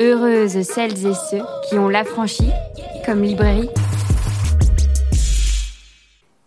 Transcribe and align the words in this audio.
Heureuses 0.00 0.62
celles 0.62 1.06
et 1.06 1.14
ceux 1.14 1.42
qui 1.68 1.78
ont 1.78 1.88
l'affranchi 1.88 2.50
comme 3.06 3.22
librairie. 3.22 3.68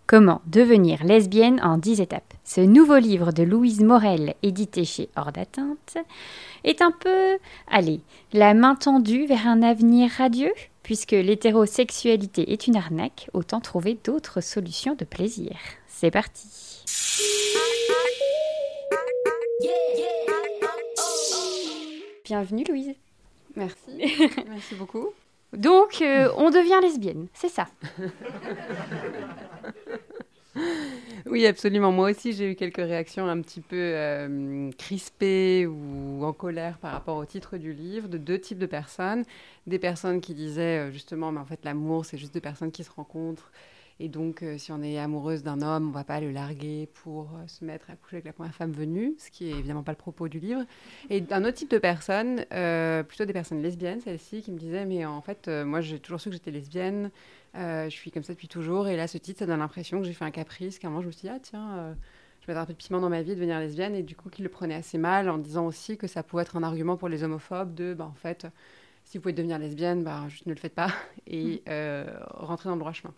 Comment 0.06 0.42
devenir 0.46 1.03
lesbienne 1.03 1.62
en 1.63 1.78
10 1.78 2.01
étapes? 2.01 2.33
Ce 2.44 2.62
nouveau 2.62 2.97
livre 2.97 3.31
de 3.31 3.44
Louise 3.44 3.81
Morel, 3.81 4.35
édité 4.44 4.85
chez 4.85 5.10
Hors 5.15 5.31
d'atteinte, 5.31 5.97
est 6.63 6.81
un 6.81 6.91
peu, 6.91 7.37
allez, 7.67 8.01
la 8.33 8.53
main 8.53 8.75
tendue 8.75 9.25
vers 9.25 9.47
un 9.47 9.62
avenir 9.62 10.12
radieux 10.12 10.53
Puisque 10.83 11.12
l'hétérosexualité 11.12 12.51
est 12.51 12.67
une 12.67 12.75
arnaque, 12.75 13.29
autant 13.33 13.62
trouver 13.62 13.97
d'autres 14.03 14.41
solutions 14.41 14.96
de 14.96 15.05
plaisir. 15.05 15.55
C'est 15.87 16.12
parti. 16.12 16.84
Bienvenue 22.26 22.64
Louise. 22.68 22.96
Merci. 23.55 23.91
Merci 24.48 24.76
beaucoup. 24.76 25.10
Donc, 25.54 26.02
euh, 26.02 26.32
on 26.38 26.50
devient 26.50 26.80
lesbienne, 26.82 27.27
c'est 27.34 27.50
ça. 27.50 27.68
oui, 31.27 31.46
absolument. 31.46 31.91
Moi 31.91 32.10
aussi, 32.12 32.34
j'ai 32.34 32.52
eu 32.52 32.55
quelques 32.55 32.77
réactions 32.77 33.27
un 33.27 33.40
petit 33.41 33.62
peu 33.62 33.76
euh, 33.77 34.72
crispées 34.77 35.68
ou 35.68 36.24
en 36.26 36.34
colère 36.34 36.80
par 36.80 36.91
rapport 36.91 37.18
au 37.18 37.26
titre 37.26 37.58
du 37.58 37.74
livre 37.74 38.08
de 38.08 38.18
deux 38.18 38.40
types 38.40 38.58
de 38.58 38.66
personnes. 38.66 39.24
Des 39.68 39.77
personnes 39.77 40.22
qui 40.22 40.34
disaient 40.34 40.88
euh, 40.88 40.91
justement, 40.91 41.32
mais 41.32 41.40
en 41.40 41.46
fait, 41.46 41.60
l'amour, 41.63 42.05
c'est 42.05 42.18
juste 42.18 42.34
deux 42.34 42.41
personnes 42.41 42.72
qui 42.72 42.84
se 42.84 42.91
rencontrent 42.91 43.52
et 44.03 44.09
donc, 44.09 44.43
euh, 44.43 44.57
si 44.57 44.73
on 44.73 44.84
est 44.84 44.99
amoureuse 44.99 45.43
d'un 45.43 45.62
homme, 45.62 45.88
on 45.88 45.91
va 45.91 46.03
pas 46.03 46.20
le 46.20 46.30
larguer 46.30 46.89
pour 46.93 47.30
euh, 47.38 47.48
se 47.48 47.63
mettre 47.63 47.89
à 47.89 47.95
coucher 47.95 48.17
avec 48.17 48.26
la 48.26 48.34
première 48.34 48.53
femme 48.53 48.73
venue, 48.73 49.16
ce 49.17 49.31
qui 49.31 49.49
est 49.49 49.52
évidemment 49.52 49.81
pas 49.81 49.93
le 49.93 49.98
propos 49.98 50.27
du 50.27 50.41
livre. 50.41 50.66
Et 51.09 51.21
d'un 51.21 51.45
autre 51.45 51.53
type 51.53 51.71
de 51.71 51.77
personnes, 51.77 52.45
euh, 52.51 53.04
plutôt 53.04 53.23
des 53.23 53.32
personnes 53.32 53.62
lesbiennes, 53.62 54.01
celles-ci, 54.01 54.41
qui 54.41 54.51
me 54.51 54.57
disaient, 54.57 54.84
mais 54.84 55.05
en 55.05 55.21
fait, 55.21 55.48
moi, 55.48 55.79
j'ai 55.79 55.99
toujours 55.99 56.20
su 56.20 56.27
que 56.27 56.34
j'étais 56.35 56.51
lesbienne, 56.51 57.12
je 57.55 57.87
suis 57.91 58.12
comme 58.12 58.23
ça 58.23 58.34
depuis 58.34 58.49
toujours, 58.49 58.90
et 58.90 58.98
là, 58.98 59.07
ce 59.07 59.18
titre, 59.18 59.40
ça 59.40 59.45
donne 59.45 59.60
l'impression 59.60 60.01
que 60.01 60.05
j'ai 60.05 60.12
fait 60.12 60.26
un 60.26 60.32
caprice, 60.32 60.79
qu'à 60.79 60.90
un 60.90 60.91
moment, 60.91 61.01
je 61.01 61.07
me 61.07 61.12
suis 61.13 61.21
dit, 61.21 61.34
ah 61.34 61.40
tiens, 61.41 61.95
je 62.41 62.48
vais 62.48 62.51
mettre 62.51 62.63
un 62.63 62.65
peu 62.65 62.73
de 62.73 62.77
piment 62.77 62.99
dans 62.99 63.10
ma 63.10 63.21
vie 63.21 63.29
de 63.29 63.35
devenir 63.35 63.57
lesbienne, 63.62 63.95
et 63.95 64.03
du 64.03 64.17
coup, 64.17 64.29
qu'ils 64.29 64.43
le 64.43 64.51
prenaient 64.51 64.75
assez 64.75 64.97
mal, 64.97 65.29
en 65.29 65.38
disant 65.38 65.65
aussi 65.65 65.95
que 65.97 66.07
ça 66.07 66.23
pouvait 66.23 66.41
être 66.41 66.57
un 66.57 66.63
argument 66.63 66.97
pour 66.97 67.07
les 67.07 67.23
homophobes 67.23 67.73
de, 67.73 67.93
bah, 67.93 68.03
en 68.11 68.15
fait, 68.15 68.47
si 69.05 69.17
vous 69.17 69.21
pouvez 69.21 69.33
devenir 69.33 69.59
lesbienne, 69.59 70.03
bah, 70.03 70.25
juste 70.27 70.45
ne 70.45 70.53
le 70.53 70.59
faites 70.59 70.75
pas, 70.75 70.91
et 71.25 71.63
mmh. 71.65 72.09
rentrer 72.31 72.67
dans 72.67 72.75
le 72.75 72.81
droit 72.81 72.91
chemin. 72.91 73.13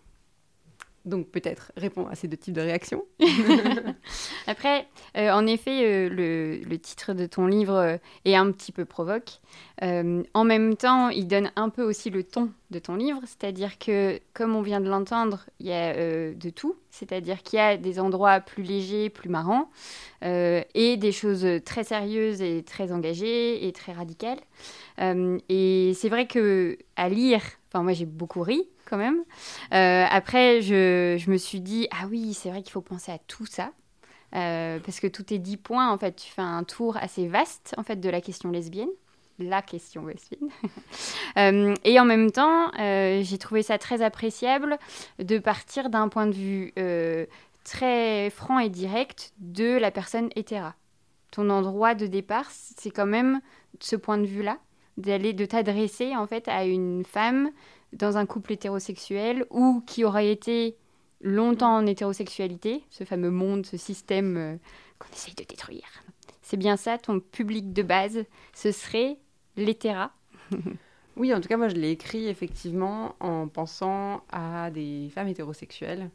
Donc 1.06 1.28
peut-être 1.28 1.70
répondre 1.76 2.08
à 2.10 2.16
ces 2.16 2.26
deux 2.26 2.36
types 2.36 2.52
de 2.52 2.60
réactions. 2.60 3.04
Après, 4.48 4.88
euh, 5.16 5.30
en 5.30 5.46
effet, 5.46 5.84
euh, 5.84 6.08
le, 6.08 6.78
titre 6.78 7.14
de 7.14 7.26
ton 7.26 7.46
livre 7.46 7.74
euh, 7.74 7.96
est 8.24 8.34
un 8.34 8.50
petit 8.50 8.72
peu 8.72 8.84
provoque. 8.84 9.40
en 9.80 10.44
même 10.44 10.76
temps, 10.76 11.08
il 11.10 11.28
donne 11.28 11.52
un 11.54 11.68
peu 11.68 11.84
aussi 11.84 12.10
le 12.10 12.24
ton 12.24 12.50
de 12.70 12.80
ton 12.80 12.96
livre, 12.96 13.20
c'est-à-dire 13.24 13.78
que, 13.78 14.18
comme 14.34 14.56
on 14.56 14.62
vient 14.62 14.80
de 14.80 14.88
l'entendre, 14.88 15.46
il 15.60 15.66
y 15.66 15.72
a 15.72 15.94
de 15.94 16.50
tout, 16.50 16.74
c'est-à-dire 16.90 17.44
qu'il 17.44 17.58
y 17.58 17.62
a 17.62 17.76
des 17.76 18.00
endroits 18.00 18.40
plus 18.40 18.64
légers, 18.64 19.08
plus 19.08 19.28
marrants, 19.28 19.70
et 20.22 20.96
des 20.96 21.12
choses 21.12 21.46
très 21.64 21.84
sérieuses 21.84 22.42
et 22.42 22.64
très 22.64 22.90
engagées 22.90 23.68
et 23.68 23.72
très 23.72 23.92
radicales. 23.92 24.40
et 24.98 25.92
c'est 25.94 26.08
vrai 26.08 26.26
que 26.26 26.76
à 26.96 27.08
lire, 27.08 27.42
enfin 27.68 27.84
moi 27.84 27.92
j'ai 27.92 28.06
beaucoup 28.06 28.42
ri, 28.42 28.68
quand 28.88 28.96
même. 28.96 29.22
Euh, 29.74 30.06
après, 30.10 30.62
je, 30.62 31.30
me 31.30 31.36
suis 31.36 31.60
dit, 31.60 31.88
ah 31.90 32.06
oui, 32.10 32.34
c'est 32.34 32.50
vrai 32.50 32.62
qu'il 32.62 32.72
faut 32.72 32.80
penser 32.80 33.12
à 33.12 33.18
tout 33.18 33.46
ça. 33.46 33.72
Euh, 34.34 34.78
parce 34.80 35.00
que 35.00 35.06
tout 35.06 35.32
est 35.32 35.38
dix 35.38 35.56
points, 35.56 35.90
en 35.90 35.98
fait, 35.98 36.16
tu 36.16 36.30
fais 36.30 36.42
un 36.42 36.64
tour 36.64 36.96
assez 36.96 37.28
vaste, 37.28 37.74
en 37.76 37.82
fait, 37.82 37.96
de 37.96 38.08
la 38.08 38.20
question 38.20 38.50
lesbienne. 38.50 38.88
La 39.38 39.60
question 39.60 40.06
lesbienne. 40.06 40.50
euh, 41.38 41.74
et 41.84 42.00
en 42.00 42.04
même 42.04 42.30
temps, 42.30 42.70
j'ai 42.76 43.38
trouvé 43.38 43.62
ça 43.62 43.78
très 43.78 44.00
appréciable 44.02 44.78
de 45.18 45.38
partir 45.38 45.90
d'un 45.90 46.08
point 46.08 46.26
de 46.26 46.34
vue 46.34 46.72
très 47.64 48.30
franc 48.30 48.58
et 48.60 48.70
direct 48.70 49.32
de 49.38 49.76
la 49.76 49.90
personne 49.90 50.30
hétéra. 50.36 50.74
Ton 51.32 51.50
endroit 51.50 51.94
de 51.94 52.06
départ, 52.06 52.46
c'est 52.50 52.90
quand 52.90 53.06
même 53.06 53.40
ce 53.80 53.96
point 53.96 54.18
de 54.18 54.26
vue-là, 54.26 54.58
d'aller, 54.96 55.32
de 55.32 55.44
t'adresser, 55.44 56.16
en 56.16 56.26
fait, 56.26 56.48
à 56.48 56.64
une 56.64 57.04
femme 57.04 57.50
dans 57.96 58.16
un 58.16 58.26
couple 58.26 58.52
hétérosexuel 58.52 59.46
ou 59.50 59.82
qui 59.86 60.04
aurait 60.04 60.30
été 60.30 60.76
longtemps 61.20 61.76
en 61.76 61.86
hétérosexualité, 61.86 62.84
ce 62.90 63.04
fameux 63.04 63.30
monde, 63.30 63.66
ce 63.66 63.76
système 63.76 64.36
euh, 64.36 64.56
qu'on 64.98 65.12
essaye 65.12 65.34
de 65.34 65.44
détruire. 65.44 65.88
C'est 66.42 66.56
bien 66.56 66.76
ça, 66.76 66.98
ton 66.98 67.20
public 67.20 67.72
de 67.72 67.82
base, 67.82 68.24
ce 68.54 68.70
serait 68.70 69.16
l'hétéra 69.56 70.12
Oui, 71.16 71.32
en 71.32 71.40
tout 71.40 71.48
cas, 71.48 71.56
moi, 71.56 71.68
je 71.68 71.74
l'ai 71.74 71.90
écrit 71.90 72.28
effectivement 72.28 73.16
en 73.20 73.48
pensant 73.48 74.22
à 74.30 74.70
des 74.70 75.08
femmes 75.14 75.28
hétérosexuelles. 75.28 76.10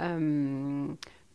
Euh, 0.00 0.86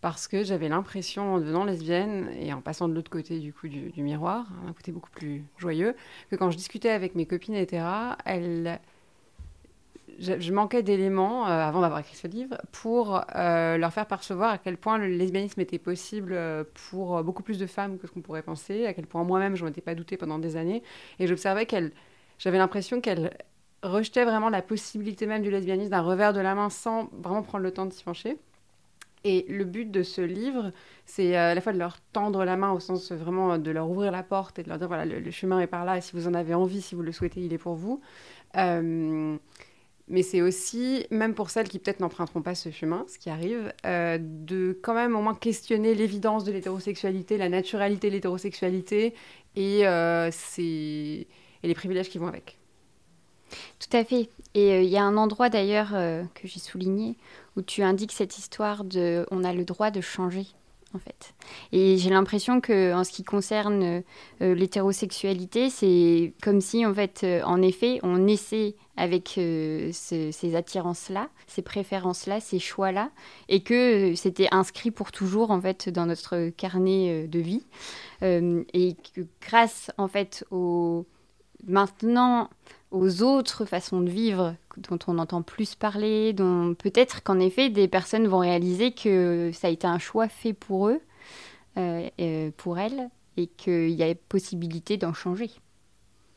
parce 0.02 0.28
que 0.28 0.44
j'avais 0.44 0.70
l'impression, 0.70 1.34
en 1.34 1.40
devenant 1.40 1.66
lesbienne 1.66 2.30
et 2.40 2.54
en 2.54 2.62
passant 2.62 2.88
de 2.88 2.94
l'autre 2.94 3.10
côté 3.12 3.40
du 3.40 3.52
coup 3.52 3.68
du, 3.68 3.92
miroir, 4.02 4.48
un 4.68 4.74
côté 4.74 4.92
beaucoup 4.92 5.10
plus 5.10 5.44
joyeux, 5.58 5.96
que 6.30 6.36
quand 6.36 6.52
je 6.52 6.58
discutais 6.58 6.90
avec 6.90 7.16
mes 7.16 7.26
copines 7.26 7.56
hétéras, 7.56 8.18
elles 8.26 8.80
je, 10.20 10.54
manquais 10.54 10.84
d'éléments 10.84 11.48
euh, 11.48 11.50
avant 11.50 11.82
d'avoir 11.82 12.00
écrit 12.00 12.16
ce 12.16 12.28
livre 12.28 12.58
pour 12.72 13.22
euh, 13.36 13.78
leur 13.78 13.94
faire 13.94 14.06
percevoir 14.06 14.52
à 14.52 14.58
quel 14.58 14.78
point 14.78 14.98
le 14.98 15.08
lesbianisme 15.08 15.62
était 15.62 15.80
possible 15.80 16.34
euh, 16.34 16.64
pour 16.90 17.24
beaucoup 17.24 17.44
plus 17.44 17.58
de 17.58 17.66
femmes 17.66 17.98
que 17.98 18.08
ce 18.08 18.12
qu'on 18.12 18.22
pourrait 18.22 18.42
penser, 18.42 18.86
à 18.86 18.94
quel 18.94 19.08
point 19.08 19.24
moi-même 19.24 19.56
je 19.56 19.64
ne 19.64 19.70
m'étais 19.70 19.82
pas 19.82 19.96
doutée 19.96 20.18
pendant 20.18 20.38
des 20.38 20.58
années. 20.58 20.84
Et 21.20 21.28
j'observais 21.28 21.66
qu'elle, 21.66 21.92
j'avais 22.38 22.58
l'impression 22.58 23.00
qu'elle 23.02 23.38
rejetait 23.82 24.26
vraiment 24.26 24.50
la 24.50 24.62
possibilité 24.62 25.26
même 25.26 25.42
du 25.42 25.52
lesbianisme 25.52 25.92
d'un 25.92 26.02
revers 26.02 26.34
de 26.34 26.42
la 26.42 26.54
main 26.54 26.70
sans 26.70 27.10
vraiment 27.14 27.42
prendre 27.42 27.64
le 27.64 27.72
temps 27.72 27.86
de 27.86 27.94
s'y 27.94 28.04
pencher. 28.04 28.38
Et 29.26 29.46
le 29.50 29.66
but 29.66 29.90
de 29.92 30.02
ce 30.02 30.22
livre, 30.22 30.72
c'est 31.06 31.36
à 31.36 31.54
la 31.54 31.60
fois 31.60 31.74
de 31.74 31.78
leur 31.78 32.00
tendre 32.14 32.46
la 32.46 32.56
main 32.56 32.72
au 32.72 32.80
sens 32.80 33.12
vraiment 33.12 33.58
de 33.58 33.72
leur 33.72 33.90
ouvrir 33.90 34.12
la 34.12 34.24
porte 34.24 34.60
et 34.60 34.64
de 34.64 34.70
leur 34.70 34.78
dire 34.78 34.88
voilà, 34.88 35.04
le, 35.04 35.32
chemin 35.32 35.60
est 35.60 35.68
par 35.68 35.84
là 35.84 35.98
et 35.98 36.02
si 36.02 36.14
vous 36.14 36.28
en 36.28 36.34
avez 36.34 36.54
envie, 36.54 36.82
si 36.82 36.96
vous 36.96 37.02
le 37.02 37.12
souhaitez, 37.12 37.42
il 37.42 37.52
est 37.52 37.58
pour 37.58 37.76
vous 37.76 38.02
mais 40.10 40.24
c'est 40.24 40.42
aussi, 40.42 41.06
même 41.12 41.36
pour 41.36 41.52
celles 41.52 41.70
qui 41.70 41.78
peut-être 41.78 42.00
n'emprunteront 42.00 42.42
pas 42.42 42.56
ce 42.56 42.72
chemin, 42.72 43.06
ce 43.08 43.20
qui 43.20 43.30
arrive, 43.30 43.72
euh, 43.86 44.18
de 44.20 44.78
quand 44.82 44.96
même 44.96 45.16
au 45.16 45.22
moins 45.22 45.36
questionner 45.36 45.94
l'évidence 45.94 46.44
de 46.44 46.52
l'hétérosexualité, 46.52 47.38
la 47.38 47.50
naturalité 47.50 48.10
de 48.10 48.14
l'hétérosexualité 48.14 49.14
et, 49.56 49.88
euh, 49.88 50.32
les 50.58 51.74
privilèges 51.76 52.10
qui 52.10 52.18
vont 52.18 52.28
avec. 52.28 52.58
Tout 53.80 53.98
à 53.98 54.04
fait. 54.04 54.30
Et 54.56 54.74
euh, 54.74 54.82
il 54.82 54.90
y 54.90 54.98
a 54.98 55.04
un 55.04 55.16
endroit 55.16 55.50
d'ailleurs 55.50 55.92
que 56.34 56.48
j'ai 56.48 56.60
souligné 56.60 57.16
où 57.56 57.62
tu 57.62 57.84
indiques 57.84 58.12
cette 58.12 58.38
histoire 58.38 58.84
de 58.84 59.26
on 59.30 59.44
a 59.44 59.54
le 59.54 59.64
droit 59.64 59.92
de 59.92 60.02
changer 60.02 60.48
en 60.94 61.00
fait. 61.00 61.34
Et 61.72 61.98
j'ai 61.98 62.10
l'impression 62.10 62.62
que 62.62 62.94
en 62.94 63.04
ce 63.04 63.12
qui 63.12 63.24
concerne 63.24 64.04
euh, 64.42 64.56
l'hétérosexualité, 64.56 65.70
c'est 65.70 66.34
comme 66.42 66.62
si 66.62 66.86
en 66.86 66.94
fait, 66.94 67.22
euh, 67.24 67.42
en 67.44 67.62
effet, 67.62 68.00
on 68.04 68.28
essaie 68.28 68.76
avec 68.98 69.38
euh, 69.38 69.92
ces 69.94 70.56
attirances-là, 70.56 71.30
ces 71.48 71.62
préférences-là, 71.62 72.40
ces 72.40 72.60
choix-là, 72.60 73.12
et 73.48 73.62
que 73.62 74.14
c'était 74.16 74.50
inscrit 74.52 74.92
pour 74.92 75.12
toujours 75.12 75.52
en 75.52 75.62
fait 75.62 75.90
dans 75.90 76.06
notre 76.06 76.50
carnet 76.50 77.28
de 77.28 77.40
vie, 77.40 77.64
et 78.22 78.96
que 79.16 79.22
grâce 79.42 79.92
en 79.98 80.10
fait 80.10 80.44
au 80.52 81.06
maintenant 81.66 82.50
aux 82.92 83.22
autres 83.22 83.66
façons 83.66 84.02
de 84.02 84.10
vivre 84.10 84.56
dont 84.80 85.00
on 85.08 85.18
entend 85.18 85.42
plus 85.42 85.76
parler, 85.76 86.34
dont 86.34 86.76
peut-être 86.76 87.24
qu'en 87.24 87.40
effet 87.40 87.70
des 87.70 87.88
personnes 87.88 88.28
vont 88.28 88.40
réaliser 88.40 88.92
que 88.92 89.52
ça 89.54 89.68
a 89.68 89.70
été 89.70 89.88
un 89.88 90.00
choix 90.00 90.28
fait 90.28 90.54
pour 90.54 90.90
eux, 90.90 91.02
euh, 91.78 92.10
euh, 92.20 92.52
pour 92.58 92.80
elles, 92.80 93.10
et 93.38 93.48
qu'il 93.48 93.92
y 93.92 94.04
a 94.04 94.14
possibilité 94.16 94.98
d'en 94.98 95.14
changer. 95.14 95.50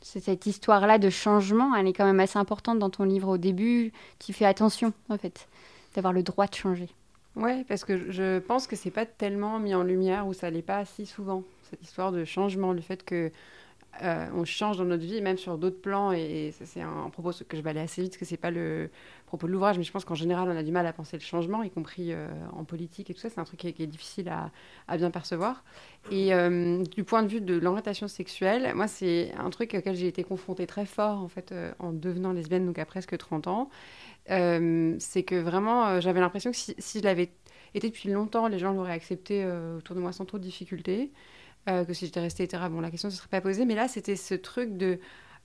Cette 0.01 0.45
histoire-là 0.45 0.97
de 0.99 1.09
changement, 1.09 1.73
elle 1.75 1.87
est 1.87 1.93
quand 1.93 2.05
même 2.05 2.19
assez 2.19 2.37
importante 2.37 2.79
dans 2.79 2.89
ton 2.89 3.05
livre 3.05 3.29
au 3.29 3.37
début. 3.37 3.93
Tu 4.19 4.33
fais 4.33 4.45
attention, 4.45 4.91
en 5.07 5.17
fait, 5.17 5.47
d'avoir 5.95 6.11
le 6.11 6.23
droit 6.23 6.45
de 6.47 6.55
changer. 6.55 6.89
Ouais, 7.35 7.63
parce 7.67 7.85
que 7.85 8.11
je 8.11 8.39
pense 8.39 8.67
que 8.67 8.75
c'est 8.75 8.91
pas 8.91 9.05
tellement 9.05 9.59
mis 9.59 9.73
en 9.73 9.83
lumière 9.83 10.27
ou 10.27 10.33
ça 10.33 10.49
l'est 10.49 10.61
pas 10.61 10.85
si 10.85 11.05
souvent 11.05 11.43
cette 11.69 11.81
histoire 11.81 12.11
de 12.11 12.25
changement, 12.25 12.73
le 12.73 12.81
fait 12.81 13.03
que 13.03 13.31
euh, 14.01 14.27
on 14.33 14.43
change 14.43 14.77
dans 14.77 14.85
notre 14.85 15.03
vie, 15.03 15.21
même 15.21 15.37
sur 15.37 15.57
d'autres 15.57 15.79
plans. 15.79 16.11
Et, 16.11 16.51
ça, 16.51 16.65
c'est 16.65 16.81
un, 16.81 17.09
propos 17.11 17.31
que 17.47 17.55
je 17.55 17.61
vais 17.61 17.69
aller 17.69 17.79
assez 17.79 18.01
vite, 18.01 18.11
parce 18.11 18.19
que 18.19 18.25
c'est 18.25 18.37
pas 18.37 18.51
le 18.51 18.89
propos 19.27 19.47
de 19.47 19.51
l'ouvrage, 19.51 19.77
mais 19.77 19.83
je 19.83 19.91
pense 19.91 20.05
qu'en 20.05 20.15
général, 20.15 20.49
on 20.49 20.57
a 20.57 20.63
du 20.63 20.71
mal 20.71 20.85
à 20.87 20.93
penser 20.93 21.17
le 21.17 21.21
changement, 21.21 21.63
y 21.63 21.69
compris 21.69 22.11
euh, 22.11 22.27
en 22.53 22.63
politique 22.63 23.09
et 23.09 23.13
tout 23.13 23.19
ça. 23.19 23.29
C'est 23.29 23.39
un 23.39 23.43
truc 23.43 23.59
qui 23.59 23.67
est, 23.67 23.87
difficile 23.87 24.29
à, 24.29 24.97
bien 24.97 25.11
percevoir. 25.11 25.63
Et 26.11 26.33
euh, 26.33 26.83
du 26.83 27.03
point 27.03 27.23
de 27.23 27.27
vue 27.27 27.41
de 27.41 27.55
l'orientation 27.55 28.07
sexuelle, 28.07 28.73
moi, 28.75 28.87
c'est 28.87 29.31
un 29.37 29.49
truc 29.49 29.75
auquel 29.77 29.95
j'ai 29.95 30.07
été 30.07 30.23
confrontée 30.23 30.65
très 30.65 30.85
fort, 30.85 31.19
en 31.19 31.29
fait, 31.29 31.53
en 31.79 31.91
devenant 31.91 32.33
lesbienne, 32.33 32.65
donc 32.65 32.79
à 32.79 32.85
presque 32.85 33.17
30 33.17 33.47
ans. 33.47 33.69
c'est 34.27 35.23
que 35.23 35.39
vraiment, 35.39 35.99
j'avais 36.01 36.19
l'impression 36.19 36.51
que 36.51 36.57
si, 36.57 36.75
si 36.79 36.99
je 36.99 37.03
l'avais 37.03 37.31
été 37.75 37.89
depuis 37.89 38.09
longtemps, 38.09 38.47
les 38.47 38.59
gens 38.59 38.73
l'auraient 38.73 38.93
accepté 38.93 39.45
autour 39.77 39.95
de 39.95 40.01
moi 40.01 40.11
sans 40.11 40.25
trop 40.25 40.39
de 40.39 40.43
difficultés. 40.43 41.11
Que 41.65 41.93
si 41.93 42.05
j'étais 42.05 42.19
restée 42.19 42.43
hétéra, 42.43 42.69
bon, 42.69 42.81
la 42.81 42.91
question 42.91 43.07
ne 43.07 43.11
se 43.11 43.17
serait 43.17 43.29
pas 43.29 43.41
posée. 43.41 43.65
Mais 43.65 43.75
là, 43.75 43.87
c'était 43.87 44.15
ce 44.15 44.35
truc 44.35 44.77
de 44.77 44.99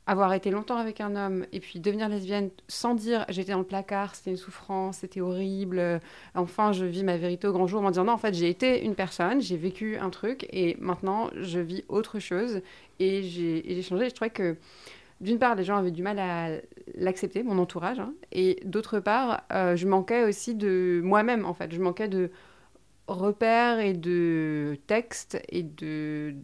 avoir 0.07 0.33
été 0.33 0.51
longtemps 0.51 0.79
avec 0.79 1.03
un 1.03 1.17
homme 1.17 1.45
et 1.53 1.61
puis 1.61 1.81
devenir 1.81 2.09
lesbienne 2.09 2.49
sans 2.67 2.95
dire 2.95 3.27
j'étais 3.29 3.53
dans 3.53 3.59
le 3.59 3.65
placard, 3.65 4.15
c'était 4.15 4.31
une 4.31 4.39
souffrance, 4.39 4.99
c'était 4.99 5.21
horrible, 5.21 6.01
enfin 6.35 6.73
je 6.73 6.87
vis 6.87 7.05
ma 7.05 7.19
vérité 7.19 7.47
au 7.47 7.53
grand 7.53 7.67
jour, 7.67 7.83
en 7.83 7.91
disant 7.91 8.05
non, 8.05 8.15
en 8.15 8.19
fait 8.19 8.33
j'ai 8.33 8.49
été 8.49 8.83
une 8.87 8.95
personne, 8.95 9.43
j'ai 9.43 9.59
vécu 9.59 9.99
un 9.99 10.09
truc 10.09 10.47
et 10.51 10.79
maintenant 10.81 11.29
je 11.37 11.61
vis 11.61 11.85
autre 11.89 12.21
chose 12.21 12.63
et 13.01 13.23
j'ai 13.23 13.83
changé. 13.83 14.09
Je 14.09 14.15
trouvais 14.15 14.31
que 14.31 14.57
d'une 15.21 15.39
part, 15.39 15.57
les 15.57 15.65
gens 15.65 15.77
avaient 15.77 15.91
du 15.91 16.03
mal 16.03 16.19
à 16.19 16.49
l'accepter, 16.95 17.43
mon 17.43 17.59
entourage, 17.59 17.99
hein, 17.99 18.15
et 18.31 18.61
d'autre 18.65 19.01
part, 19.01 19.43
euh, 19.53 19.75
je 19.75 19.87
manquais 19.87 20.25
aussi 20.25 20.55
de 20.55 21.01
moi-même, 21.03 21.45
en 21.45 21.55
fait. 21.55 21.73
Je 21.73 21.81
manquais 21.81 22.09
de 22.09 22.31
repères 23.09 23.81
et 23.81 23.95
de 23.95 24.79
textes 24.87 25.41
et 25.49 25.63
de, 25.63 26.35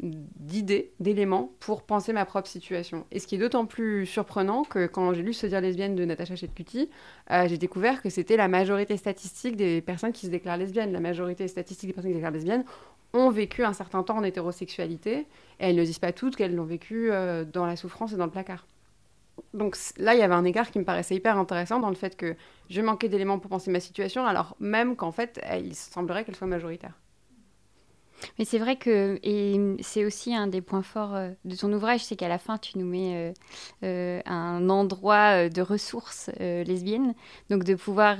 d'idées, 0.00 0.92
d'éléments 1.00 1.52
pour 1.60 1.82
penser 1.82 2.12
ma 2.12 2.24
propre 2.24 2.48
situation. 2.48 3.06
Et 3.10 3.18
ce 3.18 3.26
qui 3.26 3.36
est 3.36 3.38
d'autant 3.38 3.66
plus 3.66 4.06
surprenant 4.06 4.64
que 4.64 4.86
quand 4.86 5.12
j'ai 5.14 5.22
lu 5.22 5.32
Se 5.32 5.46
dire 5.46 5.60
lesbienne 5.60 5.94
de 5.94 6.04
Natacha 6.04 6.36
Chetcuti, 6.36 6.90
euh, 7.30 7.48
j'ai 7.48 7.58
découvert 7.58 8.02
que 8.02 8.10
c'était 8.10 8.36
la 8.36 8.48
majorité 8.48 8.96
statistique 8.96 9.56
des 9.56 9.80
personnes 9.80 10.12
qui 10.12 10.26
se 10.26 10.30
déclarent 10.30 10.56
lesbiennes. 10.56 10.92
La 10.92 11.00
majorité 11.00 11.48
statistique 11.48 11.88
des 11.88 11.94
personnes 11.94 12.10
qui 12.10 12.14
se 12.14 12.18
déclarent 12.18 12.32
lesbiennes 12.32 12.64
ont 13.12 13.30
vécu 13.30 13.64
un 13.64 13.72
certain 13.72 14.02
temps 14.02 14.18
en 14.18 14.24
hétérosexualité, 14.24 15.18
et 15.18 15.26
elles 15.58 15.76
ne 15.76 15.84
disent 15.84 15.98
pas 15.98 16.12
toutes 16.12 16.36
qu'elles 16.36 16.54
l'ont 16.54 16.64
vécu 16.64 17.10
euh, 17.10 17.44
dans 17.44 17.66
la 17.66 17.76
souffrance 17.76 18.12
et 18.12 18.16
dans 18.16 18.26
le 18.26 18.30
placard. 18.30 18.66
Donc 19.54 19.76
là, 19.96 20.14
il 20.14 20.20
y 20.20 20.22
avait 20.22 20.34
un 20.34 20.44
écart 20.44 20.70
qui 20.70 20.78
me 20.78 20.84
paraissait 20.84 21.14
hyper 21.14 21.38
intéressant 21.38 21.80
dans 21.80 21.90
le 21.90 21.94
fait 21.94 22.16
que 22.16 22.36
je 22.68 22.80
manquais 22.80 23.08
d'éléments 23.08 23.38
pour 23.38 23.50
penser 23.50 23.70
ma 23.70 23.80
situation, 23.80 24.26
alors 24.26 24.56
même 24.60 24.96
qu'en 24.96 25.12
fait, 25.12 25.40
il 25.58 25.74
semblerait 25.74 26.24
qu'elle 26.24 26.36
soit 26.36 26.46
majoritaire. 26.46 26.94
Mais 28.38 28.44
c'est 28.44 28.58
vrai 28.58 28.76
que, 28.76 29.18
et 29.22 29.76
c'est 29.82 30.04
aussi 30.04 30.34
un 30.34 30.46
des 30.46 30.60
points 30.60 30.82
forts 30.82 31.14
euh, 31.14 31.30
de 31.44 31.56
ton 31.56 31.72
ouvrage, 31.72 32.04
c'est 32.04 32.16
qu'à 32.16 32.28
la 32.28 32.38
fin, 32.38 32.58
tu 32.58 32.78
nous 32.78 32.86
mets 32.86 33.14
euh, 33.14 33.32
euh, 33.84 34.20
un 34.26 34.68
endroit 34.68 35.48
de 35.48 35.62
ressources 35.62 36.30
lesbiennes. 36.38 37.14
Donc 37.48 37.64
de 37.64 37.74
pouvoir, 37.74 38.18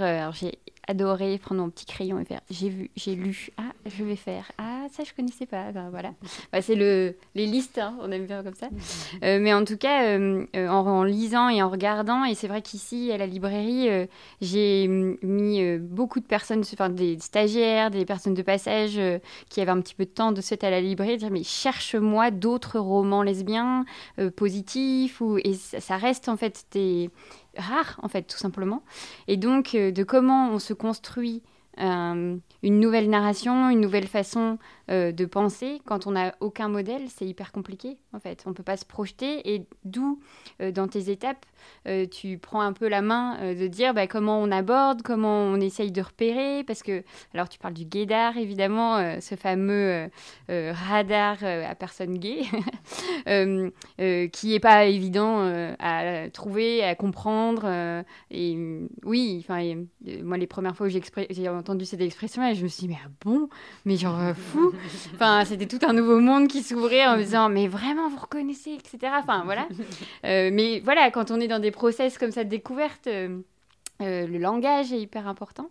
adoré 0.86 1.38
prendre 1.38 1.62
mon 1.62 1.70
petit 1.70 1.86
crayon 1.86 2.18
et 2.20 2.24
faire, 2.24 2.40
j'ai 2.50 2.68
vu, 2.68 2.90
j'ai 2.96 3.14
lu, 3.14 3.48
ah, 3.56 3.72
je 3.86 4.04
vais 4.04 4.16
faire, 4.16 4.52
ah, 4.58 4.86
ça 4.92 5.02
je 5.04 5.12
connaissais 5.12 5.46
pas, 5.46 5.72
ben, 5.72 5.90
voilà. 5.90 6.12
Bah, 6.52 6.62
c'est 6.62 6.74
le, 6.76 7.16
les 7.34 7.46
listes, 7.46 7.78
hein, 7.78 7.96
on 8.00 8.10
aime 8.12 8.26
bien 8.26 8.42
comme 8.42 8.54
ça. 8.54 8.68
mais 9.22 9.52
en 9.52 9.64
tout 9.64 9.76
cas, 9.76 10.16
en, 10.18 10.46
en, 10.54 11.02
lisant 11.04 11.48
et 11.48 11.62
en 11.62 11.70
regardant, 11.70 12.24
et 12.24 12.34
c'est 12.34 12.48
vrai 12.48 12.62
qu'ici, 12.62 13.10
à 13.12 13.18
la 13.18 13.26
librairie, 13.26 13.88
j'ai 14.40 14.86
mis 14.88 15.78
beaucoup 15.78 16.20
de 16.20 16.26
personnes, 16.26 16.60
enfin 16.72 16.90
des 16.90 17.18
stagiaires, 17.18 17.90
des 17.90 18.04
personnes 18.04 18.34
de 18.34 18.42
passage 18.42 19.00
qui 19.48 19.60
avaient 19.60 19.70
un 19.70 19.80
petit 19.80 19.94
peu 19.94 20.04
de 20.04 20.10
temps 20.10 20.32
de 20.32 20.40
se 20.40 20.54
à 20.64 20.70
la 20.70 20.80
librairie, 20.80 21.16
dire 21.16 21.30
mais 21.30 21.42
cherche-moi 21.42 22.30
d'autres 22.30 22.78
romans 22.78 23.22
lesbiens 23.22 23.84
euh, 24.18 24.30
positifs 24.30 25.20
ou 25.20 25.38
et 25.38 25.54
ça, 25.54 25.96
reste 25.96 26.28
en 26.28 26.36
fait 26.36 26.64
des 26.72 27.10
rares 27.56 27.98
en 28.02 28.08
fait 28.08 28.22
tout 28.22 28.38
simplement. 28.38 28.82
Et 29.28 29.36
donc 29.36 29.74
euh, 29.74 29.90
de 29.90 30.02
comment 30.04 30.50
on 30.50 30.58
se 30.58 30.72
construit 30.72 31.42
euh, 31.78 32.36
une 32.62 32.80
nouvelle 32.80 33.08
narration, 33.08 33.70
une 33.70 33.80
nouvelle 33.80 34.06
façon 34.06 34.58
euh, 34.90 35.12
de 35.12 35.24
penser. 35.24 35.80
Quand 35.86 36.06
on 36.06 36.12
n'a 36.12 36.34
aucun 36.40 36.68
modèle, 36.68 37.02
c'est 37.08 37.24
hyper 37.24 37.52
compliqué, 37.52 37.96
en 38.12 38.18
fait. 38.18 38.42
On 38.46 38.50
ne 38.50 38.54
peut 38.54 38.62
pas 38.62 38.76
se 38.76 38.84
projeter. 38.84 39.54
Et 39.54 39.66
d'où, 39.84 40.20
euh, 40.60 40.72
dans 40.72 40.88
tes 40.88 41.10
étapes, 41.10 41.46
tu 42.10 42.38
prends 42.38 42.62
un 42.62 42.72
peu 42.72 42.88
la 42.88 43.02
main 43.02 43.54
de 43.54 43.66
dire 43.66 43.92
bah, 43.92 44.06
comment 44.06 44.40
on 44.40 44.50
aborde, 44.50 45.02
comment 45.02 45.42
on 45.42 45.60
essaye 45.60 45.92
de 45.92 46.00
repérer. 46.00 46.64
Parce 46.64 46.82
que, 46.82 47.02
alors, 47.34 47.48
tu 47.48 47.58
parles 47.58 47.74
du 47.74 47.84
gaydar, 47.84 48.36
évidemment, 48.38 49.20
ce 49.20 49.34
fameux 49.34 50.08
radar 50.48 51.44
à 51.44 51.74
personne 51.74 52.16
gay, 52.16 52.42
qui 54.32 54.48
n'est 54.48 54.60
pas 54.60 54.86
évident 54.86 55.74
à 55.78 56.30
trouver, 56.30 56.82
à 56.82 56.94
comprendre. 56.94 58.04
et 58.30 58.58
oui, 59.04 59.44
enfin, 59.46 59.84
moi, 60.22 60.38
les 60.38 60.46
premières 60.46 60.74
fois 60.74 60.86
où 60.86 60.90
j'ai 60.90 61.00
entendu 61.60 61.84
cette 61.84 62.00
expression, 62.00 62.42
je 62.54 62.62
me 62.62 62.68
suis 62.68 62.82
dit, 62.82 62.88
mais 62.88 62.98
ah 63.04 63.08
bon, 63.24 63.48
mais 63.84 63.96
genre 63.96 64.34
fou. 64.34 64.72
Enfin, 65.14 65.44
c'était 65.44 65.66
tout 65.66 65.84
un 65.86 65.92
nouveau 65.92 66.18
monde 66.18 66.48
qui 66.48 66.62
s'ouvrait 66.62 67.06
en 67.06 67.16
me 67.16 67.22
disant, 67.22 67.48
mais 67.48 67.68
vraiment, 67.68 68.08
vous 68.08 68.18
reconnaissez, 68.18 68.72
etc. 68.72 69.12
Enfin, 69.18 69.42
voilà. 69.44 69.68
Euh, 70.24 70.50
mais 70.52 70.80
voilà, 70.80 71.10
quand 71.10 71.30
on 71.30 71.40
est 71.40 71.48
dans 71.48 71.58
des 71.58 71.70
process 71.70 72.18
comme 72.18 72.30
ça 72.30 72.44
de 72.44 72.48
découverte, 72.48 73.06
euh, 73.06 73.40
euh, 74.02 74.26
le 74.26 74.38
langage 74.38 74.92
est 74.92 75.00
hyper 75.00 75.26
important. 75.28 75.70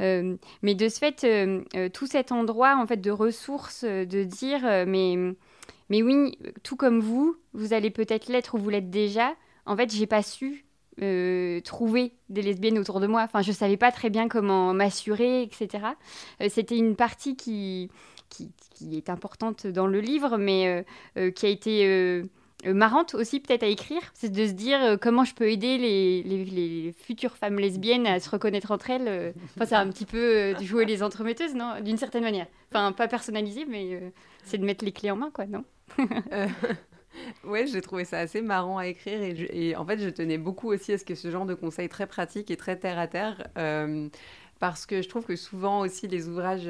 mais 0.00 0.74
de 0.74 0.88
ce 0.88 0.98
fait, 0.98 1.90
tout 1.92 2.06
cet 2.06 2.32
endroit 2.32 2.76
en 2.76 2.86
fait 2.86 2.98
de 2.98 3.10
ressources, 3.10 3.84
de 3.84 4.24
dire, 4.24 4.62
mais, 4.86 5.16
mais 5.90 6.02
oui, 6.02 6.38
tout 6.62 6.76
comme 6.76 7.00
vous, 7.00 7.36
vous 7.52 7.72
allez 7.72 7.90
peut-être 7.90 8.28
l'être 8.28 8.54
ou 8.54 8.58
vous 8.58 8.70
l'êtes 8.70 8.90
déjà. 8.90 9.34
En 9.66 9.76
fait, 9.76 9.92
j'ai 9.92 10.06
pas 10.06 10.22
su 10.22 10.65
trouver 11.64 12.12
des 12.28 12.42
lesbiennes 12.42 12.78
autour 12.78 13.00
de 13.00 13.06
moi. 13.06 13.22
Enfin, 13.22 13.42
je 13.42 13.52
savais 13.52 13.76
pas 13.76 13.92
très 13.92 14.10
bien 14.10 14.28
comment 14.28 14.72
m'assurer, 14.72 15.42
etc. 15.42 15.84
C'était 16.48 16.76
une 16.76 16.96
partie 16.96 17.36
qui, 17.36 17.90
qui, 18.28 18.96
est 18.96 19.10
importante 19.10 19.66
dans 19.66 19.86
le 19.86 20.00
livre, 20.00 20.36
mais 20.36 20.68
euh, 20.68 20.82
euh, 21.16 21.30
qui 21.30 21.46
a 21.46 21.48
été 21.48 21.86
euh, 21.86 22.24
marrante 22.64 23.14
aussi 23.14 23.40
peut-être 23.40 23.62
à 23.62 23.66
écrire, 23.66 24.02
c'est 24.14 24.30
de 24.30 24.46
se 24.46 24.52
dire 24.52 24.98
comment 25.00 25.24
je 25.24 25.34
peux 25.34 25.50
aider 25.50 25.78
les, 25.78 26.22
les, 26.22 26.94
futures 26.98 27.36
femmes 27.36 27.58
lesbiennes 27.58 28.06
à 28.06 28.20
se 28.20 28.28
reconnaître 28.28 28.70
entre 28.70 28.90
elles. 28.90 29.34
Enfin, 29.56 29.66
c'est 29.66 29.74
un 29.74 29.88
petit 29.88 30.06
peu 30.06 30.54
jouer 30.62 30.84
les 30.84 31.02
entremetteuses, 31.02 31.54
non? 31.54 31.74
D'une 31.82 31.98
certaine 31.98 32.24
manière. 32.24 32.46
Enfin, 32.70 32.92
pas 32.92 33.08
personnalisé, 33.08 33.66
mais 33.68 34.12
c'est 34.44 34.58
de 34.58 34.64
mettre 34.64 34.84
les 34.84 34.92
clés 34.92 35.10
en 35.10 35.16
main, 35.16 35.30
quoi, 35.30 35.46
non? 35.46 35.64
Ouais, 37.44 37.66
j'ai 37.66 37.80
trouvé 37.80 38.04
ça 38.04 38.18
assez 38.18 38.42
marrant 38.42 38.78
à 38.78 38.86
écrire 38.86 39.20
et, 39.22 39.76
en 39.76 39.84
fait, 39.84 39.98
je 39.98 40.08
tenais 40.08 40.38
beaucoup 40.38 40.68
aussi 40.68 40.92
à 40.92 40.98
ce 40.98 41.04
que 41.04 41.14
ce 41.14 41.30
genre 41.30 41.46
de 41.46 41.54
conseils 41.54 41.88
très 41.88 42.06
pratiques 42.06 42.50
et 42.50 42.56
très 42.56 42.76
terre 42.78 42.98
à 42.98 43.06
terre, 43.06 43.48
parce 44.58 44.86
que 44.86 45.02
je 45.02 45.08
trouve 45.08 45.24
que 45.24 45.36
souvent 45.36 45.80
aussi 45.80 46.08
les 46.08 46.28
ouvrages 46.28 46.68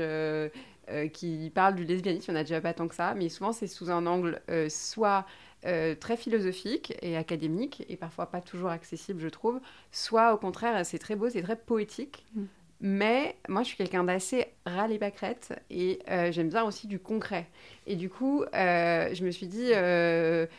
euh, 0.88 1.08
qui 1.08 1.50
parle 1.52 1.74
du 1.74 1.84
lesbianisme, 1.84 2.30
il 2.30 2.34
n'y 2.34 2.38
en 2.38 2.40
a 2.40 2.44
déjà 2.44 2.60
pas 2.60 2.72
tant 2.72 2.86
que 2.86 2.94
ça, 2.94 3.14
mais 3.14 3.28
souvent 3.28 3.52
c'est 3.52 3.66
sous 3.66 3.90
un 3.90 4.06
angle 4.06 4.40
euh, 4.50 4.68
soit 4.68 5.26
euh, 5.64 5.96
très 5.96 6.16
philosophique 6.16 6.94
et 7.02 7.16
académique, 7.16 7.84
et 7.88 7.96
parfois 7.96 8.26
pas 8.26 8.40
toujours 8.40 8.70
accessible, 8.70 9.20
je 9.20 9.28
trouve, 9.28 9.60
soit 9.90 10.32
au 10.32 10.38
contraire 10.38 10.86
c'est 10.86 11.00
très 11.00 11.16
beau, 11.16 11.28
c'est 11.28 11.42
très 11.42 11.56
poétique. 11.56 12.24
Mm. 12.34 12.44
Mais 12.80 13.36
moi, 13.48 13.62
je 13.62 13.68
suis 13.68 13.76
quelqu'un 13.76 14.04
d'assez 14.04 14.46
râle 14.66 14.92
et 14.92 14.98
pâquerette 14.98 15.58
et 15.70 16.00
j'aime 16.30 16.48
bien 16.50 16.64
aussi 16.64 16.86
du 16.86 16.98
concret. 16.98 17.46
Et 17.86 17.96
du 17.96 18.10
coup, 18.10 18.44
je 18.52 19.24
me 19.24 19.30
suis 19.30 19.46
dit, 19.46 19.70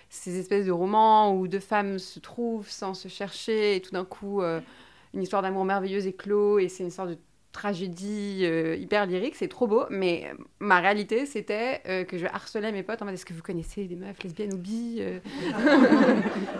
ces 0.10 0.40
espèces 0.40 0.66
de 0.66 0.72
romans 0.72 1.36
où 1.36 1.48
deux 1.48 1.60
femmes 1.60 2.00
se 2.00 2.20
trouvent 2.20 2.70
sans 2.70 2.94
se 2.94 3.08
chercher 3.08 3.76
et 3.76 3.82
tout 3.82 3.92
d'un 3.92 4.06
coup, 4.06 4.42
une 4.42 5.22
histoire 5.22 5.42
d'amour 5.42 5.66
merveilleuse 5.66 6.08
éclos 6.08 6.60
et 6.60 6.70
c'est 6.70 6.84
une 6.84 6.92
sorte 6.92 7.10
de 7.10 7.18
tragédie 7.58 8.42
euh, 8.44 8.76
hyper 8.76 9.08
lyrique, 9.08 9.36
c'est 9.36 9.48
trop 9.48 9.66
beau, 9.66 9.86
mais 9.90 10.32
ma 10.60 10.80
réalité, 10.80 11.26
c'était 11.26 11.82
euh, 11.88 12.04
que 12.04 12.18
je 12.18 12.28
harcelais 12.28 12.72
mes 12.72 12.84
potes 12.84 13.02
en 13.02 13.06
mode 13.06 13.16
est-ce 13.16 13.26
que 13.26 13.34
vous 13.34 13.42
connaissez 13.42 13.86
des 13.86 13.96
meufs 13.96 14.22
lesbiennes 14.24 14.54
ou 14.54 14.58
bi 14.58 15.00
euh? 15.00 15.20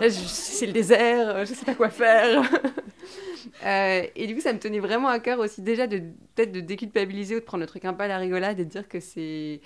C'est 0.10 0.66
le 0.66 0.72
désert, 0.72 1.46
je 1.46 1.54
sais 1.54 1.64
pas 1.64 1.74
quoi 1.74 1.90
faire. 1.90 2.42
et 3.64 4.26
du 4.26 4.34
coup, 4.34 4.40
ça 4.40 4.52
me 4.52 4.58
tenait 4.58 4.80
vraiment 4.80 5.08
à 5.08 5.18
cœur 5.20 5.38
aussi 5.38 5.62
déjà 5.62 5.86
de 5.86 5.98
peut-être 6.34 6.52
de 6.52 6.60
déculpabiliser 6.60 7.36
ou 7.36 7.40
de 7.40 7.44
prendre 7.44 7.62
le 7.62 7.66
truc 7.66 7.84
un 7.84 7.94
peu 7.94 8.04
à 8.04 8.08
la 8.08 8.18
rigolade 8.18 8.58
et 8.60 8.64
de 8.64 8.70
dire 8.70 8.88
que 8.88 9.00
c'est 9.00 9.60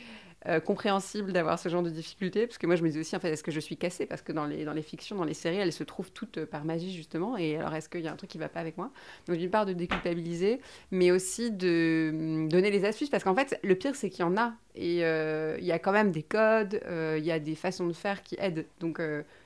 euh, 0.48 0.58
compréhensible 0.58 1.32
d'avoir 1.32 1.56
ce 1.56 1.68
genre 1.68 1.84
de 1.84 1.90
difficultés, 1.90 2.48
parce 2.48 2.58
que 2.58 2.66
moi 2.66 2.74
je 2.74 2.82
me 2.82 2.88
dis 2.88 2.98
aussi, 2.98 3.14
en 3.14 3.20
est-ce 3.20 3.44
que 3.44 3.52
je 3.52 3.60
suis 3.60 3.76
cassée? 3.76 4.06
Parce 4.06 4.22
que 4.22 4.32
dans 4.32 4.44
les, 4.44 4.64
dans 4.64 4.72
les 4.72 4.82
fictions, 4.82 5.14
dans 5.14 5.24
les 5.24 5.34
séries, 5.34 5.58
elles 5.58 5.72
se 5.72 5.84
trouvent 5.84 6.10
toutes 6.10 6.38
euh, 6.38 6.46
par 6.46 6.64
magie, 6.64 6.92
justement, 6.92 7.36
et 7.36 7.58
alors 7.58 7.72
est-ce 7.76 7.88
qu'il 7.88 8.00
y 8.00 8.08
a 8.08 8.12
un 8.12 8.16
truc 8.16 8.28
qui 8.28 8.38
va 8.38 8.48
pas 8.48 8.58
avec 8.58 8.76
moi? 8.76 8.90
Donc 9.28 9.36
d'une 9.36 9.50
part 9.50 9.66
de 9.66 9.72
déculpabiliser, 9.72 10.60
mais 10.90 11.12
aussi 11.12 11.52
de 11.52 12.10
hum, 12.12 12.48
donner 12.48 12.72
les 12.72 12.84
astuces, 12.84 13.08
parce 13.08 13.22
qu'en 13.22 13.36
fait, 13.36 13.60
le 13.62 13.76
pire, 13.76 13.94
c'est 13.94 14.10
qu'il 14.10 14.22
y 14.22 14.24
en 14.24 14.36
a, 14.36 14.54
et 14.74 15.04
euh, 15.04 15.56
il 15.60 15.64
y 15.64 15.70
a 15.70 15.78
quand 15.78 15.92
même 15.92 16.10
des 16.10 16.24
codes, 16.24 16.80
il 16.90 17.24
y 17.24 17.30
a 17.30 17.38
des 17.38 17.54
façons 17.54 17.86
de 17.86 17.92
faire 17.92 18.24
qui 18.24 18.34
aident, 18.40 18.66
donc 18.80 19.00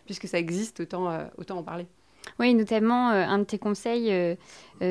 puisque 0.06 0.28
ça 0.28 0.38
existe, 0.38 0.80
autant, 0.80 1.28
autant 1.36 1.58
en 1.58 1.62
parler. 1.62 1.86
Oui, 2.38 2.54
notamment, 2.54 3.08
un 3.08 3.38
de 3.38 3.44
tes 3.44 3.58
conseils, 3.58 4.36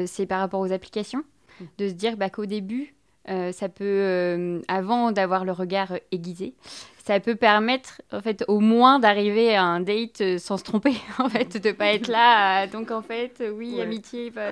c'est 0.06 0.25
par 0.25 0.39
rapport 0.39 0.62
aux 0.62 0.72
applications, 0.72 1.24
mmh. 1.60 1.63
de 1.77 1.89
se 1.89 1.94
dire 1.94 2.18
bah, 2.18 2.30
qu'au 2.30 2.46
début, 2.46 2.95
euh, 3.29 3.51
ça 3.51 3.70
peut, 3.70 3.84
euh, 3.84 4.62
avant 4.67 5.12
d'avoir 5.12 5.46
le 5.46 5.51
regard 5.51 5.94
aiguisé, 6.12 6.53
ça 7.03 7.20
peut 7.20 7.36
permettre, 7.36 8.01
en 8.12 8.20
fait, 8.20 8.44
au 8.48 8.60
moins 8.60 8.98
d'arriver 9.00 9.55
à 9.55 9.63
un 9.63 9.79
date 9.79 10.22
euh, 10.22 10.38
sans 10.39 10.58
se 10.58 10.63
tromper, 10.63 10.96
en 11.20 11.29
fait, 11.29 11.62
de 11.62 11.72
pas 11.72 11.94
être 11.94 12.08
là. 12.08 12.67
donc, 12.67 12.91
en 12.91 13.01
fait, 13.01 13.44
oui, 13.55 13.79
amitié, 13.79 14.32
pas, 14.32 14.51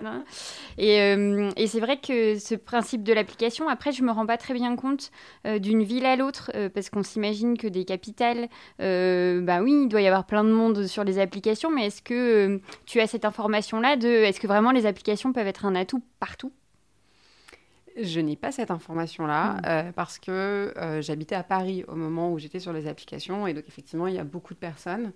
Et, 0.78 0.98
et 0.98 1.68
c'est 1.68 1.80
vrai 1.80 1.98
que 1.98 2.38
ce 2.38 2.56
principe 2.56 3.04
de 3.04 3.14
l'application, 3.14 3.70
après, 3.70 3.92
je 3.92 4.04
me 4.04 4.12
rends 4.12 4.26
pas 4.26 4.38
très 4.38 4.54
bien 4.54 4.76
compte 4.76 5.12
d'une 5.46 5.84
ville 5.84 6.06
à 6.06 6.16
l'autre, 6.16 6.52
parce 6.74 6.90
qu'on 6.90 7.04
s'imagine 7.04 7.58
que 7.58 7.68
des 7.68 7.86
capitales, 7.86 8.48
bah 8.80 9.62
oui, 9.62 9.84
il 9.84 9.88
doit 9.88 10.02
y 10.02 10.08
avoir 10.08 10.26
plein 10.26 10.44
de 10.44 10.52
monde 10.52 10.86
sur 10.86 11.04
les 11.04 11.18
applications, 11.20 11.72
mais 11.72 11.88
est-ce 11.88 12.02
que 12.04 12.62
tu 12.86 13.00
as 13.00 13.08
cette 13.08 13.26
information-là 13.26 13.96
de, 13.98 14.08
est-ce 14.08 14.40
que 14.40 14.48
vraiment 14.48 14.72
les 14.72 14.86
applications 14.86 15.34
peuvent 15.34 15.48
être 15.48 15.66
un 15.66 15.76
atout 15.76 16.04
partout? 16.20 16.52
Je 18.02 18.20
n'ai 18.20 18.36
pas 18.36 18.52
cette 18.52 18.72
information-là 18.72 19.88
mm. 19.90 19.94
parce 19.94 20.20
que 20.20 20.74
j'habitais 21.02 21.36
à 21.36 21.44
Paris 21.44 21.84
au 21.88 21.96
moment 21.96 22.32
où 22.32 22.40
j'étais 22.40 22.60
sur 22.60 22.74
les 22.74 22.88
applications 22.88 23.46
et 23.48 23.54
donc 23.54 23.66
effectivement 23.68 24.08
il 24.08 24.16
y 24.16 24.20
a 24.20 24.24
beaucoup 24.24 24.54
de 24.54 24.60
personnes. 24.60 25.12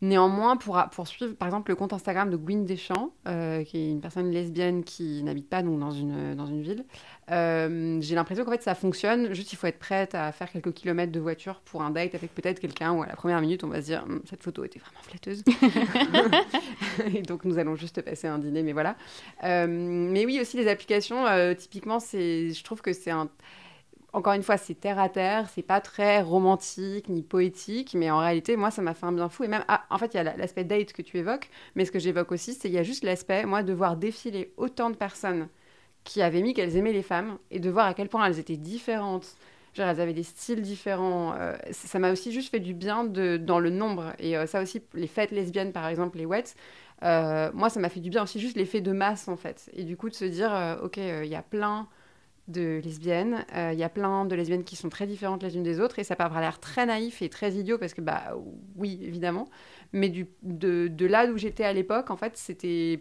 Néanmoins, 0.00 0.56
pour 0.56 0.80
poursuivre 0.92 1.34
par 1.34 1.48
exemple 1.48 1.72
le 1.72 1.74
compte 1.74 1.92
Instagram 1.92 2.30
de 2.30 2.36
Gwyn 2.36 2.64
Deschamps, 2.64 3.12
euh, 3.26 3.64
qui 3.64 3.78
est 3.78 3.90
une 3.90 4.00
personne 4.00 4.30
lesbienne 4.30 4.84
qui 4.84 5.24
n'habite 5.24 5.48
pas 5.48 5.60
donc, 5.62 5.80
dans, 5.80 5.90
une, 5.90 6.36
dans 6.36 6.46
une 6.46 6.62
ville, 6.62 6.84
euh, 7.32 7.98
j'ai 8.00 8.14
l'impression 8.14 8.44
qu'en 8.44 8.52
fait 8.52 8.62
ça 8.62 8.76
fonctionne. 8.76 9.34
Juste, 9.34 9.52
il 9.52 9.56
faut 9.56 9.66
être 9.66 9.80
prête 9.80 10.14
à 10.14 10.30
faire 10.30 10.52
quelques 10.52 10.72
kilomètres 10.72 11.10
de 11.10 11.18
voiture 11.18 11.60
pour 11.64 11.82
un 11.82 11.90
date 11.90 12.14
avec 12.14 12.32
peut-être 12.32 12.60
quelqu'un 12.60 12.92
où 12.92 13.02
à 13.02 13.06
la 13.06 13.16
première 13.16 13.40
minute 13.40 13.64
on 13.64 13.68
va 13.68 13.80
se 13.80 13.86
dire 13.86 14.04
hum, 14.04 14.22
cette 14.30 14.44
photo 14.44 14.62
était 14.62 14.78
vraiment 14.78 15.02
flatteuse. 15.02 15.42
Et 17.16 17.22
donc 17.22 17.44
nous 17.44 17.58
allons 17.58 17.74
juste 17.74 18.00
passer 18.02 18.28
un 18.28 18.38
dîner, 18.38 18.62
mais 18.62 18.72
voilà. 18.72 18.94
Euh, 19.42 19.66
mais 19.68 20.24
oui, 20.26 20.38
aussi 20.40 20.56
les 20.56 20.68
applications, 20.68 21.24
typiquement, 21.56 21.98
je 21.98 22.62
trouve 22.62 22.82
que 22.82 22.92
c'est 22.92 23.10
un 23.10 23.28
encore 24.12 24.32
une 24.32 24.42
fois, 24.42 24.56
c'est 24.56 24.74
terre 24.74 24.98
à 24.98 25.08
terre, 25.08 25.48
c'est 25.54 25.62
pas 25.62 25.80
très 25.80 26.22
romantique 26.22 27.08
ni 27.08 27.22
poétique, 27.22 27.94
mais 27.94 28.10
en 28.10 28.18
réalité, 28.18 28.56
moi, 28.56 28.70
ça 28.70 28.80
m'a 28.80 28.94
fait 28.94 29.06
un 29.06 29.12
bien 29.12 29.28
fou. 29.28 29.44
Et 29.44 29.48
même, 29.48 29.64
ah, 29.68 29.84
en 29.90 29.98
fait, 29.98 30.14
il 30.14 30.16
y 30.16 30.20
a 30.20 30.36
l'aspect 30.36 30.64
date 30.64 30.92
que 30.92 31.02
tu 31.02 31.18
évoques, 31.18 31.50
mais 31.74 31.84
ce 31.84 31.92
que 31.92 31.98
j'évoque 31.98 32.32
aussi, 32.32 32.54
c'est 32.54 32.68
il 32.68 32.74
y 32.74 32.78
a 32.78 32.82
juste 32.82 33.04
l'aspect, 33.04 33.44
moi, 33.44 33.62
de 33.62 33.72
voir 33.72 33.96
défiler 33.96 34.52
autant 34.56 34.90
de 34.90 34.96
personnes 34.96 35.48
qui 36.04 36.22
avaient 36.22 36.40
mis 36.42 36.54
qu'elles 36.54 36.76
aimaient 36.76 36.92
les 36.92 37.02
femmes 37.02 37.38
et 37.50 37.60
de 37.60 37.68
voir 37.68 37.86
à 37.86 37.94
quel 37.94 38.08
point 38.08 38.24
elles 38.24 38.38
étaient 38.38 38.56
différentes. 38.56 39.36
Genre, 39.74 39.86
elles 39.86 40.00
avaient 40.00 40.14
des 40.14 40.22
styles 40.22 40.62
différents. 40.62 41.34
Euh, 41.38 41.54
ça 41.70 41.98
m'a 41.98 42.10
aussi 42.10 42.32
juste 42.32 42.50
fait 42.50 42.60
du 42.60 42.72
bien 42.72 43.04
de, 43.04 43.36
dans 43.36 43.60
le 43.60 43.68
nombre. 43.68 44.14
Et 44.18 44.38
euh, 44.38 44.46
ça 44.46 44.62
aussi, 44.62 44.82
les 44.94 45.06
fêtes 45.06 45.32
lesbiennes, 45.32 45.72
par 45.72 45.86
exemple, 45.86 46.16
les 46.16 46.24
wets, 46.24 46.54
euh, 47.02 47.50
moi, 47.52 47.68
ça 47.68 47.78
m'a 47.78 47.90
fait 47.90 48.00
du 48.00 48.08
bien 48.08 48.22
aussi 48.22 48.40
juste 48.40 48.56
l'effet 48.56 48.80
de 48.80 48.92
masse, 48.92 49.28
en 49.28 49.36
fait. 49.36 49.70
Et 49.74 49.84
du 49.84 49.98
coup, 49.98 50.08
de 50.08 50.14
se 50.14 50.24
dire, 50.24 50.78
OK, 50.82 50.96
il 50.96 51.28
y 51.28 51.36
a 51.36 51.42
plein 51.42 51.88
de 52.48 52.80
lesbiennes. 52.82 53.44
Euh, 53.54 53.70
il 53.72 53.78
y 53.78 53.84
a 53.84 53.88
plein 53.88 54.24
de 54.24 54.34
lesbiennes 54.34 54.64
qui 54.64 54.76
sont 54.76 54.88
très 54.88 55.06
différentes 55.06 55.42
les 55.42 55.56
unes 55.56 55.62
des 55.62 55.80
autres 55.80 55.98
et 55.98 56.04
ça 56.04 56.16
peut 56.16 56.24
avoir 56.24 56.40
l'air 56.40 56.58
très 56.58 56.86
naïf 56.86 57.22
et 57.22 57.28
très 57.28 57.52
idiot 57.52 57.78
parce 57.78 57.94
que, 57.94 58.00
bah 58.00 58.34
oui, 58.76 58.98
évidemment. 59.02 59.48
Mais 59.92 60.08
du, 60.08 60.26
de, 60.42 60.88
de 60.88 61.06
là 61.06 61.26
où 61.26 61.36
j'étais 61.36 61.64
à 61.64 61.72
l'époque, 61.72 62.10
en 62.10 62.16
fait, 62.16 62.36
c'était 62.36 63.00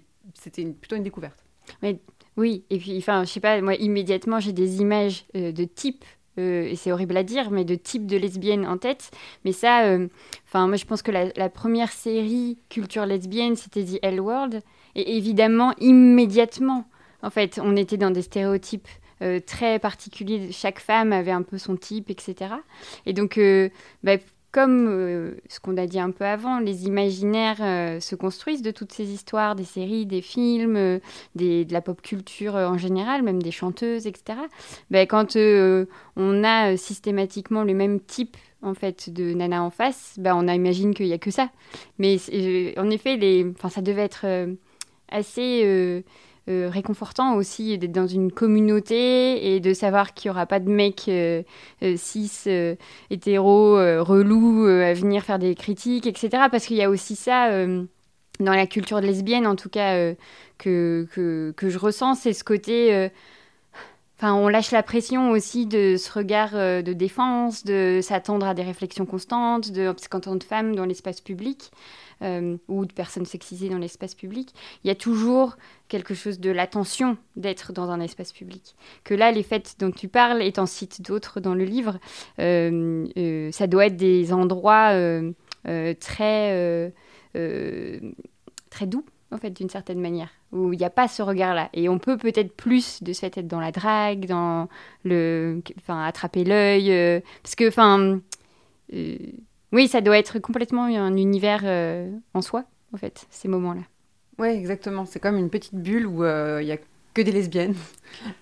plutôt 0.80 0.96
une 0.96 1.04
découverte. 1.04 1.44
Mais, 1.82 2.00
oui, 2.36 2.63
et 2.70 2.77
puis, 2.77 2.98
enfin, 2.98 3.24
je 3.24 3.30
sais 3.30 3.39
pas, 3.39 3.60
moi, 3.62 3.75
immédiatement, 3.75 4.39
j'ai 4.39 4.54
des 4.54 4.80
images 4.80 5.25
euh, 5.36 5.51
de 5.51 5.63
type. 5.63 6.06
Euh, 6.39 6.68
et 6.68 6.75
c'est 6.75 6.92
horrible 6.92 7.18
à 7.18 7.24
dire, 7.24 7.50
mais 7.50 7.66
de 7.66 7.74
type 7.74 8.06
de 8.06 8.16
lesbienne 8.16 8.68
en 8.68 8.77
tête. 8.77 9.10
Mais 9.44 9.54
ça, 9.54 9.98
enfin, 10.46 10.68
moi 10.68 10.75
je 10.77 10.86
pense 10.86 11.01
que 11.01 11.10
la, 11.10 11.30
la, 11.36 11.50
première 11.50 11.92
série 11.92 12.60
culture 12.70 13.08
lesbienne, 13.08 13.56
c'était 13.56 13.84
The 13.84 14.00
L 14.04 14.22
World. 14.22 14.62
Et 14.94 15.18
évidemment, 15.18 15.74
immédiatement, 15.80 16.86
en 17.24 17.32
fait, 17.32 17.60
on 17.63 17.75
était 17.75 17.98
dans 17.98 18.12
des 18.12 18.22
stéréotypes 18.22 18.88
euh, 19.24 19.39
très 19.39 19.79
particulier. 19.79 20.51
Chaque 20.51 20.79
femme 20.79 21.12
avait 21.12 21.31
un 21.31 21.41
peu 21.41 21.57
son 21.57 21.75
type, 21.75 22.12
etc. 22.12 22.51
Et 23.07 23.13
donc, 23.13 23.39
euh, 23.39 23.69
bah, 24.03 24.17
comme 24.51 24.88
euh, 24.88 25.36
ce 25.50 25.59
qu'on 25.59 25.75
a 25.77 25.88
dit 25.88 26.00
un 26.00 26.12
peu 26.12 26.24
avant, 26.24 26.59
les 26.59 26.86
imaginaires 26.86 27.57
se 28.01 28.15
construisent 28.15 28.62
de 28.62 28.71
toutes 28.71 28.93
ces 28.93 29.12
histoires, 29.12 29.55
des 29.55 29.63
séries, 29.63 30.05
des 30.05 30.21
films, 30.21 31.00
de 31.36 31.74
la 31.74 31.81
pop 31.81 32.01
culture 32.01 32.55
en 32.55 32.77
général, 32.77 33.24
même 33.24 33.41
des 33.41 33.51
chanteuses, 33.51 34.07
etc. 34.07 34.39
Bah, 34.89 35.05
quand 35.05 35.36
on 35.36 36.43
a 36.43 36.77
systématiquement 36.77 37.63
le 37.63 37.74
même 37.74 38.00
type 38.00 38.38
en 38.62 38.74
fait 38.74 39.12
de 39.12 39.33
nana 39.33 39.63
en 39.63 39.69
face, 39.69 40.15
bah, 40.17 40.36
on 40.36 40.47
imagine 40.47 40.93
qu'il 40.93 41.07
n'y 41.07 41.13
a 41.13 41.19
que 41.19 41.31
ça. 41.31 41.50
Mais 42.00 42.17
en 42.77 42.89
effet, 42.89 43.17
les, 43.17 43.51
ça 43.69 43.81
devait 43.81 44.03
être 44.03 44.25
assez 45.09 46.03
euh, 46.50 46.70
réconfortant 46.72 47.36
aussi 47.36 47.77
d'être 47.77 47.92
dans 47.92 48.08
une 48.08 48.32
communauté 48.32 49.54
et 49.54 49.60
de 49.60 49.74
savoir 49.74 50.13
qu'il 50.13 50.30
n'y 50.30 50.36
aura 50.36 50.46
pas 50.46 50.62
de 50.62 50.70
mecs 50.70 51.10
euh, 51.10 51.44
euh, 51.84 51.98
cis, 51.98 52.32
hétéros, 53.10 53.75
relous 54.04 54.66
à 54.66 54.94
venir 54.94 55.24
faire 55.24 55.39
des 55.39 55.56
critiques, 55.56 56.08
etc. 56.08 56.46
Parce 56.50 56.66
qu'il 56.66 56.77
y 56.77 56.84
a 56.84 56.89
aussi 56.89 57.18
ça 57.18 57.50
dans 58.39 58.54
la 58.54 58.66
culture 58.68 59.01
lesbienne, 59.01 59.46
en 59.46 59.56
tout 59.56 59.70
cas, 59.70 60.13
que, 60.58 61.06
que, 61.12 61.54
que, 61.58 61.70
je 61.70 61.77
ressens, 61.77 62.16
c'est 62.16 62.34
ce 62.34 62.44
côté... 62.44 63.10
Enfin, 64.20 64.34
on 64.34 64.48
lâche 64.48 64.72
la 64.72 64.82
pression 64.82 65.30
aussi 65.30 65.68
de 65.68 65.96
ce 65.96 66.12
regard 66.12 66.54
de 66.54 66.94
défense, 66.94 67.66
de 67.66 68.00
s'attendre 68.01 68.48
à 68.48 68.54
des 68.54 68.63
réflexions 68.63 69.06
constantes, 69.06 69.72
de, 69.72 69.92
parce 69.92 70.08
tant 70.08 70.39
que 70.39 70.46
femme 70.46 70.75
dans 70.75 70.86
l'espace 70.86 71.22
public, 71.22 71.72
euh, 72.24 72.57
ou 72.67 72.86
de 72.86 72.93
personnes 72.93 73.25
sexisées 73.25 73.69
dans 73.69 73.77
l'espace 73.77 74.15
public, 74.15 74.50
il 74.83 74.88
y 74.88 74.91
a 74.91 74.95
toujours 74.95 75.55
quelque 75.88 76.15
chose 76.15 76.39
de 76.39 76.50
l'attention 76.50 77.17
d'être 77.36 77.74
dans 77.74 77.91
un 77.91 78.00
espace 78.00 78.31
public. 78.31 78.75
Que 79.03 79.13
là, 79.13 79.31
les 79.31 79.43
fêtes 79.43 79.75
dont 79.79 79.91
tu 79.91 80.07
parles, 80.07 80.41
et 80.41 80.51
t'en 80.51 80.65
cites 80.65 81.01
d'autres 81.01 81.39
dans 81.39 81.53
le 81.53 81.63
livre, 81.63 82.00
euh, 82.39 83.05
euh, 83.17 83.51
ça 83.51 83.67
doit 83.67 83.86
être 83.86 83.97
des 83.97 84.33
endroits 84.33 84.93
très, 86.00 86.93
très 87.33 88.88
doux, 88.88 89.05
en 89.31 89.38
fait, 89.38 89.51
d'une 89.51 89.69
certaine 89.69 90.00
manière, 90.00 90.29
où 90.51 90.74
il 90.74 90.79
n'y 90.79 90.86
a 90.86 90.89
pas 90.89 91.07
ce 91.07 91.21
regard-là. 91.21 91.69
Et 91.74 91.88
on 91.88 92.00
peut 92.00 92.17
peut-être 92.17 92.55
plus 92.55 93.03
de 93.03 93.13
ce 93.13 93.19
fait 93.19 93.38
être 93.38 93.47
dans 93.47 93.59
la 93.59 93.71
drague, 93.71 94.25
dans 94.25 94.69
le, 95.03 95.62
enfin, 95.77 96.03
attraper 96.03 96.43
l'œil, 96.43 97.21
parce 97.43 97.53
que, 97.53 97.67
enfin, 97.67 98.21
oui, 99.71 99.88
ça 99.88 100.01
doit 100.01 100.17
être 100.17 100.39
complètement 100.39 100.86
un 100.86 101.17
univers 101.17 101.62
euh, 101.63 102.09
en 102.33 102.41
soi, 102.41 102.63
en 102.93 102.97
fait, 102.97 103.27
ces 103.29 103.47
moments-là. 103.47 103.81
Oui, 104.39 104.50
exactement. 104.50 105.05
C'est 105.05 105.19
comme 105.19 105.38
une 105.38 105.50
petite 105.50 105.75
bulle 105.75 106.05
où 106.05 106.24
euh, 106.24 106.59
il 106.62 106.67
y 106.67 106.71
a 106.71 106.77
que 107.13 107.21
des 107.21 107.31
lesbiennes. 107.31 107.75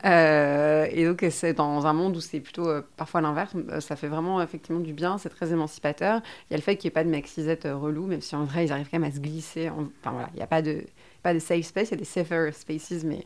Euh, 0.06 0.86
et 0.92 1.06
donc, 1.06 1.26
c'est 1.32 1.54
dans 1.54 1.88
un 1.88 1.94
monde 1.94 2.16
où 2.16 2.22
c'est 2.22 2.40
plutôt 2.40 2.70
parfois 2.98 3.20
l'inverse. 3.20 3.56
Ça 3.80 3.96
fait 3.96 4.08
vraiment 4.08 4.40
effectivement 4.42 4.80
du 4.80 4.94
bien, 4.94 5.18
c'est 5.18 5.30
très 5.30 5.52
émancipateur. 5.52 6.22
Il 6.48 6.54
y 6.54 6.54
a 6.54 6.58
le 6.58 6.62
fait 6.62 6.78
qu'il 6.78 6.88
n'y 6.88 6.92
ait 6.92 6.94
pas 6.94 7.04
de 7.04 7.10
mecs 7.10 7.28
cisette 7.28 7.68
relous, 7.70 8.06
même 8.06 8.22
si 8.22 8.36
en 8.36 8.44
vrai, 8.44 8.66
ils 8.68 8.72
arrivent 8.72 8.88
quand 8.90 9.00
même 9.00 9.10
à 9.10 9.14
se 9.14 9.20
glisser. 9.20 9.70
Enfin 9.70 10.12
voilà, 10.12 10.30
il 10.34 10.38
n'y 10.38 10.44
a 10.44 10.48
pas 10.48 10.62
de, 10.62 10.84
pas 11.24 11.34
de 11.34 11.40
safe 11.40 11.66
space, 11.66 11.90
il 11.90 11.92
y 11.92 11.94
a 11.96 11.98
des 11.98 12.06
safer 12.06 12.54
spaces, 12.54 13.04
mais 13.04 13.26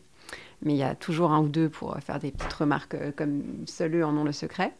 mais 0.61 0.73
il 0.73 0.77
y 0.77 0.83
a 0.83 0.95
toujours 0.95 1.31
un 1.31 1.41
ou 1.41 1.49
deux 1.49 1.67
pour 1.67 1.97
faire 1.99 2.19
des 2.19 2.31
petites 2.31 2.53
remarques 2.53 2.95
comme 3.17 3.43
seuls 3.65 3.95
eux 3.95 4.05
en 4.05 4.15
ont 4.15 4.23
le 4.23 4.31
secret. 4.31 4.71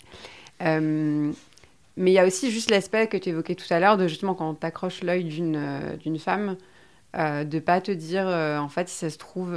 Mais 2.00 2.12
il 2.12 2.14
y 2.14 2.20
a 2.20 2.26
aussi 2.26 2.50
juste 2.50 2.72
l'aspect 2.72 3.08
que 3.08 3.18
tu 3.18 3.30
évoquais 3.30 3.56
tout 3.56 3.72
à 3.72 3.80
l'heure 3.82 3.98
de 3.98 4.08
justement 4.08 4.34
quand 4.34 4.56
tu 4.56 4.66
accroches 4.66 5.04
l'œil 5.04 5.26
d'une 5.26 5.58
euh, 5.58 5.98
d'une 5.98 6.18
femme, 6.18 6.56
euh, 7.18 7.44
de 7.44 7.60
pas 7.60 7.82
te 7.82 7.92
dire 7.92 8.26
euh, 8.26 8.58
en 8.58 8.70
fait 8.70 8.88
si 8.88 8.96
ça 8.96 9.10
se 9.10 9.18
trouve 9.18 9.54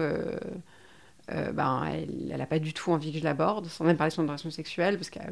ben 1.52 1.84
elle 2.30 2.36
n'a 2.36 2.46
pas 2.46 2.58
du 2.58 2.72
tout 2.72 2.92
envie 2.92 3.12
que 3.12 3.18
je 3.18 3.24
l'aborde, 3.24 3.66
sans 3.66 3.84
même 3.84 3.96
parler 3.96 4.10
de 4.10 4.14
son 4.14 4.22
orientation 4.22 4.50
sexuelle, 4.50 4.96
parce 4.96 5.10
qu'a 5.10 5.22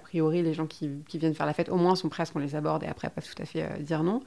priori 0.00 0.42
les 0.42 0.54
gens 0.54 0.66
qui, 0.66 0.90
viennent 1.14 1.34
faire 1.34 1.46
la 1.46 1.54
fête 1.54 1.68
au 1.68 1.76
moins 1.76 1.96
sont 1.96 2.08
prêts 2.08 2.22
à 2.22 2.26
ce 2.26 2.32
qu'on 2.32 2.38
les 2.38 2.54
aborde 2.54 2.82
et 2.84 2.86
après 2.86 3.10
peuvent 3.10 3.26
tout 3.26 3.42
à 3.42 3.44
fait 3.44 3.82
dire 3.82 4.02
non. 4.02 4.22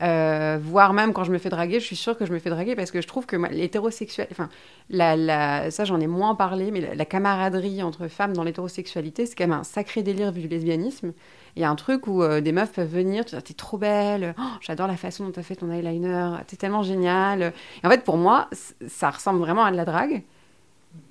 voire 0.00 0.92
même 0.92 1.12
quand 1.12 1.24
je 1.24 1.32
me 1.32 1.38
fais 1.38 1.48
draguer, 1.48 1.80
je 1.80 1.84
suis 1.84 1.96
sûre 1.96 2.16
que 2.16 2.26
je 2.26 2.32
me 2.32 2.38
fais 2.38 2.50
draguer 2.50 2.76
parce 2.76 2.90
que 2.90 3.00
je 3.00 3.06
trouve 3.06 3.26
que 3.26 3.36
l'hétérosexuel, 3.36 4.28
enfin, 4.30 4.48
ça 4.90 5.84
j'en 5.84 6.00
ai 6.00 6.06
moins 6.06 6.34
parlé, 6.34 6.70
mais 6.70 6.94
la, 6.94 7.04
camaraderie 7.04 7.82
entre 7.82 8.08
femmes 8.08 8.32
dans 8.34 8.44
l'hétérosexualité, 8.44 9.26
c'est 9.26 9.34
quand 9.34 9.46
même 9.46 9.58
un 9.58 9.64
sacré 9.64 10.02
délire 10.02 10.32
vu 10.32 10.42
du 10.42 10.48
lesbianisme. 10.48 11.12
Il 11.56 11.62
y 11.62 11.64
a 11.64 11.70
un 11.70 11.74
truc 11.74 12.06
où 12.06 12.22
euh, 12.22 12.42
des 12.42 12.52
meufs 12.52 12.72
peuvent 12.72 12.92
venir, 12.92 13.24
tu 13.24 13.34
dis, 13.34 13.42
t'es 13.42 13.54
trop 13.54 13.78
belle, 13.78 14.34
oh, 14.38 14.42
j'adore 14.60 14.86
la 14.86 14.96
façon 14.96 15.24
dont 15.24 15.32
tu 15.32 15.40
as 15.40 15.42
fait 15.42 15.56
ton 15.56 15.70
eyeliner, 15.70 16.36
t'es 16.46 16.56
tellement 16.56 16.82
géniale. 16.82 17.54
Et 17.82 17.86
en 17.86 17.90
fait, 17.90 18.04
pour 18.04 18.18
moi, 18.18 18.48
ça 18.86 19.10
ressemble 19.10 19.38
vraiment 19.38 19.64
à 19.64 19.70
de 19.70 19.76
la 19.76 19.86
drague. 19.86 20.22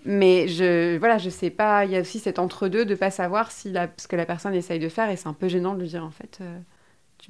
Mais 0.06 0.48
je, 0.48 0.98
voilà, 0.98 1.18
je 1.18 1.30
sais 1.30 1.50
pas, 1.50 1.86
il 1.86 1.92
y 1.92 1.98
a 1.98 2.01
aussi 2.01 2.20
cet 2.20 2.39
entre-deux 2.39 2.86
de 2.86 2.96
pas 2.96 3.12
savoir 3.12 3.51
si 3.51 3.72
la, 3.72 3.89
ce 3.98 4.08
que 4.08 4.15
la 4.15 4.25
personne 4.25 4.54
essaye 4.54 4.80
de 4.80 4.89
faire, 4.89 5.10
et 5.10 5.15
c'est 5.15 5.27
un 5.27 5.34
peu 5.34 5.48
gênant 5.48 5.74
de 5.74 5.82
lui 5.82 5.88
dire, 5.88 6.04
en 6.04 6.12
fait, 6.12 6.39
euh, 6.42 6.60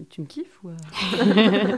tu, 0.10 0.22
me 0.22 0.26
kiffes 0.26 0.60
ou... 0.64 0.70
Euh? 0.70 0.74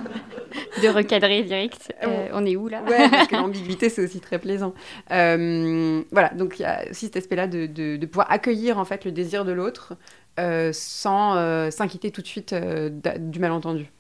de 0.81 0.88
recadrer 0.89 1.43
direct. 1.43 1.93
on 2.34 2.46
est 2.46 2.55
où 2.55 2.67
là? 2.67 2.84
Ouais, 2.84 3.10
parce 3.10 3.27
que 3.27 3.36
l'ambiguïté, 3.36 3.89
c'est 3.89 4.03
aussi 4.03 4.19
très 4.19 4.39
plaisant. 4.39 4.74
voilà, 5.10 6.29
donc 6.36 6.60
il 6.60 6.63
y 6.63 6.65
a 6.65 6.89
aussi 6.89 7.05
cet 7.05 7.17
aspect-là 7.17 7.48
de, 7.48 7.67
de, 7.67 7.98
de, 7.98 8.05
pouvoir 8.05 8.31
accueillir 8.31 8.79
en 8.79 8.86
fait 8.86 9.05
le 9.05 9.12
désir 9.12 9.46
de 9.46 9.51
l'autre 9.51 9.96
euh, 10.39 10.69
sans 10.72 11.36
euh, 11.36 11.72
s'inquiéter 11.72 12.12
tout 12.12 12.22
de 12.22 12.27
suite 12.27 12.53
euh, 12.53 12.89
du 13.17 13.39
malentendu. 13.39 13.91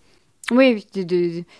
Oui, 0.51 0.85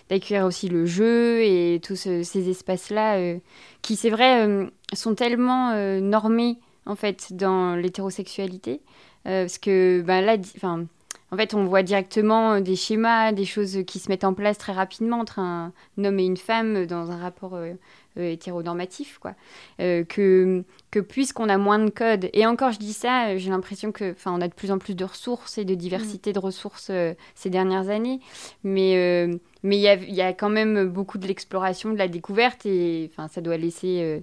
d'accueillir 0.08 0.46
aussi 0.46 0.68
le 0.68 0.86
jeu 0.86 1.42
et 1.42 1.78
tous 1.82 1.96
ces 1.96 2.48
espaces-là 2.48 3.34
qui, 3.82 3.96
c'est 3.96 4.08
vrai, 4.08 4.66
sont 4.94 5.14
tellement 5.14 5.74
normés 6.00 6.56
en 6.86 6.96
fait 6.96 7.34
dans 7.34 7.76
l'hétérosexualité 7.76 8.80
parce 9.24 9.58
que 9.58 10.02
ben 10.06 10.24
là. 10.24 10.36
En 11.30 11.36
fait, 11.36 11.52
on 11.52 11.64
voit 11.64 11.82
directement 11.82 12.60
des 12.60 12.76
schémas, 12.76 13.32
des 13.32 13.44
choses 13.44 13.80
qui 13.86 13.98
se 13.98 14.08
mettent 14.08 14.24
en 14.24 14.32
place 14.32 14.56
très 14.56 14.72
rapidement 14.72 15.20
entre 15.20 15.40
un 15.40 15.72
homme 16.02 16.18
et 16.18 16.24
une 16.24 16.38
femme 16.38 16.86
dans 16.86 17.10
un 17.10 17.18
rapport 17.18 17.54
euh, 17.54 17.74
hétéronormatif, 18.16 19.18
quoi. 19.18 19.34
Euh, 19.80 20.04
que, 20.04 20.64
que 20.90 21.00
puisqu'on 21.00 21.48
a 21.48 21.58
moins 21.58 21.78
de 21.78 21.90
codes, 21.90 22.28
et 22.32 22.46
encore 22.46 22.72
je 22.72 22.78
dis 22.78 22.92
ça, 22.92 23.28
euh, 23.28 23.38
j'ai 23.38 23.50
l'impression 23.50 23.92
que, 23.92 24.12
enfin, 24.12 24.32
on 24.34 24.40
a 24.40 24.48
de 24.48 24.54
plus 24.54 24.70
en 24.70 24.78
plus 24.78 24.94
de 24.94 25.04
ressources 25.04 25.58
et 25.58 25.64
de 25.64 25.74
diversité 25.74 26.32
de 26.32 26.38
ressources 26.38 26.90
ces 27.34 27.50
dernières 27.50 27.88
années, 27.88 28.20
mais 28.64 29.28
mais 29.62 29.76
il 29.76 29.80
y 29.80 29.88
a, 29.88 29.94
y 29.94 30.20
a, 30.20 30.32
quand 30.32 30.48
même 30.48 30.88
beaucoup 30.88 31.18
de 31.18 31.26
l'exploration, 31.26 31.92
de 31.92 31.98
la 31.98 32.08
découverte, 32.08 32.64
et 32.66 33.10
enfin, 33.12 33.28
ça 33.28 33.40
doit 33.40 33.56
laisser 33.56 34.22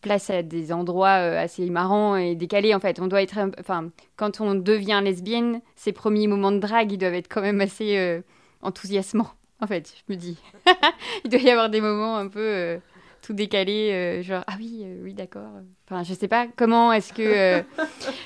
place 0.00 0.30
à 0.30 0.42
des 0.42 0.72
endroits 0.72 1.10
assez 1.10 1.68
marrants 1.68 2.16
et 2.16 2.34
décalés 2.34 2.74
en 2.74 2.80
fait. 2.80 3.00
On 3.00 3.06
doit 3.06 3.22
être, 3.22 3.38
enfin, 3.58 3.90
quand 4.16 4.40
on 4.40 4.54
devient 4.54 5.00
lesbienne, 5.02 5.60
ces 5.76 5.92
premiers 5.92 6.26
moments 6.26 6.52
de 6.52 6.58
drague, 6.58 6.92
ils 6.92 6.98
doivent 6.98 7.14
être 7.14 7.28
quand 7.28 7.42
même 7.42 7.60
assez 7.60 8.22
enthousiasmants. 8.62 9.30
En 9.60 9.66
fait, 9.66 9.94
je 9.96 10.12
me 10.12 10.18
dis, 10.18 10.38
il 11.24 11.30
doit 11.30 11.40
y 11.40 11.50
avoir 11.50 11.68
des 11.68 11.80
moments 11.80 12.16
un 12.16 12.28
peu 12.28 12.80
tout 13.22 13.34
décalés, 13.34 14.22
genre 14.22 14.44
ah 14.46 14.54
oui, 14.58 14.86
oui 15.02 15.14
d'accord, 15.14 15.50
Enfin, 15.90 16.04
je 16.04 16.14
sais 16.14 16.28
pas 16.28 16.46
comment 16.54 16.92
est-ce 16.92 17.12
que. 17.12 17.22
Euh, 17.22 17.62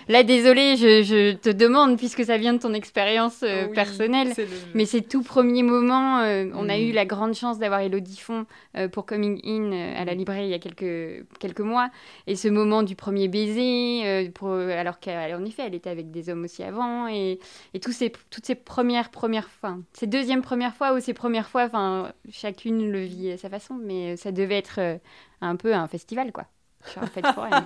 là, 0.09 0.23
désolé, 0.23 0.77
je, 0.77 1.33
te 1.33 1.49
demande, 1.49 1.97
puisque 1.97 2.23
ça 2.23 2.37
vient 2.37 2.53
de 2.53 2.59
ton 2.59 2.75
expérience 2.75 3.43
euh, 3.43 3.69
personnelle, 3.69 4.35
mais 4.75 4.85
ces 4.85 5.01
tout 5.01 5.23
premiers 5.23 5.63
moments, 5.63 6.19
euh, 6.19 6.45
on 6.55 6.69
a 6.69 6.79
eu 6.79 6.91
mm. 6.91 6.95
la 6.95 7.07
grande 7.07 7.33
chance 7.33 7.59
d'avoir 7.59 7.81
Elodie 7.81 8.19
Font 8.19 8.45
pour 8.93 9.07
Coming 9.07 9.41
In 9.45 9.73
à 9.97 10.05
la 10.05 10.15
librairie 10.15 10.47
il 10.47 10.51
y 10.51 10.55
a 10.55 10.59
quelques, 10.59 11.25
quelques 11.39 11.61
mois. 11.61 11.89
Et 12.27 12.37
ce 12.37 12.49
moment 12.49 12.83
du 12.83 12.97
premier 12.97 13.29
baiser, 13.29 14.31
pour, 14.35 14.51
alors 14.51 15.01
qu'en 15.01 15.45
effet, 15.45 15.63
elle 15.67 15.75
était 15.75 15.91
avec 15.91 16.11
des 16.11 16.29
hommes 16.29 16.45
aussi 16.45 16.63
avant, 16.63 17.09
et, 17.09 17.39
et 17.73 17.81
tous 17.81 17.93
ces, 17.93 18.13
toutes 18.31 18.45
ces 18.45 18.57
premières, 18.57 19.11
premières 19.11 19.49
fois, 19.49 19.79
ces 19.95 20.07
deuxièmes 20.07 20.43
premières 20.43 20.75
fois 20.75 20.93
ou 20.93 21.01
ces 21.01 21.15
premières 21.15 21.49
fois, 21.49 21.65
enfin, 21.65 22.13
chacune 22.31 22.91
le 22.91 23.01
vit 23.05 23.31
à 23.31 23.39
sa 23.39 23.49
façon, 23.49 23.79
mais 23.83 24.17
ça 24.17 24.33
devait 24.33 24.59
être 24.59 24.99
un 25.41 25.57
peu 25.57 25.75
un 25.75 25.89
festival, 25.89 26.31
quoi. 26.33 26.45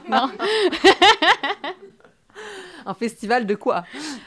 Non 0.08 0.30
Un 2.86 2.94
festival 2.94 3.46
de 3.46 3.54
quoi? 3.54 3.84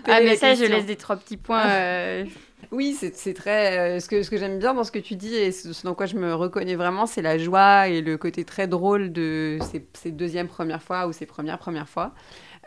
Ah, 0.08 0.20
mais 0.22 0.36
ça, 0.36 0.54
je 0.54 0.66
laisse 0.66 0.86
des 0.86 0.98
trois 0.98 1.16
petits 1.16 1.38
points. 1.38 1.66
Euh. 1.68 2.26
Oui, 2.72 2.94
c'est 2.94 3.34
très. 3.34 3.98
Euh, 3.98 4.00
ce 4.00 4.08
que, 4.08 4.24
ce 4.24 4.30
que 4.30 4.38
j'aime 4.38 4.60
bien 4.60 4.74
dans 4.74 4.84
ce 4.84 4.92
que 4.92 5.00
tu 5.00 5.16
dis 5.16 5.34
et 5.36 5.52
ce, 5.52 5.84
dans 5.84 5.96
quoi 5.96 6.06
je 6.06 6.16
me 6.16 6.34
reconnais 6.34 6.76
vraiment, 6.76 7.06
c'est 7.06 7.22
la 7.22 7.38
joie 7.38 7.88
et 7.88 8.02
le 8.02 8.18
côté 8.18 8.46
très 8.46 8.68
drôle 8.68 9.12
de 9.12 9.58
ces, 9.72 9.86
ces 9.94 10.12
deuxièmes 10.12 10.48
premières 10.48 10.82
fois 10.82 11.08
ou 11.08 11.12
ces 11.12 11.26
premières 11.26 11.58
premières 11.58 11.90
fois. 11.90 12.14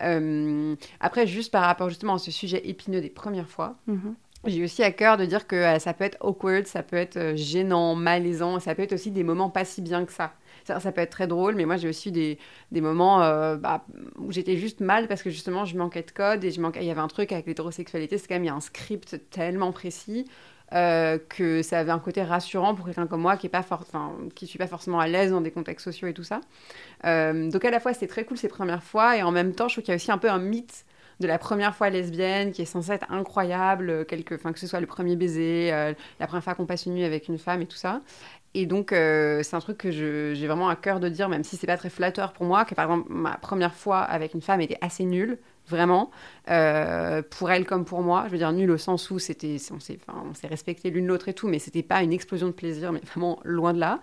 Euh, 0.03 0.75
après, 1.01 1.27
juste 1.27 1.53
par 1.53 1.63
rapport 1.65 1.89
justement 1.89 2.15
à 2.15 2.19
ce 2.19 2.31
sujet 2.31 2.61
épineux 2.69 3.01
des 3.01 3.11
premières 3.11 3.49
fois, 3.49 3.77
mhm. 3.87 4.15
J'ai 4.47 4.65
aussi 4.65 4.83
à 4.83 4.91
cœur 4.93 5.17
de 5.17 5.25
dire 5.25 5.47
que 5.47 5.79
ça 5.79 5.95
peut 5.95 6.05
être 6.05 6.19
awkward, 6.21 6.67
ça 6.67 6.83
peut 6.83 6.97
être 6.97 7.35
gênant, 7.37 7.95
malaisant, 7.95 8.61
ça 8.61 8.75
peut 8.75 8.83
être 8.83 8.93
aussi 8.93 9.11
des 9.11 9.25
moments 9.25 9.51
pas 9.51 9.65
si 9.65 9.83
bien 9.83 10.05
que 10.05 10.13
ça. 10.13 10.35
Ça, 10.65 10.93
peut 10.93 11.03
être 11.03 11.11
très 11.11 11.27
drôle, 11.27 11.57
mais 11.57 11.67
moi 11.67 11.77
j'ai 11.77 11.89
aussi 11.89 12.11
des, 12.11 12.39
des 12.73 12.81
moments 12.81 13.23
euh, 13.23 13.57
bah, 13.57 13.85
où 14.17 14.33
j'étais 14.33 14.57
juste 14.57 14.81
mal 14.81 15.09
parce 15.09 15.23
que 15.23 15.29
justement 15.29 15.67
je 15.67 15.77
manquais 15.77 16.03
de 16.03 16.11
code 16.11 16.43
et 16.43 16.49
il 16.49 16.85
y 16.85 16.91
avait 16.91 17.01
un 17.01 17.09
truc 17.09 17.33
avec 17.33 17.47
l'hétérosexualité, 17.47 18.17
c'est 18.17 18.27
quand 18.29 18.37
même 18.37 18.45
il 18.45 18.49
y 18.49 18.51
a 18.51 18.55
un 18.55 18.61
script 18.61 19.21
tellement 19.31 19.73
précis. 19.73 20.27
Euh, 20.73 21.19
que 21.29 21.63
ça 21.63 21.79
avait 21.79 21.93
un 21.93 21.99
côté 21.99 22.23
rassurant 22.23 22.75
pour 22.75 22.87
quelqu'un 22.87 23.07
comme 23.07 23.21
moi 23.21 23.37
qui 23.37 23.47
est 23.47 23.51
pas 23.51 23.65
qui 24.35 24.47
suis 24.47 24.59
pas 24.59 24.67
forcément 24.67 24.99
à 24.99 25.07
l'aise 25.07 25.31
dans 25.31 25.43
des 25.43 25.51
contextes 25.51 25.85
sociaux 25.85 26.09
et 26.09 26.15
tout 26.15 26.25
ça. 26.25 26.41
Euh, 27.05 27.51
donc 27.51 27.65
à 27.67 27.71
la 27.71 27.79
fois 27.81 27.93
c'était 27.93 28.07
très 28.07 28.25
cool 28.25 28.39
ces 28.39 28.49
premières 28.49 28.83
fois 28.83 29.17
et 29.17 29.23
en 29.23 29.31
même 29.31 29.55
temps 29.55 29.69
je 29.69 29.75
trouve 29.75 29.85
qu'il 29.85 29.93
y 29.93 29.95
a 29.95 29.97
aussi 29.97 30.11
un 30.11 30.19
peu 30.19 30.31
un 30.31 30.39
mythe 30.39 30.87
de 31.21 31.27
la 31.27 31.39
première 31.39 31.75
fois 31.75 31.91
lesbienne 31.91 32.53
qui 32.53 32.63
est 32.63 32.67
censée 32.67 32.93
être 32.93 33.11
incroyable, 33.11 34.05
quelque, 34.07 34.35
que 34.35 34.59
ce 34.59 34.67
soit 34.67 34.81
le 34.81 34.87
premier 34.87 35.17
baiser, 35.17 35.71
la 36.21 36.27
première 36.27 36.45
fois 36.45 36.55
qu'on 36.55 36.67
passe 36.67 36.87
une 36.87 36.95
nuit 36.95 37.05
avec 37.05 37.29
une 37.29 37.39
femme 37.39 37.63
et 37.63 37.67
tout 37.67 37.77
ça. 37.77 38.01
Et 38.55 38.67
donc, 38.67 38.93
euh, 38.93 39.43
c'est 39.43 39.57
un 39.57 39.61
truc 39.61 39.79
que 39.79 39.91
j'ai 39.91 40.47
vraiment 40.47 40.69
à 40.69 40.77
cœur 40.77 41.01
de 41.01 41.09
dire, 41.09 41.29
même 41.29 41.43
si 41.43 41.57
c'est 41.57 41.67
pas 41.67 41.77
très 41.77 41.91
flatteur 41.91 42.33
pour 42.33 42.47
moi, 42.47 42.65
que 42.65 42.75
par 42.75 42.85
exemple, 42.85 43.09
ma 43.11 43.37
première 43.37 43.75
fois 43.75 43.99
avec 43.99 44.33
une 44.33 44.41
femme 44.41 44.61
était 44.61 44.79
assez 44.81 45.05
nulle, 45.05 45.39
vraiment, 45.67 46.11
euh, 46.51 47.21
pour 47.23 47.51
elle 47.51 47.67
comme 47.67 47.85
pour 47.85 48.03
moi. 48.03 48.25
Je 48.27 48.31
veux 48.31 48.39
dire, 48.39 48.53
nulle 48.53 48.71
au 48.71 48.79
sens 48.79 49.11
où 49.11 49.19
c'était, 49.19 49.57
on 49.73 49.81
s'est 50.35 50.47
respecté 50.47 50.91
l'une 50.91 51.09
l'autre 51.09 51.29
et 51.29 51.35
tout, 51.35 51.49
mais 51.49 51.59
c'était 51.59 51.83
pas 51.83 52.05
une 52.05 52.13
explosion 52.13 52.47
de 52.47 52.53
plaisir, 52.53 52.93
mais 52.93 53.01
vraiment 53.01 53.41
loin 53.43 53.73
de 53.73 53.81
là. 53.81 54.01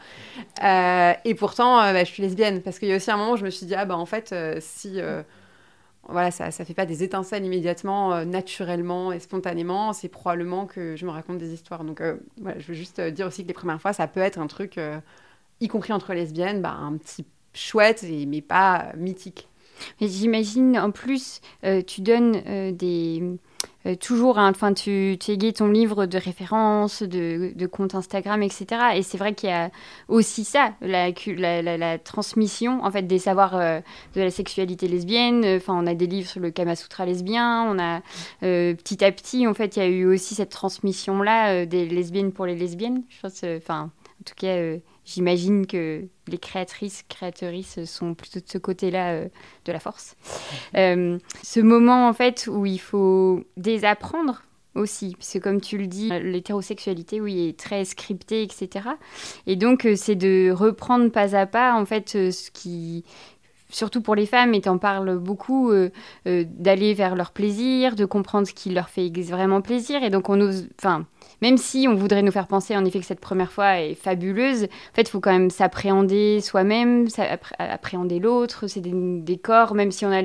Euh, 0.64 1.14
et 1.24 1.34
pourtant, 1.34 1.78
bah, 1.78 2.04
je 2.04 2.12
suis 2.12 2.22
lesbienne, 2.22 2.62
parce 2.62 2.78
qu'il 2.78 2.90
y 2.90 2.94
a 2.94 2.98
aussi 2.98 3.10
un 3.10 3.16
moment 3.18 3.34
où 3.34 3.38
je 3.38 3.46
me 3.46 3.52
suis 3.52 3.66
dit, 3.66 3.76
ah 3.76 3.86
bah 3.86 3.96
en 3.96 4.06
fait, 4.06 4.36
si 4.60 5.00
voilà, 6.12 6.32
ça 6.32 6.48
ne 6.48 6.52
fait 6.52 6.74
pas 6.74 6.86
des 6.86 7.04
étincelles 7.04 7.46
immédiatement, 7.46 8.14
euh, 8.14 8.26
naturellement 8.26 9.12
et 9.12 9.20
spontanément. 9.20 9.94
C'est 9.94 10.10
probablement 10.10 10.66
que 10.66 10.96
je 10.96 11.06
me 11.06 11.12
raconte 11.12 11.38
des 11.38 11.54
histoires. 11.54 11.84
Donc, 11.84 12.02
euh, 12.02 12.18
voilà, 12.42 12.60
je 12.60 12.68
veux 12.68 12.74
juste 12.74 13.00
euh, 13.00 13.12
dire 13.12 13.28
aussi 13.28 13.44
que 13.44 13.48
les 13.48 13.54
premières 13.54 13.82
fois, 13.82 13.94
ça 13.94 14.08
peut 14.08 14.20
être 14.20 14.40
un 14.40 14.48
truc, 14.48 14.80
y 15.60 15.68
compris 15.68 15.94
entre 15.94 16.14
lesbiennes, 16.14 16.62
bah, 16.62 16.72
un 16.72 16.98
petit 16.98 17.26
chouette, 17.54 18.06
mais 18.28 18.42
pas 18.42 18.94
mythique. 18.98 19.50
J'imagine, 20.00 20.78
en 20.78 20.92
plus, 20.92 21.42
tu 21.88 22.02
donnes 22.02 22.74
des 22.76 23.24
euh, 23.88 23.96
toujours, 23.96 24.38
hein, 24.38 24.52
enfin, 24.52 24.74
tu, 24.74 25.18
tu 25.20 25.38
ton 25.54 25.68
livre 25.68 26.06
de 26.06 26.18
référence, 26.18 27.02
de, 27.02 27.52
de 27.56 27.70
Instagram, 27.96 28.44
etc. 28.44 28.66
Et 28.96 29.02
c'est 29.02 29.18
vrai 29.18 29.34
qu'il 29.34 29.50
y 29.50 29.54
a 29.54 29.72
aussi 30.08 30.44
ça, 30.44 30.74
la, 30.82 31.98
transmission, 31.98 32.84
en 32.84 32.92
fait, 32.92 33.04
des 33.04 33.20
savoirs 33.20 33.56
euh, 33.56 33.80
de 34.16 34.22
la 34.22 34.30
sexualité 34.30 34.88
lesbienne. 34.88 35.44
Enfin, 35.46 35.74
on 35.76 35.88
a 35.88 35.96
des 35.96 36.08
livres 36.08 36.30
sur 36.30 36.40
le 36.40 36.52
Kama 36.52 36.76
Sutra 36.76 37.06
lesbien. 37.06 37.64
On 37.64 37.80
a 37.80 38.02
euh, 38.44 38.76
petit 38.76 39.04
à 39.04 39.12
petit, 39.12 39.48
en 39.48 39.54
fait, 39.54 39.78
il 39.78 39.80
y 39.80 39.86
a 39.86 39.88
eu 39.88 40.06
aussi 40.06 40.36
cette 40.36 40.52
transmission-là 40.52 41.66
des 41.66 41.88
lesbiennes 41.88 42.32
pour 42.32 42.46
les 42.46 42.56
lesbiennes. 42.56 43.04
Je 43.10 43.20
pense, 43.22 43.44
enfin, 43.58 43.90
en 44.22 44.24
tout 44.24 44.36
cas, 44.36 44.78
j'imagine 45.04 45.66
que 45.66 46.06
les 46.28 46.38
créatrices, 46.38 47.04
créatrices 47.10 47.84
sont 47.86 48.14
plutôt 48.14 48.40
de 48.40 48.46
ce 48.48 48.58
côté-là 48.58 49.14
euh, 49.14 49.28
de 49.66 49.72
la 49.72 49.80
force. 49.80 50.16
Euh, 50.76 51.18
ce 51.44 51.60
moment, 51.60 52.08
en 52.08 52.14
fait, 52.14 52.48
où 52.52 52.66
il 52.66 52.80
faut 52.80 53.44
désapprendre 53.58 54.44
aussi, 54.76 55.16
parce 55.18 55.34
que 55.34 55.40
comme 55.40 55.60
tu 55.60 55.78
le 55.78 55.88
dis, 55.88 56.10
l'hétérosexualité, 56.10 57.20
oui, 57.20 57.50
est 57.50 57.60
très 57.60 57.84
scriptée, 57.84 58.44
etc. 58.44 58.90
Et 59.48 59.56
donc, 59.56 59.86
euh, 59.86 59.96
c'est 59.96 60.16
de 60.16 60.52
reprendre 60.52 61.12
pas 61.12 61.36
à 61.36 61.46
pas, 61.46 61.74
en 61.74 61.86
fait, 61.86 62.10
ce 62.10 62.52
qui 62.52 63.04
surtout 63.70 64.02
pour 64.02 64.16
les 64.16 64.26
femmes, 64.26 64.54
et 64.54 64.60
t'en 64.60 64.78
parles 64.78 65.18
beaucoup, 65.18 65.72
d'aller 66.26 66.94
vers 66.94 67.16
leur 67.16 67.32
plaisir, 67.32 67.96
de 67.96 68.04
comprendre 68.04 68.46
ce 68.46 68.54
qui 68.54 68.70
leur 68.70 68.90
fait 68.90 69.10
vraiment 69.22 69.62
plaisir. 69.62 70.04
Et 70.04 70.10
donc, 70.10 70.28
on 70.28 70.42
ose, 70.42 70.68
enfin, 70.78 71.06
même 71.42 71.58
si 71.58 71.88
on 71.90 71.96
voudrait 71.96 72.22
nous 72.22 72.32
faire 72.32 72.48
penser 72.48 72.76
en 72.76 72.86
effet 72.86 73.00
que 73.00 73.06
cette 73.06 73.20
première 73.20 73.52
fois 73.52 73.80
est 73.80 73.96
fabuleuse, 73.96 74.64
en 74.64 74.96
fait, 74.96 75.04
il 75.04 75.10
faut 75.10 75.20
quand 75.20 75.32
même 75.32 75.50
s'appréhender 75.50 76.40
soi-même, 76.42 77.08
appréhender 77.58 78.20
l'autre, 78.20 78.68
c'est 78.68 78.82
des, 78.82 79.38
corps, 79.38 79.74
même 79.74 79.92
si 79.92 80.06
on 80.06 80.12
a 80.12 80.24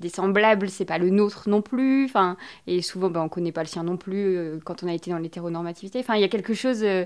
des 0.00 0.08
semblables, 0.08 0.68
c'est 0.68 0.84
pas 0.84 0.98
le 0.98 1.10
nôtre 1.10 1.48
non 1.48 1.62
plus. 1.62 2.04
Enfin, 2.04 2.36
et 2.66 2.82
souvent, 2.82 3.08
ben, 3.08 3.22
on 3.22 3.28
connaît 3.28 3.52
pas 3.52 3.62
le 3.62 3.68
sien 3.68 3.82
non 3.82 3.96
plus 3.96 4.36
euh, 4.36 4.58
quand 4.64 4.82
on 4.82 4.88
a 4.88 4.92
été 4.92 5.10
dans 5.10 5.18
l'hétéronormativité. 5.18 6.00
Enfin, 6.00 6.16
il 6.16 6.20
y 6.20 6.24
a 6.24 6.28
quelque 6.28 6.54
chose 6.54 6.82
euh, 6.82 7.04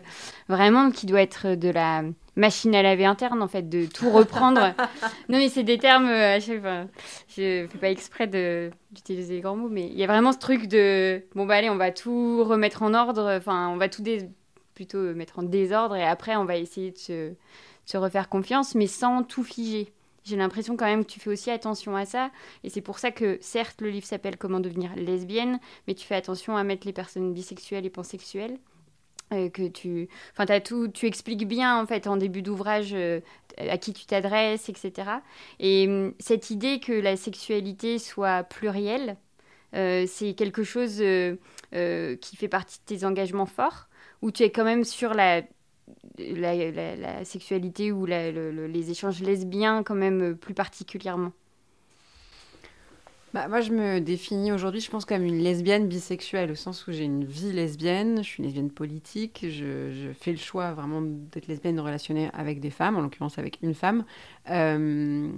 vraiment 0.49 0.91
qui 0.91 1.07
doit 1.07 1.23
être 1.23 1.55
de 1.55 1.69
la 1.69 2.03
machine 2.37 2.75
à 2.75 2.83
laver 2.83 3.05
interne, 3.05 3.43
en 3.43 3.49
fait, 3.49 3.69
de 3.69 3.87
tout 3.87 4.11
reprendre. 4.11 4.61
non, 5.29 5.39
mais 5.39 5.49
c'est 5.49 5.63
des 5.63 5.79
termes, 5.79 6.09
euh, 6.09 6.37
à 6.37 6.41
chaque 6.41 6.61
fois, 6.61 6.87
je 7.29 7.67
fais 7.71 7.79
pas 7.81 7.91
exprès 7.91 8.27
d'utiliser 8.27 9.35
les 9.35 9.41
grands 9.41 9.57
mots, 9.57 9.69
mais 9.69 9.87
il 9.87 9.97
y 9.97 10.05
a 10.05 10.07
vraiment 10.09 10.33
ce 10.33 10.39
truc 10.39 10.67
de, 10.67 11.23
bon, 11.35 11.47
bah 11.47 11.55
allez, 11.55 11.71
on 11.71 11.77
va 11.77 11.93
tout 11.93 12.43
remettre 12.43 12.83
en 12.83 12.95
ordre, 12.95 13.37
enfin, 13.37 13.69
on 13.69 13.77
va 13.77 13.89
tout 13.89 14.03
plutôt 14.75 15.15
mettre 15.15 15.39
en 15.39 15.43
désordre, 15.43 15.95
et 15.95 16.05
après, 16.05 16.35
on 16.37 16.45
va 16.45 16.57
essayer 16.57 16.91
de 16.91 16.99
se, 16.99 17.33
se 17.85 17.97
refaire 17.97 18.29
confiance, 18.29 18.75
mais 18.75 18.87
sans 18.87 19.23
tout 19.23 19.45
figer. 19.45 19.93
J'ai 20.25 20.37
l'impression 20.37 20.77
quand 20.77 20.87
même 20.87 21.05
que 21.05 21.11
tu 21.11 21.21
fais 21.21 21.31
aussi 21.31 21.51
attention 21.51 21.97
à 21.97 22.05
ça. 22.05 22.31
Et 22.65 22.71
c'est 22.71 22.83
pour 22.83 22.99
ça 22.99 23.11
que, 23.11 23.39
certes, 23.41 23.81
le 23.81 23.91
livre 23.91 24.07
s'appelle 24.07 24.37
Comment 24.37 24.61
devenir 24.61 24.95
lesbienne, 24.97 25.59
mais 25.87 25.95
tu 25.95 26.07
fais 26.07 26.15
attention 26.15 26.57
à 26.57 26.65
mettre 26.65 26.87
les 26.87 26.93
personnes 26.93 27.33
bisexuelles 27.33 27.87
et 27.87 27.91
pansexuelles. 27.91 28.59
Euh, 29.33 29.49
que 29.49 29.69
tu 29.69 30.09
enfin 30.33 30.53
as 30.53 30.61
tout 30.61 30.89
tu 30.89 31.07
expliques 31.07 31.47
bien 31.47 31.81
en 31.81 31.87
fait 31.87 32.09
en 32.09 32.17
début 32.17 32.43
d'ouvrage 32.43 32.91
euh, 32.95 33.21
à 33.59 33.79
qui 33.79 33.93
tu 33.93 34.05
t'adresses 34.05 34.69
etc 34.69 35.09
et 35.61 35.87
hum, 35.87 36.15
cette 36.19 36.51
idée 36.51 36.81
que 36.81 36.93
la 36.93 37.17
sexualité 37.17 38.01
soit 38.01 38.43
plurielle 38.43 39.17
euh, 39.77 40.05
c'est 40.09 40.35
quelque 40.35 40.65
chose 40.65 40.97
qui 40.97 42.37
fait 42.37 42.49
partie 42.49 42.81
de 42.81 42.85
tes 42.87 43.05
engagements 43.05 43.47
forts 43.47 43.87
où 44.21 44.33
tu 44.33 44.43
es 44.43 44.51
quand 44.51 44.65
même 44.65 44.83
sur 44.83 45.15
la 45.15 45.43
la, 46.19 47.25
sexualité 47.25 47.93
ou 47.93 48.07
les 48.07 48.91
échanges 48.91 49.21
lesbiens 49.23 49.83
quand 49.83 49.95
même 49.95 50.37
plus 50.37 50.55
particulièrement 50.55 51.33
bah, 53.33 53.47
moi, 53.47 53.61
je 53.61 53.71
me 53.71 54.01
définis 54.01 54.51
aujourd'hui, 54.51 54.81
je 54.81 54.91
pense, 54.91 55.05
comme 55.05 55.25
une 55.25 55.39
lesbienne 55.39 55.87
bisexuelle, 55.87 56.51
au 56.51 56.57
sens 56.57 56.89
où 56.89 56.93
j'ai 56.93 57.05
une 57.05 57.25
vie 57.25 57.53
lesbienne, 57.53 58.25
je 58.25 58.29
suis 58.29 58.43
lesbienne 58.43 58.73
politique, 58.73 59.47
je, 59.49 59.93
je 59.93 60.13
fais 60.19 60.33
le 60.33 60.37
choix 60.37 60.73
vraiment 60.73 61.01
d'être 61.01 61.47
lesbienne, 61.47 61.77
de 61.77 61.81
relationner 61.81 62.29
avec 62.33 62.59
des 62.59 62.71
femmes, 62.71 62.97
en 62.97 63.03
l'occurrence 63.03 63.39
avec 63.39 63.59
une 63.63 63.75
femme. 63.75 64.05
Euh, 64.51 65.29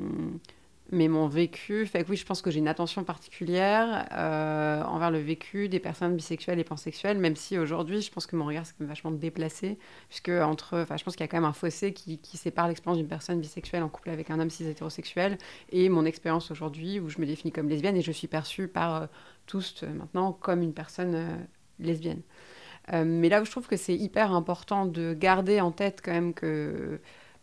mais 0.92 1.08
mon 1.08 1.26
vécu 1.26 1.86
fait 1.86 2.04
que 2.04 2.10
oui, 2.10 2.16
je 2.16 2.26
pense 2.26 2.42
que 2.42 2.50
j'ai 2.50 2.58
une 2.58 2.68
attention 2.68 3.02
particulière 3.02 4.06
euh, 4.12 4.82
envers 4.84 5.10
le 5.10 5.18
vécu 5.18 5.70
des 5.70 5.80
personnes 5.80 6.14
bisexuelles 6.14 6.58
et 6.58 6.64
pansexuelles, 6.64 7.16
même 7.18 7.34
si 7.34 7.58
aujourd'hui, 7.58 8.02
je 8.02 8.12
pense 8.12 8.26
que 8.26 8.36
mon 8.36 8.44
regard 8.44 8.66
c'est 8.66 8.78
vachement 8.80 9.10
déplacé, 9.10 9.78
puisque 10.10 10.28
entre, 10.28 10.80
enfin, 10.80 10.98
je 10.98 11.04
pense 11.04 11.16
qu'il 11.16 11.24
y 11.24 11.28
a 11.28 11.28
quand 11.28 11.38
même 11.38 11.48
un 11.48 11.54
fossé 11.54 11.94
qui, 11.94 12.18
qui 12.18 12.36
sépare 12.36 12.68
l'expérience 12.68 12.98
d'une 12.98 13.08
personne 13.08 13.40
bisexuelle 13.40 13.82
en 13.82 13.88
couple 13.88 14.10
avec 14.10 14.28
un 14.28 14.38
homme 14.38 14.50
cis 14.50 14.68
hétérosexuel 14.68 15.38
et 15.70 15.88
mon 15.88 16.04
expérience 16.04 16.50
aujourd'hui 16.50 17.00
où 17.00 17.08
je 17.08 17.18
me 17.20 17.26
définis 17.26 17.52
comme 17.52 17.70
lesbienne 17.70 17.96
et 17.96 18.02
je 18.02 18.12
suis 18.12 18.28
perçue 18.28 18.68
par 18.68 18.94
euh, 18.94 19.06
tous 19.46 19.82
euh, 19.82 19.94
maintenant 19.94 20.32
comme 20.32 20.60
une 20.60 20.74
personne 20.74 21.46
lesbienne. 21.80 22.20
mais 22.92 23.30
là 23.30 23.40
où 23.40 23.44
je 23.46 23.50
trouve 23.50 23.66
que 23.66 23.76
c'est 23.78 23.94
hyper 23.94 24.32
important 24.32 24.84
de 24.84 25.14
garder 25.14 25.60
en 25.60 25.72
tête 25.72 26.02
quand 26.04 26.12
même 26.12 26.34
que 26.34 27.00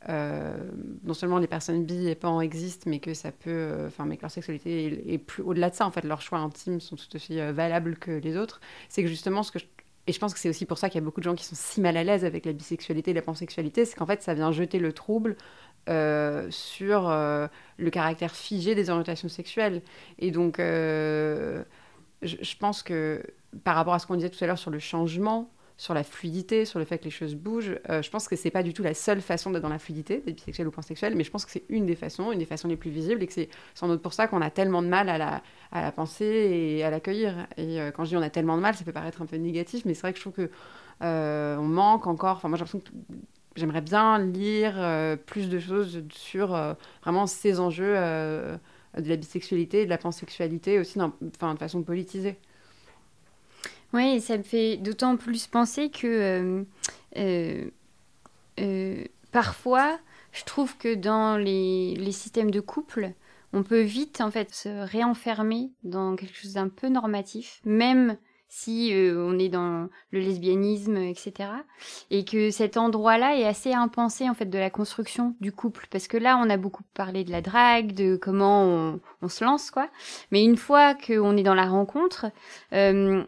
non 0.07 1.13
seulement 1.13 1.39
les 1.39 1.47
personnes 1.47 1.85
bi 1.85 2.07
et 2.07 2.15
pan 2.15 2.41
existent, 2.41 2.89
mais 2.89 2.99
que 2.99 3.13
ça 3.13 3.31
peut, 3.31 3.85
enfin, 3.87 4.05
mais 4.05 4.17
leur 4.21 4.31
sexualité 4.31 5.13
est, 5.13 5.17
plus 5.17 5.43
au-delà 5.43 5.69
de 5.69 5.75
ça. 5.75 5.85
En 5.85 5.91
fait, 5.91 6.03
leurs 6.03 6.21
choix 6.21 6.39
intimes 6.39 6.79
sont 6.79 6.95
tout 6.95 7.15
aussi 7.15 7.37
valables 7.51 7.97
que 7.97 8.11
les 8.11 8.37
autres. 8.37 8.61
C'est 8.87 9.03
que 9.03 9.09
justement, 9.09 9.43
ce 9.43 9.51
que 9.51 9.59
je 9.59 9.65
et 10.09 10.11
je 10.11 10.17
pense 10.17 10.33
que 10.33 10.39
c'est 10.39 10.49
aussi 10.49 10.65
pour 10.65 10.79
ça 10.79 10.89
qu'il 10.89 10.99
y 10.99 11.03
a 11.03 11.05
beaucoup 11.05 11.19
de 11.19 11.25
gens 11.25 11.35
qui 11.35 11.45
sont 11.45 11.55
si 11.55 11.81
mal 11.81 11.95
à 11.95 12.03
l'aise 12.03 12.25
avec 12.25 12.43
la 12.43 12.51
bisexualité 12.51 13.11
et 13.11 13.13
la 13.13 13.21
pansexualité, 13.21 13.85
c'est 13.85 13.95
qu'en 13.95 14.07
fait, 14.07 14.23
ça 14.23 14.33
vient 14.33 14.51
jeter 14.51 14.79
le 14.79 14.91
trouble 14.91 15.35
euh, 15.87 16.47
sur 16.49 17.07
euh, 17.09 17.47
le 17.77 17.89
caractère 17.91 18.35
figé 18.35 18.73
des 18.73 18.89
orientations 18.89 19.29
sexuelles. 19.29 19.83
Et 20.17 20.31
donc, 20.31 20.59
euh, 20.59 21.63
je, 22.23 22.55
pense 22.57 22.81
que 22.81 23.23
par 23.63 23.75
rapport 23.75 23.93
à 23.93 23.99
ce 23.99 24.07
qu'on 24.07 24.15
disait 24.15 24.31
tout 24.31 24.43
à 24.43 24.47
l'heure 24.47 24.57
sur 24.57 24.71
le 24.71 24.79
changement, 24.79 25.51
sur 25.79 25.93
la 25.93 26.03
fluidité, 26.03 26.65
sur 26.65 26.77
le 26.77 26.83
fait 26.83 26.97
que 26.97 27.05
les 27.05 27.09
choses 27.09 27.35
bougent. 27.35 27.79
Euh, 27.89 28.01
je 28.01 28.09
pense 28.09 28.27
que 28.27 28.35
c'est 28.35 28.51
pas 28.51 28.63
du 28.63 28.73
tout 28.73 28.83
la 28.83 28.93
seule 28.93 29.21
façon 29.21 29.49
d'être 29.49 29.63
dans 29.63 29.69
la 29.69 29.79
fluidité, 29.79 30.17
d'être 30.17 30.35
bisexuel 30.35 30.67
ou 30.67 30.71
pansexuel, 30.71 31.15
mais 31.15 31.23
je 31.23 31.31
pense 31.31 31.45
que 31.45 31.51
c'est 31.51 31.63
une 31.69 31.85
des 31.85 31.95
façons, 31.95 32.33
une 32.33 32.39
des 32.39 32.45
façons 32.45 32.67
les 32.67 32.75
plus 32.75 32.91
visibles, 32.91 33.23
et 33.23 33.27
que 33.27 33.31
c'est 33.31 33.47
sans 33.75 33.87
doute 33.87 34.01
pour 34.01 34.11
ça 34.11 34.27
qu'on 34.27 34.41
a 34.41 34.49
tellement 34.49 34.81
de 34.81 34.89
mal 34.89 35.07
à 35.07 35.17
la, 35.71 35.91
penser 35.93 36.25
et 36.25 36.83
à 36.83 36.89
l'accueillir. 36.89 37.47
Et 37.55 37.79
euh, 37.79 37.91
quand 37.91 38.03
je 38.03 38.09
dis 38.09 38.17
on 38.17 38.21
a 38.21 38.29
tellement 38.29 38.57
de 38.57 38.61
mal, 38.61 38.75
ça 38.75 38.83
peut 38.83 38.91
paraître 38.91 39.21
un 39.21 39.25
peu 39.25 39.37
négatif, 39.37 39.85
mais 39.85 39.93
c'est 39.93 40.01
vrai 40.01 40.11
que 40.11 40.17
je 40.17 40.23
trouve 40.23 40.33
que 40.33 40.51
euh, 41.01 41.55
on 41.55 41.67
manque 41.67 42.07
encore. 42.07 42.35
Enfin, 42.35 42.49
moi 42.49 42.57
j'ai 42.57 42.65
l'impression 42.65 42.81
que 42.81 43.15
j'aimerais 43.55 43.81
bien 43.81 44.19
lire 44.19 45.17
plus 45.27 45.47
de 45.47 45.59
choses 45.59 46.03
sur 46.11 46.49
vraiment 47.03 47.25
ces 47.25 47.61
enjeux 47.61 47.93
de 47.93 48.59
la 48.95 49.15
bisexualité 49.15 49.83
et 49.83 49.85
de 49.85 49.89
la 49.89 49.97
pansexualité 49.97 50.77
aussi, 50.77 50.99
enfin, 50.99 51.53
de 51.53 51.59
façon 51.59 51.83
politisée. 51.83 52.37
Oui, 53.93 54.21
ça 54.21 54.37
me 54.37 54.43
fait 54.43 54.77
d'autant 54.77 55.17
plus 55.17 55.47
penser 55.47 55.89
que 55.89 56.05
euh, 56.07 56.63
euh, 57.17 57.69
euh, 58.59 59.03
parfois, 59.31 59.99
je 60.31 60.43
trouve 60.43 60.77
que 60.77 60.93
dans 60.93 61.37
les, 61.37 61.95
les, 61.95 62.11
systèmes 62.11 62.51
de 62.51 62.59
couple, 62.59 63.13
on 63.51 63.63
peut 63.63 63.81
vite 63.81 64.21
en 64.21 64.29
fait 64.29 64.53
se 64.53 64.69
réenfermer 64.69 65.71
dans 65.83 66.15
quelque 66.15 66.35
chose 66.35 66.53
d'un 66.53 66.69
peu 66.69 66.87
normatif, 66.89 67.61
même 67.65 68.17
si 68.51 68.91
on 68.95 69.37
est 69.37 69.49
dans 69.49 69.89
le 70.11 70.19
lesbianisme, 70.19 70.97
etc. 70.97 71.49
Et 72.09 72.25
que 72.25 72.49
cet 72.49 72.77
endroit-là 72.77 73.37
est 73.37 73.45
assez 73.45 73.73
impensé 73.73 74.27
en 74.27 74.33
fait 74.33 74.47
de 74.47 74.57
la 74.57 74.71
construction 74.71 75.35
du 75.39 75.51
couple, 75.51 75.87
parce 75.91 76.07
que 76.07 76.17
là 76.17 76.39
on 76.43 76.49
a 76.49 76.57
beaucoup 76.57 76.83
parlé 76.95 77.23
de 77.23 77.31
la 77.31 77.41
drague, 77.41 77.93
de 77.93 78.15
comment 78.15 78.63
on, 78.65 78.99
on 79.21 79.29
se 79.29 79.43
lance 79.43 79.69
quoi. 79.69 79.89
Mais 80.31 80.43
une 80.43 80.57
fois 80.57 80.95
qu'on 80.95 81.37
est 81.37 81.43
dans 81.43 81.53
la 81.53 81.67
rencontre, 81.67 82.25
euh, 82.73 83.23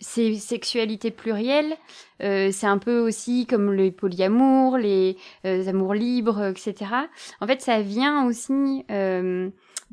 ces 0.00 0.36
sexualités 0.36 1.10
plurielles, 1.10 1.76
euh, 2.22 2.50
c'est 2.52 2.66
un 2.66 2.78
peu 2.78 3.00
aussi 3.00 3.46
comme 3.46 3.72
le 3.72 3.90
polyamour, 3.90 4.78
les 4.78 5.16
euh, 5.44 5.66
amours 5.68 5.94
libres, 5.94 6.44
etc. 6.44 6.74
En 7.40 7.46
fait, 7.46 7.60
ça 7.60 7.80
vient 7.80 8.26
aussi 8.26 8.84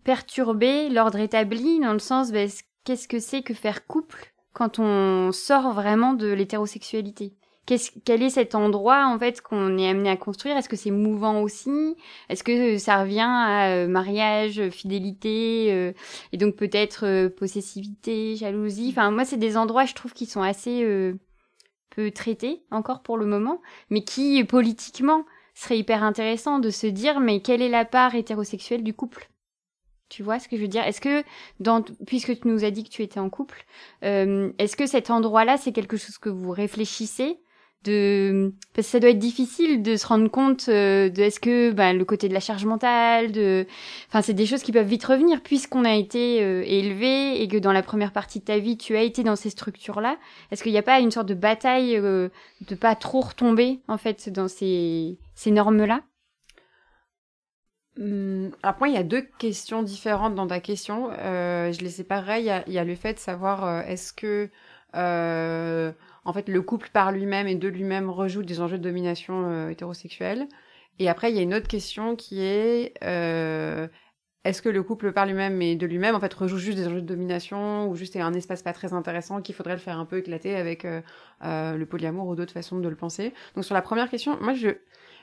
perturber 0.03 0.89
l'ordre 0.89 1.19
établi 1.19 1.79
dans 1.79 1.93
le 1.93 1.99
sens, 1.99 2.31
ben, 2.31 2.49
qu'est-ce 2.83 3.07
que 3.07 3.19
c'est 3.19 3.41
que 3.41 3.53
faire 3.53 3.87
couple 3.87 4.31
quand 4.53 4.79
on 4.79 5.31
sort 5.31 5.73
vraiment 5.73 6.13
de 6.13 6.27
l'hétérosexualité? 6.27 7.33
Quel 7.65 8.21
est 8.21 8.29
cet 8.29 8.53
endroit 8.53 9.07
en 9.07 9.17
fait 9.17 9.41
qu'on 9.41 9.77
est 9.77 9.89
amené 9.89 10.09
à 10.09 10.17
construire? 10.17 10.55
Est-ce 10.55 10.69
que 10.69 10.75
c'est 10.75 10.91
mouvant 10.91 11.41
aussi? 11.41 11.95
Est-ce 12.29 12.43
que 12.43 12.77
ça 12.77 13.01
revient 13.01 13.27
à 13.27 13.69
euh, 13.69 13.87
mariage, 13.87 14.69
fidélité 14.69 15.71
euh, 15.71 15.91
et 16.31 16.37
donc 16.37 16.55
peut-être 16.55 17.05
euh, 17.05 17.29
possessivité, 17.29 18.35
jalousie? 18.35 18.89
Enfin, 18.91 19.09
moi, 19.09 19.25
c'est 19.25 19.37
des 19.37 19.57
endroits, 19.57 19.85
je 19.85 19.95
trouve, 19.95 20.13
qui 20.13 20.27
sont 20.27 20.43
assez 20.43 20.85
peu 21.89 22.11
traités 22.11 22.63
encore 22.71 23.01
pour 23.01 23.17
le 23.17 23.25
moment, 23.25 23.61
mais 23.89 24.03
qui 24.03 24.43
politiquement 24.43 25.25
serait 25.55 25.79
hyper 25.79 26.03
intéressant 26.03 26.59
de 26.59 26.69
se 26.69 26.87
dire 26.87 27.19
mais 27.19 27.39
quelle 27.39 27.61
est 27.61 27.69
la 27.69 27.85
part 27.85 28.13
hétérosexuelle 28.13 28.83
du 28.83 28.93
couple? 28.93 29.29
Tu 30.09 30.21
vois 30.21 30.37
ce 30.37 30.47
que 30.47 30.55
je 30.55 30.61
veux 30.61 30.67
dire? 30.67 30.83
Est-ce 30.85 31.01
que, 31.01 31.23
dans, 31.59 31.81
puisque 32.05 32.39
tu 32.39 32.47
nous 32.47 32.63
as 32.63 32.69
dit 32.69 32.83
que 32.83 32.89
tu 32.89 33.01
étais 33.01 33.19
en 33.19 33.31
couple, 33.31 33.65
est-ce 34.03 34.75
que 34.75 34.85
cet 34.85 35.09
endroit-là, 35.09 35.57
c'est 35.57 35.71
quelque 35.71 35.97
chose 35.97 36.19
que 36.19 36.29
vous 36.29 36.51
réfléchissez 36.51 37.39
parce 37.85 38.87
que 38.87 38.91
ça 38.91 38.99
doit 38.99 39.11
être 39.11 39.19
difficile 39.19 39.81
de 39.83 39.95
se 39.95 40.07
rendre 40.07 40.29
compte 40.29 40.65
euh, 40.69 41.09
de 41.09 41.21
est-ce 41.21 41.39
que 41.39 41.71
bah, 41.71 41.93
le 41.93 42.03
côté 42.05 42.27
de 42.27 42.33
la 42.33 42.39
charge 42.39 42.65
mentale 42.65 43.31
enfin 44.09 44.21
c'est 44.21 44.33
des 44.33 44.45
choses 44.45 44.63
qui 44.63 44.71
peuvent 44.71 44.87
vite 44.87 45.03
revenir 45.03 45.41
puisqu'on 45.41 45.85
a 45.85 45.93
été 45.93 46.43
euh, 46.43 46.63
élevé 46.65 47.41
et 47.41 47.47
que 47.47 47.57
dans 47.57 47.71
la 47.71 47.83
première 47.83 48.11
partie 48.11 48.39
de 48.39 48.45
ta 48.45 48.57
vie 48.57 48.77
tu 48.77 48.95
as 48.95 49.03
été 49.03 49.23
dans 49.23 49.35
ces 49.35 49.49
structures 49.49 50.01
là 50.01 50.17
est-ce 50.51 50.63
qu'il 50.63 50.71
n'y 50.71 50.77
a 50.77 50.83
pas 50.83 50.99
une 50.99 51.11
sorte 51.11 51.27
de 51.27 51.33
bataille 51.33 51.95
euh, 51.97 52.29
de 52.67 52.75
pas 52.75 52.95
trop 52.95 53.21
retomber 53.21 53.81
en 53.87 53.97
fait 53.97 54.29
dans 54.29 54.47
ces 54.47 55.17
normes 55.45 55.85
là 55.85 56.01
hum, 57.99 58.51
moi, 58.79 58.89
il 58.89 58.95
y 58.95 58.97
a 58.97 59.03
deux 59.03 59.27
questions 59.37 59.83
différentes 59.83 60.35
dans 60.35 60.47
ta 60.47 60.59
question. 60.59 61.11
je 61.11 61.79
les 61.79 61.89
séparerai. 61.89 62.41
Il 62.67 62.73
y 62.73 62.77
a 62.77 62.83
le 62.83 62.95
fait 62.95 63.13
de 63.13 63.19
savoir 63.19 63.81
est-ce 63.87 64.11
que 64.11 64.49
en 66.25 66.33
fait, 66.33 66.49
le 66.49 66.61
couple 66.61 66.89
par 66.91 67.11
lui-même 67.11 67.47
et 67.47 67.55
de 67.55 67.67
lui-même 67.67 68.09
rejoue 68.09 68.43
des 68.43 68.59
enjeux 68.59 68.77
de 68.77 68.83
domination 68.83 69.45
euh, 69.45 69.69
hétérosexuelle. 69.69 70.47
Et 70.99 71.07
après, 71.07 71.31
il 71.31 71.35
y 71.35 71.39
a 71.39 71.43
une 71.43 71.53
autre 71.53 71.67
question 71.67 72.15
qui 72.15 72.41
est 72.41 72.93
euh, 73.03 73.87
est-ce 74.43 74.61
que 74.61 74.69
le 74.69 74.83
couple 74.83 75.11
par 75.11 75.25
lui-même 75.25 75.61
et 75.61 75.75
de 75.75 75.85
lui-même 75.85 76.15
en 76.15 76.19
fait 76.19 76.33
rejoue 76.33 76.57
juste 76.57 76.77
des 76.77 76.87
enjeux 76.87 77.01
de 77.01 77.07
domination 77.07 77.87
ou 77.89 77.95
juste 77.95 78.15
un 78.15 78.33
espace 78.33 78.63
pas 78.63 78.73
très 78.73 78.93
intéressant 78.93 79.41
qu'il 79.41 79.55
faudrait 79.55 79.73
le 79.73 79.79
faire 79.79 79.99
un 79.99 80.05
peu 80.05 80.17
éclater 80.17 80.55
avec 80.55 80.85
euh, 80.85 81.01
le 81.41 81.85
polyamour 81.85 82.27
ou 82.27 82.35
d'autres 82.35 82.53
façons 82.53 82.79
de 82.79 82.87
le 82.87 82.95
penser? 82.95 83.33
Donc 83.55 83.65
sur 83.65 83.73
la 83.73 83.81
première 83.81 84.09
question, 84.09 84.37
moi 84.41 84.53
je 84.53 84.69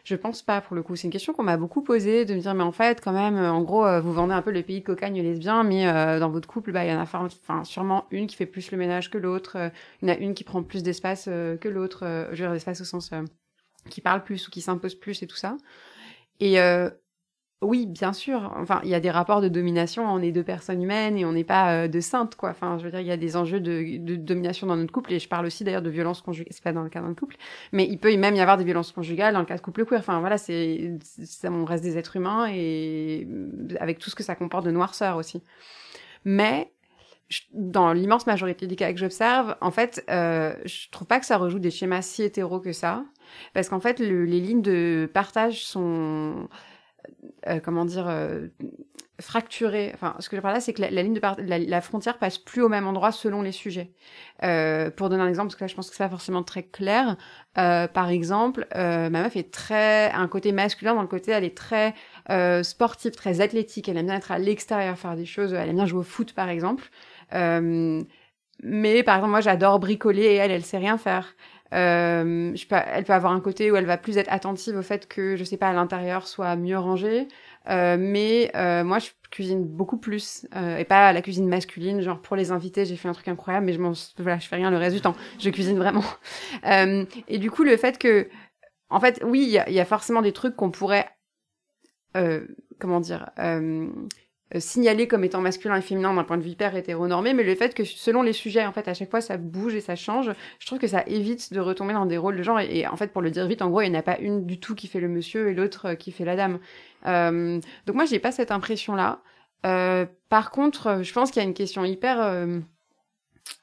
je 0.04 0.16
pense 0.16 0.42
pas 0.42 0.60
pour 0.60 0.74
le 0.74 0.82
coup. 0.82 0.96
C'est 0.96 1.06
une 1.06 1.12
question 1.12 1.32
qu'on 1.32 1.44
m'a 1.44 1.56
beaucoup 1.56 1.82
posée 1.82 2.24
de 2.24 2.34
me 2.34 2.40
dire 2.40 2.54
mais 2.54 2.64
en 2.64 2.72
fait 2.72 3.00
quand 3.00 3.12
même 3.12 3.36
en 3.36 3.62
gros 3.62 3.86
euh, 3.86 4.00
vous 4.00 4.12
vendez 4.12 4.34
un 4.34 4.42
peu 4.42 4.50
le 4.50 4.62
pays 4.62 4.80
de 4.80 4.84
cocagne 4.84 5.22
lesbien 5.22 5.62
mais 5.62 5.86
euh, 5.86 6.18
dans 6.18 6.30
votre 6.30 6.48
couple 6.48 6.72
bah 6.72 6.84
il 6.84 6.90
y 6.90 6.94
en 6.94 7.00
a 7.00 7.64
sûrement 7.64 8.06
une 8.10 8.26
qui 8.26 8.36
fait 8.36 8.46
plus 8.46 8.72
le 8.72 8.78
ménage 8.78 9.10
que 9.10 9.18
l'autre, 9.18 9.56
euh, 9.56 9.68
il 10.00 10.08
y 10.08 10.10
en 10.10 10.14
a 10.14 10.18
une 10.18 10.34
qui 10.34 10.44
prend 10.44 10.62
plus 10.62 10.82
d'espace 10.82 11.26
que 11.26 11.68
l'autre, 11.68 12.00
je 12.02 12.30
veux 12.30 12.36
dire 12.36 12.52
d'espace 12.52 12.80
au 12.80 12.84
sens 12.84 13.10
qui 13.90 14.00
parle 14.00 14.22
plus 14.24 14.48
ou 14.48 14.50
qui 14.50 14.60
s'impose 14.60 14.94
plus 14.94 15.22
et 15.22 15.26
tout 15.26 15.36
ça. 15.36 15.56
Et 16.40 16.58
oui, 17.62 17.86
bien 17.86 18.12
sûr. 18.12 18.52
Enfin, 18.56 18.80
il 18.82 18.90
y 18.90 18.94
a 18.94 19.00
des 19.00 19.10
rapports 19.10 19.40
de 19.40 19.48
domination. 19.48 20.04
On 20.04 20.20
est 20.20 20.32
deux 20.32 20.42
personnes 20.42 20.82
humaines 20.82 21.16
et 21.16 21.24
on 21.24 21.32
n'est 21.32 21.44
pas 21.44 21.84
euh, 21.84 21.88
de 21.88 22.00
saintes, 22.00 22.34
quoi. 22.34 22.50
Enfin, 22.50 22.76
je 22.78 22.84
veux 22.84 22.90
dire, 22.90 23.00
il 23.00 23.06
y 23.06 23.12
a 23.12 23.16
des 23.16 23.36
enjeux 23.36 23.60
de, 23.60 23.98
domination 24.16 24.66
dans 24.66 24.76
notre 24.76 24.92
couple. 24.92 25.12
Et 25.12 25.20
je 25.20 25.28
parle 25.28 25.46
aussi 25.46 25.62
d'ailleurs 25.62 25.82
de 25.82 25.90
violence 25.90 26.22
conjugale. 26.22 26.52
C'est 26.52 26.64
pas 26.64 26.72
dans 26.72 26.82
le 26.82 26.90
cas 26.90 27.00
d'un 27.00 27.14
couple, 27.14 27.36
mais 27.70 27.86
il 27.86 27.98
peut 27.98 28.14
même 28.16 28.34
y 28.34 28.40
avoir 28.40 28.58
des 28.58 28.64
violences 28.64 28.90
conjugales 28.90 29.32
dans 29.34 29.40
le 29.40 29.46
cas 29.46 29.56
de 29.56 29.60
couple 29.60 29.84
queer. 29.86 30.00
Enfin, 30.00 30.18
voilà, 30.20 30.38
c'est, 30.38 30.98
on 31.44 31.64
reste 31.64 31.84
des 31.84 31.96
êtres 31.96 32.16
humains 32.16 32.48
et 32.50 33.28
avec 33.78 33.98
tout 33.98 34.10
ce 34.10 34.16
que 34.16 34.24
ça 34.24 34.34
comporte 34.34 34.66
de 34.66 34.72
noirceur 34.72 35.16
aussi. 35.16 35.42
Mais 36.24 36.72
dans 37.54 37.92
l'immense 37.92 38.26
majorité 38.26 38.66
des 38.66 38.76
cas 38.76 38.92
que 38.92 38.98
j'observe, 38.98 39.56
en 39.60 39.70
fait, 39.70 40.04
euh, 40.10 40.54
je 40.64 40.90
trouve 40.90 41.06
pas 41.06 41.20
que 41.20 41.26
ça 41.26 41.36
rejoue 41.38 41.60
des 41.60 41.70
schémas 41.70 42.02
si 42.02 42.24
hétéros 42.24 42.60
que 42.60 42.72
ça, 42.72 43.04
parce 43.54 43.68
qu'en 43.68 43.80
fait, 43.80 44.00
les 44.00 44.40
lignes 44.40 44.62
de 44.62 45.08
partage 45.12 45.64
sont 45.64 46.48
euh, 47.48 47.58
comment 47.60 47.84
dire, 47.84 48.06
euh, 48.08 48.48
fracturé. 49.20 49.90
Enfin, 49.94 50.14
ce 50.20 50.28
que 50.28 50.36
je 50.36 50.40
parle 50.40 50.54
là, 50.54 50.60
c'est 50.60 50.72
que 50.72 50.80
la, 50.80 50.90
ligne 51.02 51.14
de 51.14 51.70
la, 51.70 51.80
frontière 51.80 52.18
passe 52.18 52.38
plus 52.38 52.62
au 52.62 52.68
même 52.68 52.86
endroit 52.86 53.10
selon 53.10 53.42
les 53.42 53.52
sujets. 53.52 53.92
Euh, 54.42 54.90
pour 54.90 55.08
donner 55.08 55.22
un 55.22 55.28
exemple, 55.28 55.48
parce 55.48 55.56
que 55.56 55.64
là, 55.64 55.68
je 55.68 55.74
pense 55.74 55.90
que 55.90 55.96
c'est 55.96 56.04
pas 56.04 56.10
forcément 56.10 56.42
très 56.42 56.62
clair. 56.62 57.16
par 57.54 58.10
exemple, 58.10 58.66
ma 58.74 59.10
meuf 59.10 59.36
est 59.36 59.52
très 59.52 60.10
un 60.12 60.28
côté 60.28 60.52
masculin 60.52 60.94
dans 60.94 61.02
le 61.02 61.08
côté, 61.08 61.32
elle 61.32 61.44
est 61.44 61.56
très 61.56 61.94
sportive, 62.62 63.12
très 63.12 63.40
athlétique. 63.40 63.88
Elle 63.88 63.96
aime 63.96 64.06
bien 64.06 64.16
être 64.16 64.32
à 64.32 64.38
l'extérieur, 64.38 64.96
faire 64.98 65.16
des 65.16 65.26
choses. 65.26 65.52
Elle 65.52 65.68
aime 65.68 65.76
bien 65.76 65.86
jouer 65.86 66.00
au 66.00 66.04
foot, 66.04 66.32
par 66.32 66.48
exemple. 66.48 66.84
mais 67.32 69.02
par 69.02 69.16
exemple, 69.16 69.30
moi, 69.30 69.40
j'adore 69.40 69.80
bricoler 69.80 70.22
et 70.22 70.36
elle, 70.36 70.52
elle 70.52 70.64
sait 70.64 70.78
rien 70.78 70.98
faire. 70.98 71.34
Euh, 71.72 72.54
je 72.54 72.66
elle 72.70 73.04
peut 73.04 73.12
avoir 73.12 73.32
un 73.32 73.40
côté 73.40 73.70
où 73.70 73.76
elle 73.76 73.86
va 73.86 73.96
plus 73.96 74.18
être 74.18 74.30
attentive 74.30 74.76
au 74.76 74.82
fait 74.82 75.08
que, 75.08 75.36
je 75.36 75.44
sais 75.44 75.56
pas, 75.56 75.68
à 75.70 75.72
l'intérieur 75.72 76.26
soit 76.26 76.54
mieux 76.56 76.78
rangé. 76.78 77.28
Euh, 77.68 77.96
mais 77.98 78.50
euh, 78.54 78.84
moi, 78.84 78.98
je 78.98 79.10
cuisine 79.30 79.64
beaucoup 79.64 79.96
plus 79.96 80.46
euh, 80.54 80.76
et 80.76 80.84
pas 80.84 81.12
la 81.12 81.22
cuisine 81.22 81.48
masculine. 81.48 82.00
Genre 82.00 82.20
pour 82.20 82.36
les 82.36 82.50
invités, 82.50 82.84
j'ai 82.84 82.96
fait 82.96 83.08
un 83.08 83.12
truc 83.12 83.28
incroyable, 83.28 83.66
mais 83.66 83.72
je 83.72 83.80
m'en, 83.80 83.92
voilà, 84.18 84.38
je 84.38 84.48
fais 84.48 84.56
rien 84.56 84.70
le 84.70 84.76
reste 84.76 84.96
du 84.96 85.02
temps. 85.02 85.16
Je 85.38 85.50
cuisine 85.50 85.76
vraiment. 85.76 86.04
Euh, 86.64 87.04
et 87.28 87.38
du 87.38 87.50
coup, 87.50 87.64
le 87.64 87.76
fait 87.76 87.98
que, 87.98 88.28
en 88.88 89.00
fait, 89.00 89.20
oui, 89.24 89.40
il 89.42 89.48
y, 89.48 89.74
y 89.74 89.80
a, 89.80 89.84
forcément 89.84 90.22
des 90.22 90.32
trucs 90.32 90.54
qu'on 90.54 90.70
pourrait, 90.70 91.08
comment 92.78 93.00
dire 93.00 93.30
euh, 94.54 94.60
signalé 94.60 95.08
comme 95.08 95.24
étant 95.24 95.40
masculin 95.40 95.76
et 95.76 95.82
féminin 95.82 96.14
d'un 96.14 96.24
point 96.24 96.36
de 96.36 96.42
vue 96.42 96.50
hyper 96.50 96.74
hétéronormé, 96.76 97.32
mais 97.34 97.42
le 97.42 97.54
fait 97.54 97.74
que 97.74 97.84
selon 97.84 98.22
les 98.22 98.32
sujets, 98.32 98.64
en 98.66 98.72
fait, 98.72 98.88
à 98.88 98.94
chaque 98.94 99.10
fois, 99.10 99.20
ça 99.20 99.36
bouge 99.36 99.74
et 99.74 99.80
ça 99.80 99.96
change, 99.96 100.30
je 100.58 100.66
trouve 100.66 100.78
que 100.78 100.86
ça 100.86 101.02
évite 101.06 101.52
de 101.52 101.60
retomber 101.60 101.94
dans 101.94 102.06
des 102.06 102.18
rôles 102.18 102.36
de 102.36 102.42
genre. 102.42 102.60
Et, 102.60 102.86
en 102.86 102.96
fait, 102.96 103.12
pour 103.12 103.22
le 103.22 103.30
dire 103.30 103.46
vite, 103.46 103.62
en 103.62 103.70
gros, 103.70 103.80
il 103.80 103.90
n'y 103.90 103.96
en 103.96 104.00
a 104.00 104.02
pas 104.02 104.18
une 104.18 104.46
du 104.46 104.60
tout 104.60 104.74
qui 104.74 104.88
fait 104.88 105.00
le 105.00 105.08
monsieur 105.08 105.48
et 105.50 105.54
l'autre 105.54 105.90
euh, 105.90 105.94
qui 105.94 106.12
fait 106.12 106.24
la 106.24 106.36
dame. 106.36 106.58
Euh, 107.06 107.60
donc 107.86 107.96
moi, 107.96 108.04
j'ai 108.04 108.18
pas 108.18 108.32
cette 108.32 108.50
impression-là. 108.50 109.20
Par 110.28 110.50
contre, 110.50 111.02
je 111.02 111.12
pense 111.12 111.30
qu'il 111.30 111.40
y 111.40 111.44
a 111.44 111.48
une 111.48 111.54
question 111.54 111.84
hyper 111.84 112.46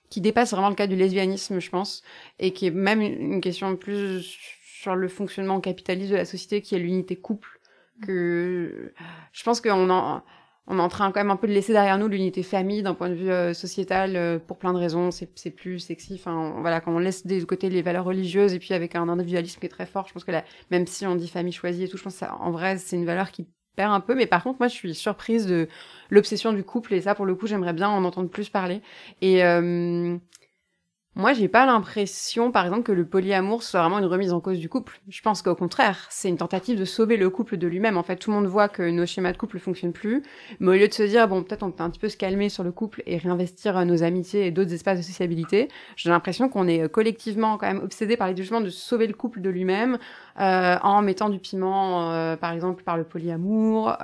qui 0.10 0.21
dépasse 0.21 0.52
vraiment 0.52 0.69
le 0.69 0.75
cas 0.75 0.88
du 0.88 0.95
lesbianisme, 0.95 1.60
je 1.60 1.69
pense, 1.69 2.04
et 2.39 2.52
qui 2.52 2.67
est 2.67 2.71
même 2.71 3.02
une 3.02 3.41
question 3.41 3.75
plus 3.75 4.38
sur 4.82 4.95
le 4.95 5.10
fonctionnement 5.10 5.60
capitaliste 5.60 6.12
de 6.12 6.15
la 6.15 6.23
société 6.23 6.62
qui 6.62 6.75
est 6.75 6.80
l'unité 6.80 7.17
couple 7.17 7.60
que 8.02 8.93
je 9.34 9.43
pense 9.43 9.60
qu'on 9.60 9.89
en 9.89 10.23
on 10.70 10.78
est 10.78 10.82
en 10.82 10.88
train 10.88 11.12
quand 11.12 11.20
même 11.20 11.32
un 11.32 11.36
peu 11.36 11.48
de 11.48 11.54
laisser 11.54 11.74
derrière 11.74 11.98
nous 11.98 12.08
l'unité 12.08 12.44
famille 12.44 12.84
d'un 12.84 12.94
point 12.94 13.10
de 13.10 13.16
vue 13.16 13.32
euh, 13.32 13.54
sociétal 13.56 14.16
euh, 14.16 14.38
pour 14.38 14.60
plein 14.60 14.72
de 14.72 14.78
raisons. 14.78 15.10
C'est 15.12 15.50
plus 15.50 15.80
sexy. 15.80 16.14
Enfin, 16.14 16.56
voilà, 16.62 16.80
quand 16.80 16.96
on 16.96 17.00
laisse 17.00 17.26
de 17.26 17.44
côté 17.44 17.70
les 17.70 17.82
valeurs 17.82 18.06
religieuses 18.06 18.54
et 18.54 18.60
puis 18.60 18.76
avec 18.76 18.96
un 18.96 19.10
individualisme 19.10 19.60
qui 19.60 19.66
est 19.66 19.70
très 19.70 19.88
fort, 19.88 20.08
je 20.08 20.14
pense 20.14 20.24
que 20.24 20.32
là, 20.32 20.44
même 20.70 20.86
si 20.86 21.08
on 21.08 21.16
dit 21.16 21.28
famille 21.28 21.52
choisie 21.52 21.84
et 21.84 21.88
tout, 21.88 21.98
je 21.98 22.04
pense 22.04 22.14
que 22.14 22.20
ça, 22.20 22.36
en 22.40 22.52
vrai, 22.52 22.78
c'est 22.78 22.96
une 22.96 23.06
valeur 23.06 23.32
qui 23.32 23.48
perd 23.76 23.92
un 23.92 24.00
peu. 24.00 24.14
Mais 24.14 24.28
par 24.28 24.44
contre, 24.44 24.60
moi, 24.60 24.68
je 24.68 24.76
suis 24.76 24.94
surprise 24.94 25.48
de 25.48 25.68
l'obsession 26.12 26.54
du 26.54 26.64
couple 26.64 26.94
et 26.94 27.02
ça, 27.02 27.16
pour 27.16 27.26
le 27.26 27.34
coup, 27.34 27.48
j'aimerais 27.48 27.74
bien 27.74 27.90
en 27.90 28.04
entendre 28.06 28.30
plus 28.30 28.50
parler. 28.50 28.82
Et 29.22 29.44
euh, 29.44 30.18
moi, 31.15 31.34
j'ai 31.34 31.48
pas 31.48 31.65
l'impression, 31.65 32.52
par 32.52 32.63
exemple, 32.65 32.84
que 32.84 32.91
le 32.91 33.04
polyamour 33.04 33.63
soit 33.63 33.82
vraiment 33.82 34.00
une 34.00 34.06
remise 34.06 34.32
en 34.32 34.39
cause 34.39 34.60
du 34.60 34.69
couple. 34.69 35.02
Je 35.10 35.22
pense 35.22 35.41
qu'au 35.41 35.56
contraire, 35.56 36.06
c'est 36.10 36.30
une 36.30 36.38
tentative 36.38 36.80
de 36.80 36.86
sauver 36.86 37.17
le 37.17 37.30
couple 37.30 37.58
de 37.58 37.67
lui-même. 37.67 37.98
En 37.98 38.04
fait, 38.04 38.15
tout 38.15 38.30
le 38.30 38.38
monde 38.38 38.45
voit 38.45 38.69
que 38.69 38.89
nos 38.89 39.06
schémas 39.06 39.32
de 39.32 39.38
couple 39.38 39.60
fonctionnent 39.60 39.91
plus. 39.91 40.24
Mais 40.60 40.69
au 40.69 40.74
lieu 40.74 40.88
de 40.88 40.93
se 40.93 41.04
dire, 41.04 41.28
bon, 41.28 41.43
peut-être 41.43 41.63
on 41.63 41.72
peut 41.72 41.84
un 41.84 41.89
petit 41.89 42.00
peu 42.00 42.10
se 42.10 42.15
calmer 42.15 42.48
sur 42.48 42.63
le 42.63 42.72
couple 42.72 43.02
et 43.08 43.17
réinvestir 43.17 43.76
euh, 43.76 43.86
nos 43.86 44.04
amitiés 44.04 44.45
et 44.45 44.52
d'autres 44.52 44.74
espaces 44.74 45.00
de 45.00 45.04
sociabilité, 45.04 45.67
j'ai 45.95 46.10
l'impression 46.10 46.48
qu'on 46.48 46.67
est 46.67 46.84
euh, 46.84 46.88
collectivement 46.88 47.58
quand 47.58 47.67
même 47.67 47.84
obsédé 47.84 48.15
par 48.15 48.28
les 48.28 48.34
de 48.36 48.69
sauver 48.69 49.08
le 49.08 49.13
couple 49.13 49.41
de 49.41 49.50
lui-même 49.50 49.98
euh, 50.39 50.78
en 50.82 51.02
mettant 51.02 51.30
du 51.30 51.39
piment, 51.39 52.38
par 52.38 52.54
exemple, 52.54 52.84
par 52.84 52.98
le 52.98 53.04
polyamour 53.04 53.98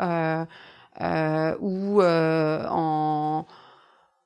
ou 1.61 2.01
en 2.01 3.45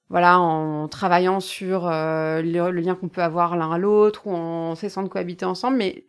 voilà, 0.09 0.39
en 0.39 0.87
travaillant 0.87 1.39
sur 1.39 1.87
euh, 1.87 2.41
le, 2.41 2.71
lien 2.71 2.95
qu'on 2.95 3.09
peut 3.09 3.21
avoir 3.21 3.55
l'un 3.55 3.71
à 3.71 3.77
l'autre 3.77 4.25
ou 4.27 4.33
en 4.33 4.75
cessant 4.75 5.03
de 5.03 5.07
cohabiter 5.07 5.45
ensemble, 5.45 5.77
mais 5.77 6.05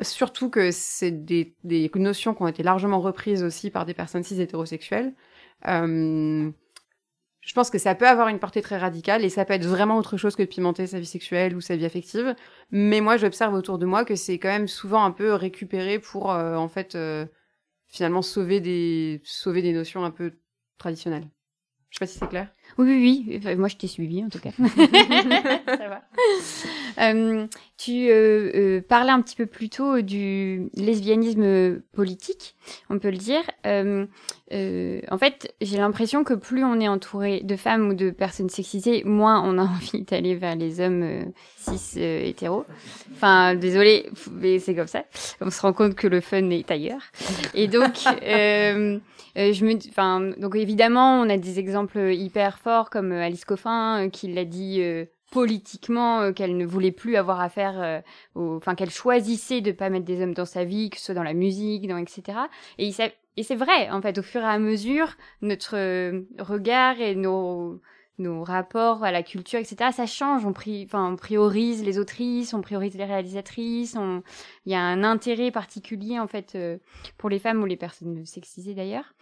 surtout 0.00 0.48
que 0.48 0.70
c'est 0.70 1.10
des, 1.10 1.56
des, 1.64 1.90
notions 1.96 2.34
qui 2.34 2.42
ont 2.42 2.48
été 2.48 2.62
largement 2.62 3.00
reprises 3.00 3.42
aussi 3.42 3.70
par 3.70 3.84
des 3.84 3.94
personnes 3.94 4.22
cis 4.22 4.40
hétérosexuelles. 4.40 5.12
Euh, 5.66 6.50
je 7.40 7.54
pense 7.54 7.70
que 7.70 7.78
ça 7.78 7.94
peut 7.96 8.06
avoir 8.06 8.28
une 8.28 8.38
portée 8.38 8.62
très 8.62 8.78
radicale 8.78 9.24
et 9.24 9.28
ça 9.28 9.44
peut 9.44 9.54
être 9.54 9.66
vraiment 9.66 9.98
autre 9.98 10.16
chose 10.16 10.36
que 10.36 10.42
de 10.42 10.48
pimenter 10.48 10.86
sa 10.86 11.00
vie 11.00 11.06
sexuelle 11.06 11.56
ou 11.56 11.60
sa 11.60 11.74
vie 11.74 11.86
affective. 11.86 12.36
Mais 12.70 13.00
moi, 13.00 13.16
j'observe 13.16 13.54
autour 13.54 13.78
de 13.78 13.86
moi 13.86 14.04
que 14.04 14.14
c'est 14.14 14.38
quand 14.38 14.48
même 14.48 14.68
souvent 14.68 15.04
un 15.04 15.10
peu 15.10 15.32
récupéré 15.34 15.98
pour, 15.98 16.30
euh, 16.30 16.54
en 16.54 16.68
fait, 16.68 16.96
finalement 17.88 18.22
sauver 18.22 18.60
des, 18.60 19.20
sauver 19.24 19.62
des 19.62 19.72
notions 19.72 20.04
un 20.04 20.10
peu 20.12 20.34
traditionnelles. 20.78 21.28
Je 21.90 21.96
sais 21.96 22.04
pas 22.04 22.06
si 22.06 22.18
c'est 22.18 22.28
clair. 22.28 22.48
Oui, 22.78 22.86
oui, 22.88 23.40
oui. 23.44 23.56
moi, 23.56 23.68
je 23.68 23.76
t'ai 23.76 23.86
suivi, 23.86 24.24
en 24.24 24.28
tout 24.28 24.40
cas. 24.40 24.50
Ça 25.66 25.88
va. 25.88 26.02
Euh, 27.00 27.46
tu 27.78 28.08
euh, 28.10 28.50
euh, 28.54 28.80
parlais 28.86 29.10
un 29.10 29.22
petit 29.22 29.36
peu 29.36 29.46
plus 29.46 29.70
tôt 29.70 30.02
du 30.02 30.68
lesbianisme 30.74 31.80
politique, 31.94 32.54
on 32.90 32.98
peut 32.98 33.10
le 33.10 33.16
dire. 33.16 33.42
en 33.64 35.18
fait, 35.18 35.54
j'ai 35.60 35.78
l'impression 35.78 36.24
que 36.24 36.34
plus 36.34 36.64
on 36.64 36.78
est 36.80 36.88
entouré 36.88 37.40
de 37.42 37.56
femmes 37.56 37.88
ou 37.88 37.94
de 37.94 38.10
personnes 38.10 38.50
sexisées, 38.50 39.02
moins 39.04 39.42
on 39.42 39.58
a 39.58 39.62
envie 39.76 40.02
d'aller 40.02 40.34
vers 40.34 40.56
les 40.56 40.80
hommes 40.80 41.32
cis 41.56 42.00
hétéros. 42.00 42.66
Enfin, 43.12 43.54
désolé, 43.54 44.10
mais 44.32 44.58
c'est 44.58 44.74
comme 44.74 44.86
ça. 44.86 45.04
On 45.40 45.50
se 45.50 45.60
rend 45.62 45.72
compte 45.72 45.94
que 45.94 46.06
le 46.06 46.20
fun 46.20 46.50
est 46.50 46.70
ailleurs. 46.70 47.02
Et 47.54 47.66
donc, 47.68 47.94
je 48.24 49.64
me, 49.64 49.88
enfin, 49.88 50.32
donc 50.36 50.54
évidemment, 50.54 51.20
on 51.20 51.30
a 51.30 51.38
des 51.38 51.58
exemples 51.58 52.12
hyper 52.12 52.58
forts 52.60 52.90
comme 52.90 53.12
euh, 53.12 53.22
Alice 53.22 53.44
Coffin 53.44 54.06
euh, 54.06 54.08
qui 54.08 54.32
l'a 54.32 54.44
dit 54.44 54.80
euh, 54.80 55.06
politiquement 55.30 56.32
qu'elle 56.32 56.56
ne 56.56 56.66
voulait 56.66 56.90
plus 56.90 57.14
avoir 57.14 57.40
affaire, 57.40 58.02
enfin 58.34 58.74
qu'elle 58.74 58.90
choisissait 58.90 59.60
de 59.60 59.70
pas 59.70 59.88
mettre 59.88 60.04
des 60.04 60.20
hommes 60.20 60.34
dans 60.34 60.44
sa 60.44 60.64
vie, 60.64 60.90
que 60.90 60.96
ce 60.96 61.04
soit 61.04 61.14
dans 61.14 61.22
la 61.22 61.34
musique, 61.34 61.86
dans 61.86 61.98
etc. 61.98 62.36
Et, 62.78 62.90
et 63.36 63.42
c'est 63.44 63.54
vrai, 63.54 63.88
en 63.90 64.02
fait, 64.02 64.18
au 64.18 64.22
fur 64.22 64.40
et 64.40 64.44
à 64.44 64.58
mesure, 64.58 65.14
notre 65.40 65.76
regard 66.42 67.00
et 67.00 67.14
nos, 67.14 67.80
nos 68.18 68.42
rapports 68.42 69.04
à 69.04 69.12
la 69.12 69.22
culture, 69.22 69.60
etc., 69.60 69.92
ça 69.92 70.06
change. 70.06 70.44
On 70.44 70.52
priorise 71.14 71.84
les 71.84 72.00
autrices, 72.00 72.52
on 72.52 72.60
priorise 72.60 72.96
les 72.96 73.04
réalisatrices. 73.04 73.96
Il 74.66 74.72
y 74.72 74.74
a 74.74 74.82
un 74.82 75.04
intérêt 75.04 75.52
particulier, 75.52 76.18
en 76.18 76.26
fait, 76.26 76.58
pour 77.18 77.30
les 77.30 77.38
femmes 77.38 77.62
ou 77.62 77.66
les 77.66 77.76
personnes 77.76 78.26
sexisées 78.26 78.74
d'ailleurs. 78.74 79.14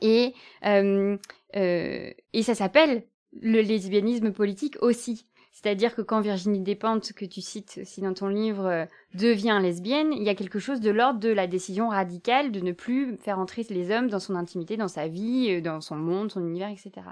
Et, 0.00 0.34
et 0.62 2.42
ça 2.42 2.54
s'appelle 2.54 3.04
le 3.40 3.60
lesbianisme 3.60 4.32
politique 4.32 4.76
aussi. 4.80 5.26
C'est-à-dire 5.52 5.94
que 5.94 6.02
quand 6.02 6.20
Virginie 6.20 6.60
Despentes, 6.60 7.12
que 7.12 7.24
tu 7.24 7.40
cites 7.40 7.78
aussi 7.82 8.00
dans 8.00 8.12
ton 8.12 8.26
livre, 8.26 8.86
devient 9.14 9.58
lesbienne, 9.62 10.12
il 10.12 10.24
y 10.24 10.28
a 10.28 10.34
quelque 10.34 10.58
chose 10.58 10.80
de 10.80 10.90
l'ordre 10.90 11.20
de 11.20 11.30
la 11.30 11.46
décision 11.46 11.88
radicale 11.88 12.50
de 12.50 12.60
ne 12.60 12.72
plus 12.72 13.16
faire 13.18 13.38
entrer 13.38 13.64
les 13.70 13.90
hommes 13.90 14.08
dans 14.08 14.18
son 14.18 14.34
intimité, 14.34 14.76
dans 14.76 14.88
sa 14.88 15.06
vie, 15.06 15.62
dans 15.62 15.80
son 15.80 15.96
monde, 15.96 16.32
son 16.32 16.40
univers, 16.40 16.70
etc. 16.70 17.06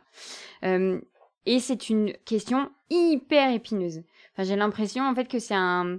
Et 1.47 1.61
c'est 1.61 1.88
une 1.88 2.12
question 2.25 2.71
hyper 2.90 3.53
épineuse. 3.53 4.03
Enfin, 4.33 4.42
j'ai 4.42 4.57
l'impression 4.57 5.05
en 5.05 5.14
fait 5.14 5.29
que 5.29 5.38
c'est 5.38 5.55
un 5.55 5.99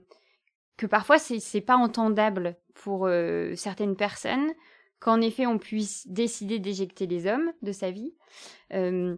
que 0.77 0.85
parfois 0.85 1.19
c'est 1.19 1.61
pas 1.61 1.77
entendable 1.77 2.57
pour 2.73 3.09
certaines 3.55 3.95
personnes 3.95 4.51
qu'en 5.03 5.19
effet 5.19 5.45
on 5.45 5.57
puisse 5.57 6.07
décider 6.07 6.59
d'éjecter 6.59 7.07
les 7.07 7.27
hommes 7.27 7.51
de 7.61 7.73
sa 7.73 7.91
vie. 7.91 8.13
Euh, 8.71 9.17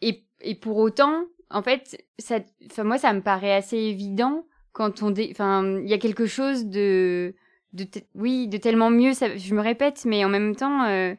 et, 0.00 0.26
et, 0.40 0.56
pour 0.56 0.76
autant, 0.78 1.24
en 1.50 1.62
fait, 1.62 2.04
ça, 2.18 2.40
moi 2.82 2.98
ça 2.98 3.12
me 3.12 3.22
paraît 3.22 3.54
assez 3.54 3.76
évident 3.78 4.44
quand 4.72 5.04
on, 5.04 5.14
enfin, 5.30 5.78
il 5.78 5.88
y 5.88 5.94
a 5.94 5.98
quelque 5.98 6.26
chose 6.26 6.66
de, 6.66 7.36
de 7.74 7.86
oui, 8.16 8.48
de 8.48 8.56
tellement 8.56 8.90
mieux. 8.90 9.14
Ça, 9.14 9.36
je 9.36 9.54
me 9.54 9.60
répète, 9.60 10.04
mais 10.04 10.24
en 10.24 10.28
même 10.28 10.56
temps, 10.56 10.82
euh, 10.82 11.14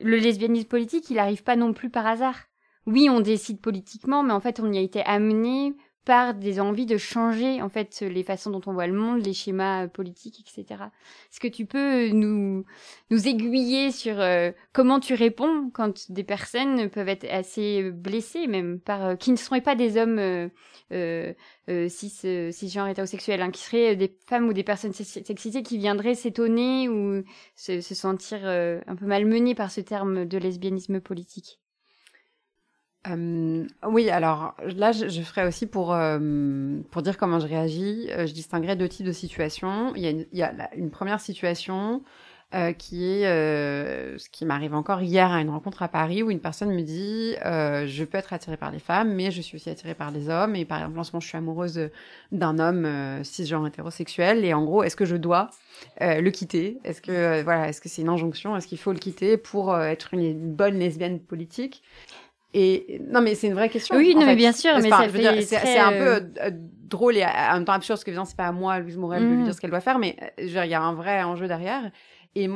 le 0.00 0.16
lesbianisme 0.16 0.66
politique, 0.66 1.10
il 1.10 1.16
n'arrive 1.16 1.42
pas 1.42 1.56
non 1.56 1.74
plus 1.74 1.90
par 1.90 2.06
hasard. 2.06 2.46
Oui, 2.86 3.10
on 3.10 3.20
décide 3.20 3.60
politiquement, 3.60 4.22
mais 4.22 4.32
en 4.32 4.40
fait, 4.40 4.58
on 4.58 4.72
y 4.72 4.78
a 4.78 4.80
été 4.80 5.02
amené 5.02 5.74
par 6.04 6.34
des 6.34 6.60
envies 6.60 6.86
de 6.86 6.98
changer 6.98 7.62
en 7.62 7.68
fait 7.68 8.00
les 8.00 8.22
façons 8.22 8.50
dont 8.50 8.60
on 8.66 8.72
voit 8.72 8.86
le 8.86 8.92
monde, 8.92 9.24
les 9.24 9.32
schémas 9.32 9.88
politiques, 9.88 10.40
etc. 10.40 10.84
Est-ce 11.30 11.40
que 11.40 11.48
tu 11.48 11.66
peux 11.66 12.08
nous 12.08 12.64
nous 13.10 13.28
aiguiller 13.28 13.90
sur 13.90 14.20
euh, 14.20 14.52
comment 14.72 15.00
tu 15.00 15.14
réponds 15.14 15.70
quand 15.72 16.10
des 16.10 16.24
personnes 16.24 16.90
peuvent 16.90 17.08
être 17.08 17.26
assez 17.30 17.90
blessées 17.90 18.46
même 18.46 18.80
par 18.80 19.04
euh, 19.04 19.14
qui 19.16 19.30
ne 19.30 19.36
seraient 19.36 19.60
pas 19.60 19.74
des 19.74 19.96
hommes 19.96 20.18
euh, 20.18 20.48
euh 20.92 21.88
cis 21.88 22.10
cisgenres 22.52 22.88
hétérosexuels, 22.88 23.40
hein, 23.40 23.50
qui 23.50 23.62
seraient 23.62 23.96
des 23.96 24.14
femmes 24.26 24.48
ou 24.48 24.52
des 24.52 24.64
personnes 24.64 24.92
sexisées 24.92 25.62
qui 25.62 25.78
viendraient 25.78 26.14
s'étonner 26.14 26.88
ou 26.88 27.24
se, 27.56 27.80
se 27.80 27.94
sentir 27.94 28.44
un 28.44 28.96
peu 28.96 29.06
malmenées 29.06 29.54
par 29.54 29.70
ce 29.70 29.80
terme 29.80 30.26
de 30.26 30.38
lesbianisme 30.38 31.00
politique? 31.00 31.58
Euh, 33.06 33.66
oui, 33.86 34.08
alors 34.08 34.54
là, 34.64 34.92
je, 34.92 35.08
je 35.08 35.20
ferai 35.22 35.46
aussi 35.46 35.66
pour, 35.66 35.92
euh, 35.92 36.80
pour 36.90 37.02
dire 37.02 37.18
comment 37.18 37.38
je 37.38 37.46
réagis. 37.46 38.08
Euh, 38.10 38.26
je 38.26 38.32
distinguerai 38.32 38.76
deux 38.76 38.88
types 38.88 39.06
de 39.06 39.12
situations. 39.12 39.92
Il 39.94 40.02
y 40.02 40.06
a 40.06 40.10
une, 40.10 40.26
il 40.32 40.38
y 40.38 40.42
a 40.42 40.74
une 40.74 40.90
première 40.90 41.20
situation 41.20 42.02
euh, 42.54 42.72
qui 42.72 43.04
est 43.04 43.24
ce 43.24 44.28
qui 44.30 44.46
m'arrive 44.46 44.74
encore 44.74 45.02
hier 45.02 45.30
à 45.30 45.40
une 45.40 45.50
rencontre 45.50 45.82
à 45.82 45.88
Paris 45.88 46.22
où 46.22 46.30
une 46.30 46.40
personne 46.40 46.70
me 46.72 46.80
dit 46.82 47.34
Je 47.42 48.04
peux 48.04 48.16
être 48.16 48.32
attirée 48.32 48.56
par 48.56 48.70
les 48.70 48.78
femmes, 48.78 49.12
mais 49.12 49.30
je 49.30 49.42
suis 49.42 49.56
aussi 49.56 49.68
attirée 49.68 49.94
par 49.94 50.10
les 50.10 50.30
hommes. 50.30 50.56
Et 50.56 50.64
par 50.64 50.78
exemple, 50.78 50.98
en 50.98 51.04
ce 51.04 51.12
moment, 51.12 51.20
je 51.20 51.28
suis 51.28 51.38
amoureuse 51.38 51.90
d'un 52.32 52.58
homme 52.58 53.22
cisgenre 53.22 53.66
hétérosexuel. 53.66 54.46
Et 54.46 54.54
en 54.54 54.64
gros, 54.64 54.82
est-ce 54.82 54.96
que 54.96 55.04
je 55.04 55.16
dois 55.16 55.50
le 56.00 56.30
quitter? 56.30 56.78
Est-ce 56.84 57.02
que 57.02 57.42
voilà, 57.42 57.68
est-ce 57.68 57.82
que 57.82 57.90
c'est 57.90 58.00
une 58.00 58.08
injonction? 58.08 58.56
Est-ce 58.56 58.66
qu'il 58.66 58.78
faut 58.78 58.92
le 58.92 58.98
quitter 58.98 59.36
pour 59.36 59.76
être 59.76 60.14
une 60.14 60.54
bonne 60.54 60.78
lesbienne 60.78 61.20
politique? 61.20 61.82
Et 62.54 63.00
non, 63.10 63.20
mais 63.20 63.34
c'est 63.34 63.48
une 63.48 63.54
vraie 63.54 63.68
question. 63.68 63.96
Oui, 63.96 64.14
non, 64.14 64.24
mais 64.24 64.36
bien 64.36 64.52
sûr, 64.52 64.72
mais 64.76 64.90
c'est 65.42 65.78
un 65.78 65.90
peu 65.90 66.08
euh, 66.08 66.20
euh, 66.40 66.50
drôle 66.52 67.16
et 67.16 67.24
en 67.24 67.54
même 67.54 67.64
temps 67.64 67.72
absurde 67.72 67.98
parce 67.98 68.04
que 68.04 68.24
c'est 68.24 68.36
pas 68.36 68.46
à 68.46 68.52
moi, 68.52 68.78
Louise 68.78 68.96
Morel, 68.96 69.24
de 69.24 69.28
lui 69.28 69.36
mm. 69.38 69.44
dire 69.44 69.54
ce 69.54 69.60
qu'elle 69.60 69.70
doit 69.70 69.80
faire, 69.80 69.98
mais 69.98 70.16
euh, 70.38 70.44
il 70.64 70.70
y 70.70 70.74
a 70.74 70.80
un 70.80 70.94
vrai 70.94 71.24
enjeu 71.24 71.48
derrière. 71.48 71.90
Et 72.36 72.48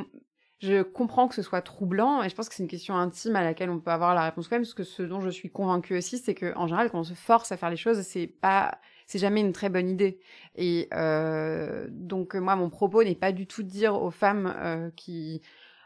je 0.61 0.83
comprends 0.83 1.27
que 1.27 1.35
ce 1.35 1.43
soit 1.43 1.63
troublant 1.63 2.23
et 2.23 2.29
je 2.29 2.35
pense 2.35 2.49
que 2.49 2.55
c'est 2.55 2.63
une 2.63 2.69
question 2.69 2.97
intime 2.97 3.35
à 3.35 3.43
laquelle 3.43 3.71
on 3.71 3.81
peut 3.81 3.91
avoir 3.91 4.15
la 4.15 4.23
réponse 4.25 4.49
quand 4.49 4.57
même 4.57 4.63
parce 4.63 4.75
que 4.75 4.83
ce 4.83 5.03
dont 5.03 5.21
je 5.21 5.31
suis 5.31 5.51
convaincue 5.51 5.97
aussi 5.97 6.19
c'est 6.19 6.35
que 6.35 6.53
en 6.57 6.67
général 6.67 6.91
quand 6.91 6.99
on 6.99 7.05
se 7.05 7.15
force 7.15 7.53
à 7.53 7.57
faire 7.57 7.71
les 7.71 7.77
choses 7.77 8.01
c'est 8.01 8.27
pas 8.27 8.81
c'est 9.07 9.21
jamais 9.21 9.41
une 9.41 9.53
très 9.53 9.69
bonne 9.69 9.89
idée 9.89 10.19
et 10.57 10.89
euh, 10.95 11.87
donc 11.91 12.35
moi 12.35 12.57
mon 12.57 12.71
propos 12.71 13.05
n'est 13.05 13.15
pas 13.15 13.31
du 13.31 13.47
tout 13.47 13.63
de 13.63 13.69
dire 13.69 14.03
aux 14.03 14.11
femmes 14.11 14.53
euh, 14.57 14.91
qui 14.97 15.43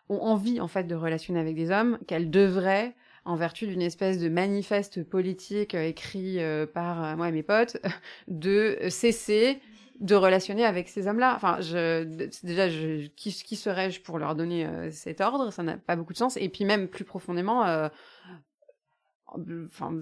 ont 0.08 0.22
envie 0.22 0.58
en 0.58 0.68
fait 0.68 0.84
de 0.84 0.94
relationner 0.94 1.38
avec 1.38 1.54
des 1.54 1.70
hommes 1.70 1.98
qu'elles 2.06 2.30
devraient 2.30 2.94
en 3.24 3.36
vertu 3.36 3.66
d'une 3.66 3.82
espèce 3.82 4.18
de 4.18 4.28
manifeste 4.28 5.04
politique 5.04 5.74
euh, 5.74 5.86
écrit 5.86 6.40
euh, 6.40 6.66
par 6.66 7.04
euh, 7.04 7.16
moi 7.16 7.28
et 7.28 7.32
mes 7.32 7.42
potes, 7.42 7.76
de 8.28 8.78
cesser 8.88 9.60
de 10.00 10.16
relationner 10.16 10.64
avec 10.64 10.88
ces 10.88 11.06
hommes-là. 11.06 11.34
Enfin, 11.36 11.60
je, 11.60 12.02
déjà, 12.42 12.68
je, 12.68 13.06
qui, 13.14 13.32
qui 13.32 13.54
serais-je 13.54 14.00
pour 14.00 14.18
leur 14.18 14.34
donner 14.34 14.66
cet 14.90 15.20
ordre? 15.20 15.52
Ça 15.52 15.62
n'a 15.62 15.76
pas 15.76 15.94
beaucoup 15.94 16.12
de 16.12 16.18
sens. 16.18 16.36
Et 16.36 16.48
puis 16.48 16.64
même 16.64 16.88
plus 16.88 17.04
profondément, 17.04 17.88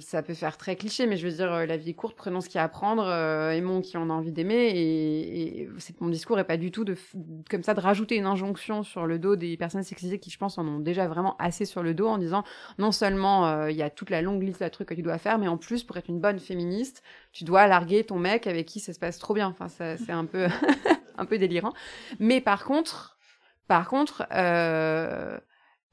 Ça 0.01 0.23
peut 0.23 0.35
faire 0.35 0.57
très 0.57 0.77
cliché, 0.77 1.07
mais 1.07 1.17
je 1.17 1.27
veux 1.27 1.35
dire, 1.35 1.67
la 1.67 1.77
vie 1.77 1.91
est 1.91 1.95
courte, 1.95 2.17
prenons 2.17 2.41
ce 2.41 2.49
qu'il 2.49 2.57
y 2.57 2.59
a 2.59 2.65
à 2.65 2.69
prendre, 2.69 3.09
aimons 3.53 3.81
qui 3.81 3.97
on 3.97 4.11
a 4.11 4.13
envie 4.13 4.33
d'aimer. 4.33 4.73
Et, 4.75 5.69
mon 6.01 6.09
discours 6.09 6.39
est 6.39 6.45
pas 6.45 6.57
du 6.57 6.71
tout 6.71 6.85
de, 6.85 6.97
comme 7.49 7.63
ça 7.63 7.75
de 7.75 7.81
rajouter 7.81 8.17
une 8.17 8.27
injonction 8.27 8.83
sur 8.83 9.07
le 9.07 9.19
dos 9.19 9.37
des 9.37 9.57
personnes 9.57 9.83
sexisées 9.83 10.19
qui, 10.19 10.31
je 10.31 10.39
pense, 10.39 10.59
en 10.59 10.67
ont 10.67 10.81
déjà 10.81 11.07
vraiment 11.07 11.37
assez 11.39 11.65
sur 11.65 11.83
le 11.83 11.95
dos 11.95 12.09
en 12.09 12.19
disant 12.19 12.43
non 12.79 12.93
seulement 12.93 13.67
il 13.67 13.77
y 13.77 13.83
a 13.83 13.91
toute 13.91 14.11
la 14.11 14.23
longue 14.23 14.43
liste 14.43 14.63
de 14.63 14.69
trucs 14.69 14.89
que 14.89 14.95
tu 14.95 15.03
dois 15.03 15.19
faire, 15.19 15.39
mais 15.39 15.49
en 15.49 15.57
plus, 15.57 15.85
pour 15.85 15.97
être 15.97 16.09
une 16.09 16.21
bonne 16.21 16.39
féministe, 16.39 17.03
tu 17.33 17.45
dois 17.45 17.67
larguer 17.67 18.05
ton 18.05 18.19
mec 18.19 18.47
avec 18.47 18.67
qui 18.67 18.81
ça 18.81 18.93
se 18.93 18.99
passe 18.99 19.19
trop 19.19 19.35
bien. 19.35 19.49
Enfin, 19.49 19.69
c'est 19.69 20.13
un 20.13 20.25
peu, 20.25 20.47
un 21.19 21.25
peu 21.25 21.39
délirant. 21.39 21.73
Mais 22.19 22.41
par 22.41 22.65
contre, 22.65 23.19
par 23.71 23.89
contre, 23.89 24.27
euh, 24.33 25.39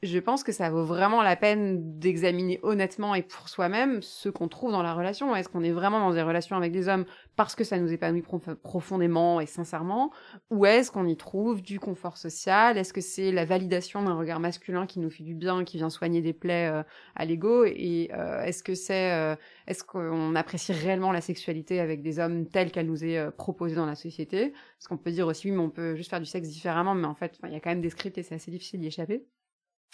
je 0.03 0.19
pense 0.19 0.43
que 0.43 0.51
ça 0.51 0.69
vaut 0.69 0.83
vraiment 0.83 1.23
la 1.23 1.35
peine 1.35 1.97
d'examiner 1.97 2.59
honnêtement 2.61 3.15
et 3.15 3.23
pour 3.23 3.49
soi-même 3.49 4.03
ce 4.03 4.29
qu'on 4.29 4.47
trouve 4.47 4.71
dans 4.71 4.83
la 4.83 4.93
relation. 4.93 5.35
Est-ce 5.35 5.49
qu'on 5.49 5.63
est 5.63 5.71
vraiment 5.71 5.99
dans 5.99 6.13
des 6.13 6.21
relations 6.21 6.55
avec 6.55 6.71
des 6.71 6.87
hommes 6.87 7.05
parce 7.35 7.55
que 7.55 7.63
ça 7.63 7.79
nous 7.79 7.91
épanouit 7.91 8.23
profondément 8.61 9.41
et 9.41 9.47
sincèrement? 9.47 10.11
Ou 10.51 10.67
est-ce 10.67 10.91
qu'on 10.91 11.07
y 11.07 11.17
trouve 11.17 11.63
du 11.63 11.79
confort 11.79 12.17
social? 12.17 12.77
Est-ce 12.77 12.93
que 12.93 13.01
c'est 13.01 13.31
la 13.31 13.43
validation 13.43 14.03
d'un 14.03 14.13
regard 14.13 14.39
masculin 14.39 14.85
qui 14.85 14.99
nous 14.99 15.09
fait 15.09 15.23
du 15.23 15.33
bien, 15.33 15.63
qui 15.63 15.77
vient 15.77 15.89
soigner 15.89 16.21
des 16.21 16.33
plaies 16.33 16.69
euh, 16.71 16.83
à 17.15 17.25
l'ego? 17.25 17.65
Et 17.65 18.11
euh, 18.13 18.43
est-ce 18.43 18.61
que 18.61 18.75
c'est, 18.75 19.13
euh, 19.13 19.35
est-ce 19.65 19.83
qu'on 19.83 20.35
apprécie 20.35 20.73
réellement 20.73 21.11
la 21.11 21.21
sexualité 21.21 21.79
avec 21.79 22.03
des 22.03 22.19
hommes 22.19 22.45
tels 22.47 22.71
qu'elle 22.71 22.87
nous 22.87 23.03
est 23.03 23.31
proposée 23.31 23.75
dans 23.75 23.87
la 23.87 23.95
société? 23.95 24.51
Parce 24.51 24.87
qu'on 24.89 24.97
peut 24.97 25.11
dire 25.11 25.25
aussi, 25.25 25.49
oui, 25.49 25.57
mais 25.57 25.63
on 25.63 25.71
peut 25.71 25.95
juste 25.95 26.11
faire 26.11 26.19
du 26.19 26.27
sexe 26.27 26.49
différemment, 26.49 26.93
mais 26.93 27.07
en 27.07 27.15
fait, 27.15 27.39
il 27.43 27.51
y 27.51 27.55
a 27.55 27.59
quand 27.59 27.71
même 27.71 27.81
des 27.81 27.89
scripts 27.89 28.19
et 28.19 28.23
c'est 28.23 28.35
assez 28.35 28.51
difficile 28.51 28.79
d'y 28.79 28.87
échapper. 28.87 29.25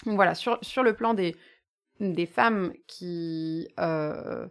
Donc 0.06 0.16
voilà, 0.16 0.36
sur, 0.36 0.60
sur 0.62 0.84
le 0.84 0.94
plan 0.94 1.14
des, 1.14 1.36
des 2.00 2.26
femmes 2.26 2.74
qui, 2.88 3.68
euh, 3.80 4.48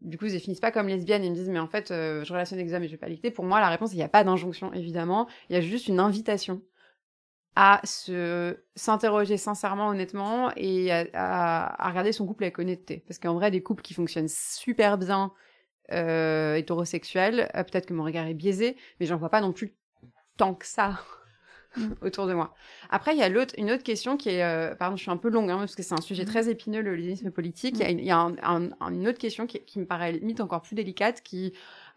du 0.00 0.18
coup, 0.18 0.26
ne 0.26 0.38
finissent 0.38 0.60
pas 0.60 0.72
comme 0.72 0.88
lesbiennes 0.88 1.24
et 1.24 1.30
me 1.30 1.34
disent, 1.34 1.48
mais 1.48 1.58
en 1.58 1.68
fait, 1.68 1.90
euh, 1.90 2.24
je 2.24 2.32
relationne 2.32 2.58
avec 2.58 2.68
des 2.68 2.74
hommes 2.74 2.82
et 2.82 2.86
je 2.86 2.92
vais 2.92 2.98
pas 2.98 3.08
l'écouter. 3.08 3.30
Pour 3.30 3.44
moi, 3.44 3.60
la 3.60 3.68
réponse, 3.68 3.92
il 3.92 3.96
n'y 3.96 4.02
a 4.02 4.08
pas 4.08 4.24
d'injonction, 4.24 4.72
évidemment. 4.72 5.28
Il 5.48 5.54
y 5.54 5.58
a 5.58 5.60
juste 5.60 5.88
une 5.88 6.00
invitation 6.00 6.62
à 7.54 7.80
se 7.84 8.56
s'interroger 8.76 9.36
sincèrement, 9.36 9.88
honnêtement, 9.88 10.52
et 10.56 10.90
à, 10.90 11.88
regarder 11.88 12.12
son 12.12 12.26
couple 12.26 12.44
avec 12.44 12.58
honnêteté. 12.58 13.04
Parce 13.06 13.18
qu'en 13.18 13.34
vrai, 13.34 13.50
des 13.50 13.62
couples 13.62 13.82
qui 13.82 13.92
fonctionnent 13.92 14.28
super 14.28 14.96
bien 14.96 15.32
euh, 15.90 16.54
hétérosexuels, 16.54 17.50
peut-être 17.52 17.86
que 17.86 17.92
mon 17.92 18.04
regard 18.04 18.26
est 18.26 18.34
biaisé, 18.34 18.76
mais 18.98 19.06
j'en 19.06 19.18
vois 19.18 19.28
pas 19.28 19.42
non 19.42 19.52
plus 19.52 19.74
tant 20.38 20.54
que 20.54 20.66
ça 20.66 20.98
autour 22.02 22.26
de 22.26 22.34
moi. 22.34 22.54
Après, 22.90 23.14
il 23.14 23.18
y 23.18 23.22
a 23.22 23.28
l'autre, 23.28 23.54
une 23.58 23.70
autre 23.70 23.82
question 23.82 24.16
qui 24.16 24.30
est, 24.30 24.42
euh, 24.42 24.74
pardon, 24.74 24.96
je 24.96 25.02
suis 25.02 25.10
un 25.10 25.16
peu 25.16 25.28
longue, 25.28 25.50
hein, 25.50 25.58
parce 25.58 25.74
que 25.74 25.82
c'est 25.82 25.94
un 25.94 26.00
sujet 26.00 26.24
mm. 26.24 26.26
très 26.26 26.48
épineux, 26.48 26.82
le 26.82 26.94
lesbianisme 26.94 27.30
politique. 27.30 27.76
Il 27.78 28.04
y 28.04 28.10
a, 28.10 28.18
une, 28.18 29.08
autre 29.08 29.18
question 29.18 29.46
qui, 29.46 29.78
me 29.78 29.86
paraît 29.86 30.12
limite 30.12 30.40
encore 30.40 30.62
plus 30.62 30.74
délicate, 30.74 31.22
qui 31.22 31.52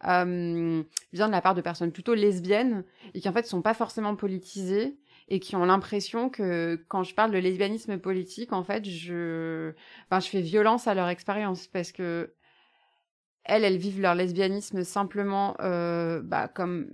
euh, 0.05 0.83
vient 1.13 1.27
de 1.27 1.31
la 1.31 1.41
part 1.41 1.55
de 1.55 1.61
personnes 1.61 1.91
plutôt 1.91 2.13
lesbiennes 2.13 2.83
et 3.13 3.21
qui 3.21 3.29
en 3.29 3.33
fait 3.33 3.45
sont 3.45 3.61
pas 3.61 3.73
forcément 3.73 4.15
politisées 4.15 4.97
et 5.27 5.39
qui 5.39 5.55
ont 5.55 5.65
l'impression 5.65 6.29
que 6.29 6.83
quand 6.88 7.03
je 7.03 7.15
parle 7.15 7.31
de 7.31 7.38
lesbianisme 7.38 7.97
politique, 7.97 8.53
en 8.53 8.63
fait, 8.63 8.85
je, 8.85 9.71
ben, 10.11 10.19
je 10.19 10.27
fais 10.27 10.41
violence 10.41 10.88
à 10.88 10.93
leur 10.93 11.07
expérience 11.07 11.67
parce 11.67 11.91
que 11.91 12.33
elles, 13.45 13.63
elles 13.63 13.77
vivent 13.77 14.01
leur 14.01 14.15
lesbianisme 14.15 14.83
simplement 14.83 15.55
euh, 15.61 16.21
bah, 16.21 16.47
comme 16.47 16.89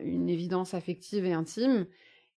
une 0.00 0.28
évidence 0.28 0.74
affective 0.74 1.24
et 1.24 1.32
intime. 1.32 1.86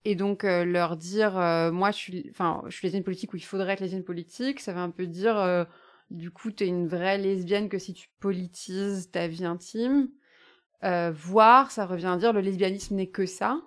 Et 0.07 0.13
donc 0.13 0.43
euh, 0.43 0.63
leur 0.63 0.97
dire, 0.97 1.37
euh, 1.37 1.71
moi 1.71 1.89
je 1.89 1.97
suis, 1.97 2.27
enfin, 2.29 2.61
je 2.67 2.75
suis 2.75 2.85
lesbienne 2.85 3.03
politique 3.03 3.33
ou 3.33 3.37
il 3.37 3.43
faudrait 3.43 3.73
être 3.73 3.79
lesbienne 3.79 4.03
politique, 4.03 4.59
ça 4.59 4.71
veut 4.71 4.79
un 4.79 4.91
peu 4.91 5.07
dire, 5.07 5.35
euh, 5.37 5.65
du 6.11 6.29
coup, 6.29 6.51
tu 6.51 6.63
es 6.63 6.67
une 6.67 6.87
vraie 6.87 7.17
lesbienne 7.17 7.69
que 7.69 7.79
si 7.79 7.95
tu 7.95 8.07
politises 8.19 9.09
ta 9.09 9.27
vie 9.27 9.45
intime. 9.45 10.09
voire, 10.83 11.71
ça 11.71 11.87
revient 11.87 12.05
à 12.05 12.17
dire, 12.17 12.33
le 12.33 12.41
lesbianisme 12.41 12.95
n'est 12.95 13.09
que 13.09 13.25
ça, 13.25 13.59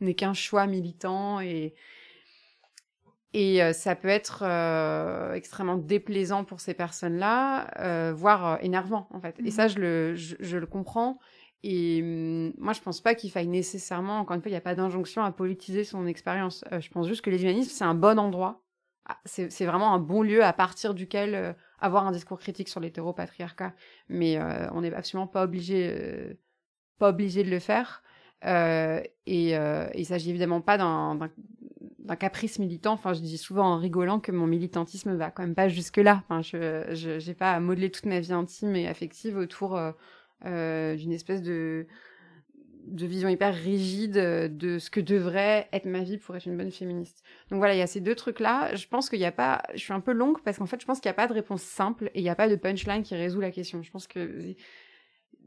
n'est 0.00 0.14
qu'un 0.14 0.34
choix 0.34 0.66
militant 0.66 1.40
et 1.40 1.74
et 3.32 3.60
ça 3.74 3.94
peut 3.94 4.08
être 4.08 4.44
extrêmement 5.34 5.76
déplaisant 5.76 6.44
pour 6.44 6.60
ces 6.60 6.72
personnes-là, 6.72 8.12
voire 8.12 8.58
énervant 8.62 9.06
en 9.10 9.20
fait. 9.20 9.36
Et 9.44 9.50
ça, 9.50 9.66
mmh 9.66 9.68
je 9.68 9.78
le, 9.78 10.14
je 10.16 10.56
le 10.56 10.66
comprends. 10.66 11.20
Et 11.68 12.00
hum, 12.00 12.52
moi, 12.58 12.72
je 12.72 12.80
pense 12.80 13.00
pas 13.00 13.16
qu'il 13.16 13.30
faille 13.32 13.48
nécessairement, 13.48 14.20
encore 14.20 14.36
une 14.36 14.40
fois, 14.40 14.50
il 14.50 14.52
n'y 14.52 14.58
a 14.58 14.62
pas 14.62 14.76
d'injonction 14.76 15.22
à 15.24 15.32
politiser 15.32 15.82
son 15.82 16.06
expérience. 16.06 16.64
Euh, 16.70 16.80
je 16.80 16.88
pense 16.90 17.08
juste 17.08 17.22
que 17.22 17.30
les 17.30 17.42
humanismes, 17.42 17.70
c'est 17.70 17.84
un 17.84 17.96
bon 17.96 18.20
endroit. 18.20 18.62
Ah, 19.08 19.18
c'est 19.24 19.66
vraiment 19.66 19.92
un 19.92 19.98
bon 19.98 20.22
lieu 20.22 20.44
à 20.44 20.52
partir 20.52 20.94
duquel 20.94 21.34
euh, 21.34 21.52
avoir 21.80 22.06
un 22.06 22.12
discours 22.12 22.38
critique 22.38 22.68
sur 22.68 22.78
l'hétéropatriarcat. 22.78 23.74
Mais 24.08 24.38
euh, 24.38 24.70
on 24.74 24.82
n'est 24.82 24.94
absolument 24.94 25.26
pas 25.26 25.42
obligé, 25.42 26.36
pas 26.98 27.08
obligé 27.08 27.42
de 27.42 27.50
le 27.50 27.58
faire. 27.58 28.02
et 28.44 29.50
il 29.94 30.06
s'agit 30.06 30.30
évidemment 30.30 30.60
pas 30.60 30.78
d'un 30.78 32.16
caprice 32.16 32.60
militant. 32.60 32.92
Enfin, 32.92 33.12
je 33.12 33.20
dis 33.20 33.38
souvent 33.38 33.74
en 33.74 33.78
rigolant 33.78 34.20
que 34.20 34.30
mon 34.30 34.46
militantisme 34.46 35.16
va 35.16 35.32
quand 35.32 35.42
même 35.42 35.56
pas 35.56 35.68
jusque-là. 35.68 36.22
Je 36.42 37.26
n'ai 37.26 37.34
pas 37.34 37.52
à 37.52 37.60
modeler 37.60 37.90
toute 37.90 38.06
ma 38.06 38.20
vie 38.20 38.32
intime 38.32 38.76
et 38.76 38.88
affective 38.88 39.36
autour 39.36 39.78
d'une 40.44 41.12
espèce 41.12 41.42
de, 41.42 41.86
de 42.86 43.06
vision 43.06 43.28
hyper 43.28 43.54
rigide 43.54 44.14
de 44.14 44.78
ce 44.78 44.90
que 44.90 45.00
devrait 45.00 45.68
être 45.72 45.86
ma 45.86 46.02
vie 46.02 46.18
pour 46.18 46.36
être 46.36 46.46
une 46.46 46.56
bonne 46.56 46.70
féministe. 46.70 47.22
Donc 47.50 47.58
voilà, 47.58 47.74
il 47.74 47.78
y 47.78 47.82
a 47.82 47.86
ces 47.86 48.00
deux 48.00 48.14
trucs-là. 48.14 48.74
Je 48.74 48.86
pense 48.86 49.08
qu'il 49.10 49.18
n'y 49.18 49.24
a 49.24 49.32
pas... 49.32 49.62
Je 49.74 49.80
suis 49.80 49.92
un 49.92 50.00
peu 50.00 50.12
longue 50.12 50.40
parce 50.42 50.58
qu'en 50.58 50.66
fait, 50.66 50.80
je 50.80 50.86
pense 50.86 51.00
qu'il 51.00 51.08
n'y 51.08 51.14
a 51.14 51.14
pas 51.14 51.26
de 51.26 51.32
réponse 51.32 51.62
simple 51.62 52.10
et 52.14 52.20
il 52.20 52.22
n'y 52.22 52.28
a 52.28 52.36
pas 52.36 52.48
de 52.48 52.56
punchline 52.56 53.02
qui 53.02 53.14
résout 53.14 53.40
la 53.40 53.50
question. 53.50 53.82
Je 53.82 53.90
pense 53.90 54.06
que 54.06 54.54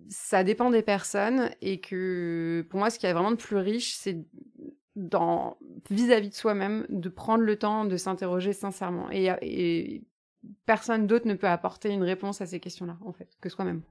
ça 0.09 0.43
dépend 0.43 0.69
des 0.69 0.81
personnes 0.81 1.49
et 1.61 1.79
que 1.79 2.65
pour 2.69 2.79
moi, 2.79 2.89
ce 2.89 2.99
qui 2.99 3.05
est 3.05 3.13
vraiment 3.13 3.31
de 3.31 3.37
plus 3.37 3.57
riche, 3.57 3.95
c'est 3.95 4.17
vis-à-vis 5.89 6.29
de 6.29 6.33
soi-même 6.33 6.85
de 6.89 7.07
prendre 7.07 7.43
le 7.43 7.55
temps 7.55 7.85
de 7.85 7.95
s'interroger 7.95 8.51
sincèrement. 8.51 9.09
Et, 9.11 9.29
et 9.41 10.03
personne 10.65 11.07
d'autre 11.07 11.27
ne 11.27 11.35
peut 11.35 11.47
apporter 11.47 11.89
une 11.89 12.03
réponse 12.03 12.41
à 12.41 12.45
ces 12.45 12.59
questions-là, 12.59 12.97
en 13.05 13.13
fait, 13.13 13.29
que 13.39 13.47
soi-même. 13.47 13.81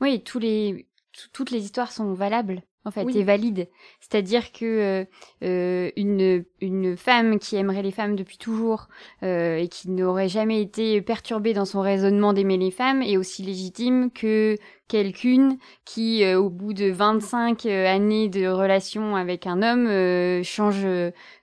Oui, 0.00 0.22
tous 0.22 0.38
les, 0.38 0.86
toutes 1.32 1.50
les 1.50 1.64
histoires 1.64 1.92
sont 1.92 2.12
valables 2.14 2.62
en 2.84 2.90
fait, 2.90 3.06
et 3.14 3.24
valides. 3.24 3.68
C'est-à-dire 4.00 4.52
que 4.52 4.64
euh, 4.64 5.04
euh, 5.44 5.90
une, 5.96 6.44
une 6.60 6.96
femme 6.96 7.38
qui 7.38 7.56
aimerait 7.56 7.82
les 7.82 7.90
femmes 7.90 8.16
depuis 8.16 8.38
toujours 8.38 8.88
euh, 9.22 9.56
et 9.56 9.68
qui 9.68 9.90
n'aurait 9.90 10.28
jamais 10.28 10.62
été 10.62 11.02
perturbée 11.02 11.52
dans 11.52 11.66
son 11.66 11.80
raisonnement 11.80 12.32
d'aimer 12.32 12.56
les 12.56 12.70
femmes 12.70 13.02
est 13.02 13.18
aussi 13.18 13.42
légitime 13.42 14.10
que 14.10 14.56
quelqu'une 14.88 15.58
qui, 15.84 16.24
au 16.34 16.48
bout 16.48 16.72
de 16.72 16.90
25 16.90 17.66
années 17.66 18.28
de 18.28 18.48
relation 18.48 19.14
avec 19.14 19.46
un 19.46 19.62
homme, 19.62 20.42
change, 20.42 20.84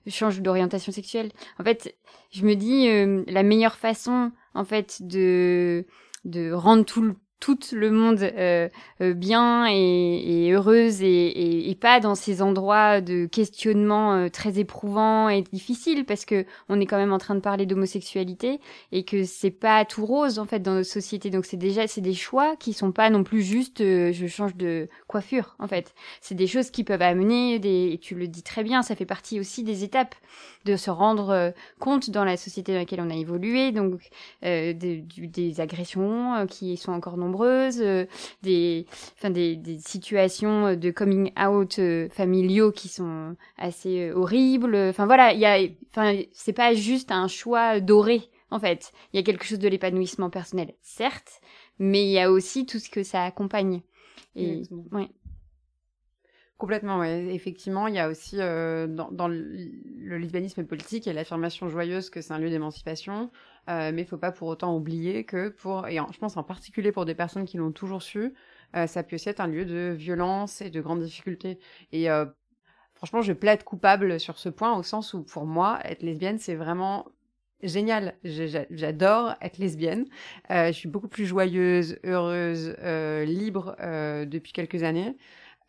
change 0.06 0.42
d'orientation 0.42 0.92
sexuelle. 0.92 1.30
En 1.58 1.64
fait, 1.64 1.96
je 2.30 2.44
me 2.44 2.54
dis, 2.54 3.32
la 3.32 3.42
meilleure 3.42 3.76
façon, 3.76 4.32
en 4.54 4.64
fait, 4.64 4.98
de 5.00 5.86
de 6.24 6.52
rendre 6.52 6.84
tout 6.84 7.00
le 7.00 7.14
tout 7.40 7.58
le 7.72 7.90
monde 7.90 8.18
euh, 8.22 8.68
euh, 9.00 9.14
bien 9.14 9.66
et, 9.68 10.50
heureuse 10.52 11.02
et, 11.02 11.76
pas 11.80 12.00
dans 12.00 12.16
ces 12.16 12.42
endroits 12.42 13.00
de 13.00 13.26
questionnement 13.26 14.14
euh, 14.14 14.28
très 14.28 14.58
éprouvants 14.58 15.28
et 15.28 15.42
difficiles 15.42 16.04
parce 16.04 16.24
que 16.24 16.44
on 16.68 16.80
est 16.80 16.86
quand 16.86 16.96
même 16.96 17.12
en 17.12 17.18
train 17.18 17.36
de 17.36 17.40
parler 17.40 17.66
d'homosexualité 17.66 18.58
et 18.90 19.04
que 19.04 19.22
c'est 19.24 19.52
pas 19.52 19.84
tout 19.84 20.04
rose 20.04 20.40
en 20.40 20.46
fait 20.46 20.58
dans 20.58 20.74
notre 20.74 20.90
société. 20.90 21.30
Donc 21.30 21.46
c'est 21.46 21.56
déjà 21.56 21.86
c'est 21.86 22.00
des 22.00 22.14
choix 22.14 22.56
qui 22.56 22.72
sont 22.72 22.90
pas 22.90 23.10
non 23.10 23.22
plus 23.22 23.42
juste 23.42 23.78
je 23.78 24.26
change 24.26 24.56
de 24.56 24.88
coiffure 25.06 25.54
en 25.60 25.68
fait. 25.68 25.94
C'est 26.20 26.34
des 26.34 26.48
choses 26.48 26.70
qui 26.70 26.82
peuvent 26.82 27.02
amener 27.02 27.58
des 27.60 27.92
et 27.92 27.98
tu 27.98 28.16
le 28.16 28.26
dis 28.26 28.42
très 28.42 28.64
bien 28.64 28.82
ça 28.82 28.96
fait 28.96 29.06
partie 29.06 29.38
aussi 29.38 29.62
des 29.62 29.84
étapes 29.84 30.16
de 30.68 30.76
se 30.76 30.90
rendre 30.90 31.52
compte 31.78 32.10
dans 32.10 32.24
la 32.24 32.36
société 32.36 32.72
dans 32.72 32.78
laquelle 32.78 33.00
on 33.00 33.10
a 33.10 33.16
évolué 33.16 33.72
donc 33.72 34.10
des, 34.42 34.74
des 34.74 35.60
agressions 35.60 36.46
qui 36.46 36.76
sont 36.76 36.92
encore 36.92 37.16
nombreuses, 37.16 37.80
euh, 37.80 38.06
des, 38.42 38.86
enfin 39.16 39.30
des, 39.30 39.56
des, 39.56 39.78
situations 39.78 40.74
de 40.74 40.90
coming 40.90 41.32
out 41.38 41.78
euh, 41.78 42.08
familiaux 42.10 42.72
qui 42.72 42.88
sont 42.88 43.36
assez 43.56 44.08
euh, 44.08 44.16
horribles. 44.16 44.76
Enfin 44.76 45.06
voilà, 45.06 45.32
il 45.32 45.40
y 45.40 45.46
a, 45.46 45.58
enfin 45.90 46.20
c'est 46.32 46.52
pas 46.52 46.74
juste 46.74 47.10
un 47.10 47.28
choix 47.28 47.80
doré 47.80 48.22
en 48.50 48.58
fait. 48.58 48.92
Il 49.12 49.16
y 49.16 49.20
a 49.20 49.22
quelque 49.22 49.44
chose 49.44 49.58
de 49.58 49.68
l'épanouissement 49.68 50.30
personnel, 50.30 50.74
certes, 50.82 51.40
mais 51.78 52.04
il 52.04 52.10
y 52.10 52.18
a 52.18 52.30
aussi 52.30 52.66
tout 52.66 52.78
ce 52.78 52.90
que 52.90 53.02
ça 53.02 53.24
accompagne. 53.24 53.82
Et 54.36 54.62
ouais. 54.92 55.08
Complètement, 56.58 56.98
oui. 56.98 57.08
Effectivement, 57.30 57.86
il 57.86 57.94
y 57.94 58.00
a 58.00 58.08
aussi 58.08 58.36
dans, 58.36 59.08
dans, 59.10 59.28
le, 59.28 60.18
lesbianisme 60.18 60.64
politique, 60.64 61.06
il 61.06 61.08
y 61.08 61.12
a 61.12 61.14
l'affirmation 61.14 61.68
joyeuse 61.68 62.10
que 62.10 62.20
c'est 62.20 62.32
un 62.32 62.38
lieu 62.38 62.50
d'émancipation. 62.50 63.30
Euh, 63.68 63.92
mais 63.92 64.02
il 64.02 64.06
faut 64.06 64.16
pas 64.16 64.32
pour 64.32 64.48
autant 64.48 64.74
oublier 64.74 65.24
que 65.24 65.50
pour, 65.50 65.86
et 65.88 65.96
je 65.96 66.18
pense 66.18 66.36
en 66.38 66.42
particulier 66.42 66.90
pour 66.90 67.04
des 67.04 67.14
personnes 67.14 67.44
qui 67.44 67.58
l'ont 67.58 67.72
toujours 67.72 68.02
su, 68.02 68.32
euh, 68.76 68.86
ça 68.86 69.02
peut 69.02 69.16
aussi 69.16 69.28
être 69.28 69.40
un 69.40 69.46
lieu 69.46 69.66
de 69.66 69.94
violence 69.96 70.62
et 70.62 70.70
de 70.70 70.80
grandes 70.80 71.02
difficultés. 71.02 71.58
Et 71.92 72.10
euh, 72.10 72.24
franchement, 72.94 73.20
je 73.20 73.34
plaide 73.34 73.64
coupable 73.64 74.18
sur 74.18 74.38
ce 74.38 74.48
point 74.48 74.76
au 74.76 74.82
sens 74.82 75.12
où 75.12 75.22
pour 75.22 75.44
moi, 75.44 75.80
être 75.84 76.02
lesbienne, 76.02 76.38
c'est 76.38 76.54
vraiment 76.54 77.06
génial. 77.62 78.14
J'adore 78.24 79.34
être 79.40 79.58
lesbienne. 79.58 80.06
Euh, 80.50 80.68
je 80.68 80.72
suis 80.72 80.88
beaucoup 80.88 81.08
plus 81.08 81.26
joyeuse, 81.26 81.98
heureuse, 82.04 82.74
euh, 82.80 83.24
libre 83.24 83.76
euh, 83.80 84.24
depuis 84.24 84.52
quelques 84.52 84.82
années. 84.82 85.16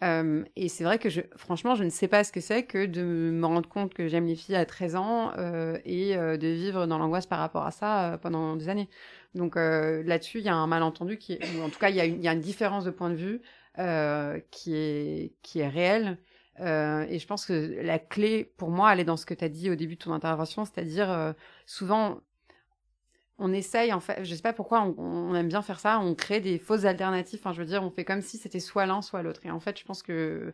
Euh, 0.02 0.44
et 0.56 0.70
c'est 0.70 0.84
vrai 0.84 0.98
que 0.98 1.10
je, 1.10 1.22
franchement, 1.36 1.76
je 1.76 1.84
ne 1.84 1.90
sais 1.90 2.08
pas 2.08 2.24
ce 2.24 2.32
que 2.32 2.40
c'est 2.40 2.64
que 2.64 2.86
de 2.86 3.04
me 3.04 3.46
rendre 3.46 3.68
compte 3.68 3.94
que 3.94 4.08
j'aime 4.08 4.26
les 4.26 4.36
filles 4.36 4.56
à 4.56 4.66
13 4.66 4.96
ans 4.96 5.34
euh, 5.38 5.78
et 5.84 6.16
euh, 6.16 6.38
de 6.38 6.48
vivre 6.48 6.88
dans 6.88 6.98
l'angoisse 6.98 7.26
par 7.26 7.40
rapport 7.40 7.66
à 7.66 7.72
ça 7.72 8.18
pendant 8.22 8.56
des 8.56 8.70
années. 8.70 8.90
Donc 9.36 9.56
là-dessus, 9.56 10.40
il 10.40 10.46
y 10.46 10.50
a 10.50 10.56
un 10.56 10.68
malentendu 10.68 11.18
qui 11.18 11.34
est, 11.34 11.58
ou 11.58 11.64
en 11.64 11.70
tout 11.70 11.80
cas, 11.80 11.90
il 11.90 11.96
y, 11.96 12.02
a 12.02 12.06
une, 12.06 12.24
y 12.24 12.28
a 12.28 12.34
une 12.34 12.40
différence 12.40 12.86
de 12.86 12.92
point 12.92 13.10
de 13.10 13.16
vue 13.16 13.42
qui 14.52 14.76
est 14.76 15.34
qui 15.44 15.60
est 15.60 15.68
réelle. 15.68 16.18
et 16.60 17.20
je 17.20 17.28
pense 17.28 17.46
que 17.46 17.82
la 17.84 18.00
clé 18.00 18.52
pour 18.58 18.72
moi, 18.72 18.92
elle 18.92 19.00
est 19.00 19.06
dans 19.06 19.18
ce 19.18 19.28
que 19.28 19.36
tu 19.36 19.46
as 19.46 19.50
dit 19.50 19.70
au 19.70 19.76
début 19.76 19.96
de 19.96 20.04
ton 20.04 20.14
intervention, 20.14 20.66
c'est-à-dire 20.66 21.36
souvent 21.68 22.22
on 23.40 23.54
essaye, 23.54 23.94
en 23.94 24.00
fait, 24.00 24.24
je 24.24 24.36
sais 24.36 24.42
pas 24.42 24.54
pourquoi 24.54 24.84
on, 24.98 25.34
aime 25.34 25.48
bien 25.48 25.62
faire 25.62 25.80
ça, 25.80 26.00
on 26.00 26.14
crée 26.14 26.42
des 26.42 26.60
fausses 26.60 26.86
alternatives. 26.86 27.40
Enfin, 27.42 27.54
je 27.54 27.60
veux 27.60 27.66
dire, 27.66 27.84
on 27.84 27.90
fait 27.90 28.06
comme 28.06 28.22
si 28.22 28.38
c'était 28.38 28.60
soit 28.60 28.86
l'un, 28.86 29.02
soit 29.02 29.24
l'autre. 29.24 29.46
Et 29.46 29.52
en 29.52 29.60
fait, 29.60 29.80
je 29.80 29.86
pense 29.86 30.04
que 30.04 30.54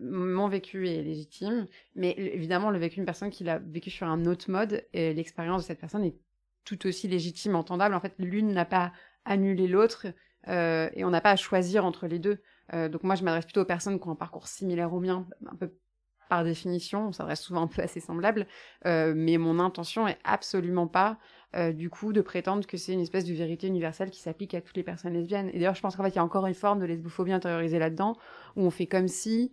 mon 0.00 0.48
vécu 0.48 0.88
est 0.88 1.02
légitime, 1.02 1.66
mais 1.94 2.14
évidemment, 2.16 2.70
le 2.70 2.78
vécu 2.78 2.96
d'une 2.96 3.04
personne 3.04 3.30
qui 3.30 3.44
l'a 3.44 3.58
vécu 3.58 3.90
sur 3.90 4.06
un 4.06 4.24
autre 4.24 4.50
mode, 4.50 4.84
l'expérience 4.94 5.62
de 5.62 5.66
cette 5.66 5.80
personne 5.80 6.04
est 6.04 6.16
tout 6.64 6.86
aussi 6.86 7.08
légitime, 7.08 7.54
entendable. 7.54 7.94
En 7.94 8.00
fait, 8.00 8.14
l'une 8.18 8.52
n'a 8.52 8.64
pas 8.64 8.92
annulé 9.24 9.68
l'autre, 9.68 10.06
euh, 10.48 10.88
et 10.94 11.04
on 11.04 11.10
n'a 11.10 11.20
pas 11.20 11.30
à 11.30 11.36
choisir 11.36 11.84
entre 11.84 12.06
les 12.06 12.18
deux. 12.18 12.38
Euh, 12.72 12.88
donc 12.88 13.02
moi, 13.02 13.14
je 13.14 13.24
m'adresse 13.24 13.44
plutôt 13.44 13.62
aux 13.62 13.66
personnes 13.66 14.00
qui 14.00 14.08
ont 14.08 14.12
un 14.12 14.16
parcours 14.16 14.48
similaire 14.48 14.92
au 14.92 15.00
mien, 15.00 15.26
un 15.46 15.56
peu 15.56 15.72
par 16.28 16.42
définition, 16.42 17.08
on 17.08 17.12
s'adresse 17.12 17.42
souvent 17.42 17.62
un 17.62 17.66
peu 17.66 17.82
assez 17.82 18.00
semblable, 18.00 18.46
euh, 18.86 19.12
mais 19.14 19.36
mon 19.36 19.58
intention 19.58 20.08
est 20.08 20.18
absolument 20.24 20.86
pas 20.86 21.18
euh, 21.54 21.72
du 21.72 21.90
coup, 21.90 22.12
de 22.12 22.20
prétendre 22.20 22.66
que 22.66 22.76
c'est 22.76 22.92
une 22.92 23.00
espèce 23.00 23.24
de 23.24 23.32
vérité 23.34 23.66
universelle 23.66 24.10
qui 24.10 24.20
s'applique 24.20 24.54
à 24.54 24.60
toutes 24.60 24.76
les 24.76 24.82
personnes 24.82 25.12
lesbiennes. 25.12 25.48
Et 25.50 25.58
d'ailleurs, 25.58 25.74
je 25.74 25.80
pense 25.80 25.96
qu'en 25.96 26.02
fait, 26.02 26.10
il 26.10 26.16
y 26.16 26.18
a 26.18 26.24
encore 26.24 26.46
une 26.46 26.54
forme 26.54 26.80
de 26.80 26.86
lesbophobie 26.86 27.32
intériorisée 27.32 27.78
là-dedans, 27.78 28.16
où 28.56 28.62
on 28.62 28.70
fait 28.70 28.86
comme 28.86 29.08
si, 29.08 29.52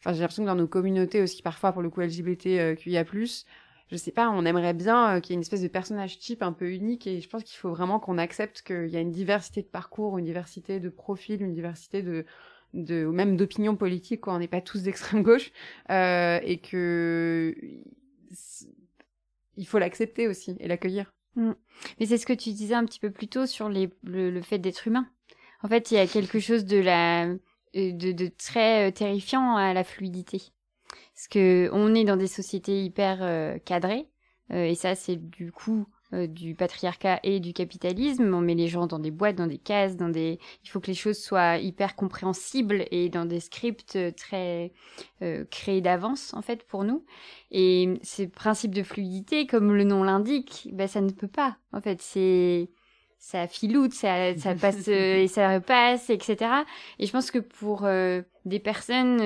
enfin, 0.00 0.12
j'ai 0.12 0.20
l'impression 0.20 0.42
que 0.44 0.48
dans 0.48 0.54
nos 0.54 0.68
communautés 0.68 1.22
aussi, 1.22 1.42
parfois, 1.42 1.72
pour 1.72 1.82
le 1.82 1.90
coup, 1.90 2.00
LGBT, 2.00 2.76
qu'il 2.76 2.92
y 2.92 2.98
a 2.98 3.04
plus, 3.04 3.46
je 3.92 3.98
sais 3.98 4.10
pas, 4.10 4.30
on 4.30 4.46
aimerait 4.46 4.72
bien 4.72 5.16
euh, 5.16 5.20
qu'il 5.20 5.32
y 5.32 5.34
ait 5.34 5.36
une 5.36 5.42
espèce 5.42 5.60
de 5.60 5.68
personnage 5.68 6.18
type 6.18 6.42
un 6.42 6.52
peu 6.52 6.70
unique, 6.72 7.06
et 7.06 7.20
je 7.20 7.28
pense 7.28 7.44
qu'il 7.44 7.58
faut 7.58 7.70
vraiment 7.70 8.00
qu'on 8.00 8.16
accepte 8.16 8.62
qu'il 8.62 8.88
y 8.88 8.96
a 8.96 9.00
une 9.00 9.10
diversité 9.10 9.60
de 9.60 9.66
parcours, 9.66 10.16
une 10.16 10.24
diversité 10.24 10.80
de 10.80 10.88
profils, 10.88 11.42
une 11.42 11.52
diversité 11.52 12.02
de, 12.02 12.24
de 12.72 13.04
même 13.04 13.36
d'opinions 13.36 13.76
politiques, 13.76 14.22
quoi. 14.22 14.32
On 14.32 14.38
n'est 14.38 14.48
pas 14.48 14.62
tous 14.62 14.82
d'extrême 14.84 15.22
gauche, 15.22 15.52
euh, 15.90 16.40
et 16.42 16.58
que 16.58 17.54
il 19.58 19.66
faut 19.66 19.78
l'accepter 19.78 20.26
aussi 20.26 20.56
et 20.58 20.68
l'accueillir. 20.68 21.12
Mm. 21.36 21.52
Mais 21.98 22.06
c'est 22.06 22.18
ce 22.18 22.26
que 22.26 22.32
tu 22.32 22.52
disais 22.52 22.74
un 22.74 22.84
petit 22.84 23.00
peu 23.00 23.10
plus 23.10 23.28
tôt 23.28 23.46
sur 23.46 23.68
les, 23.68 23.90
le, 24.04 24.40
fait 24.42 24.58
d'être 24.58 24.86
humain. 24.86 25.08
En 25.62 25.68
fait, 25.68 25.90
il 25.90 25.94
y 25.94 25.98
a 25.98 26.06
quelque 26.06 26.40
chose 26.40 26.64
de, 26.64 26.78
la, 26.78 27.26
euh, 27.26 27.36
de, 27.74 28.12
de 28.12 28.26
très 28.26 28.88
euh, 28.88 28.90
terrifiant 28.92 29.56
à 29.56 29.72
la 29.72 29.84
fluidité. 29.84 30.42
Parce 31.14 31.28
que 31.28 31.70
on 31.72 31.94
est 31.94 32.04
dans 32.04 32.16
des 32.16 32.26
sociétés 32.26 32.84
hyper 32.84 33.18
euh, 33.22 33.58
cadrées, 33.58 34.08
et 34.50 34.74
ça, 34.74 34.94
c'est 34.94 35.16
du 35.16 35.50
coup 35.50 35.86
euh, 36.14 36.26
du 36.26 36.54
patriarcat 36.54 37.20
et 37.22 37.40
du 37.40 37.54
capitalisme. 37.54 38.34
On 38.34 38.42
met 38.42 38.54
les 38.54 38.68
gens 38.68 38.86
dans 38.86 38.98
des 38.98 39.10
boîtes, 39.10 39.36
dans 39.36 39.46
des 39.46 39.56
cases, 39.56 39.96
dans 39.96 40.10
des. 40.10 40.38
Il 40.62 40.68
faut 40.68 40.78
que 40.78 40.88
les 40.88 40.94
choses 40.94 41.18
soient 41.18 41.56
hyper 41.56 41.96
compréhensibles 41.96 42.84
et 42.90 43.08
dans 43.08 43.24
des 43.24 43.40
scripts 43.40 43.98
très 44.14 44.72
euh, 45.22 45.46
créés 45.50 45.80
d'avance 45.80 46.34
en 46.34 46.42
fait 46.42 46.64
pour 46.64 46.84
nous. 46.84 47.06
Et 47.50 47.94
ces 48.02 48.28
principes 48.28 48.74
de 48.74 48.82
fluidité, 48.82 49.46
comme 49.46 49.74
le 49.74 49.84
nom 49.84 50.02
l'indique, 50.02 50.68
ben 50.72 50.86
ça 50.86 51.00
ne 51.00 51.10
peut 51.10 51.28
pas. 51.28 51.56
En 51.72 51.80
fait, 51.80 52.02
c'est 52.02 52.68
ça 53.18 53.46
filoute, 53.46 53.94
ça, 53.94 54.36
ça 54.36 54.54
passe 54.60 54.88
euh, 54.88 55.16
et 55.16 55.28
ça 55.28 55.54
repasse, 55.54 56.10
etc. 56.10 56.50
Et 56.98 57.06
je 57.06 57.12
pense 57.12 57.30
que 57.30 57.38
pour 57.38 57.88
des 58.44 58.60
personnes 58.60 59.18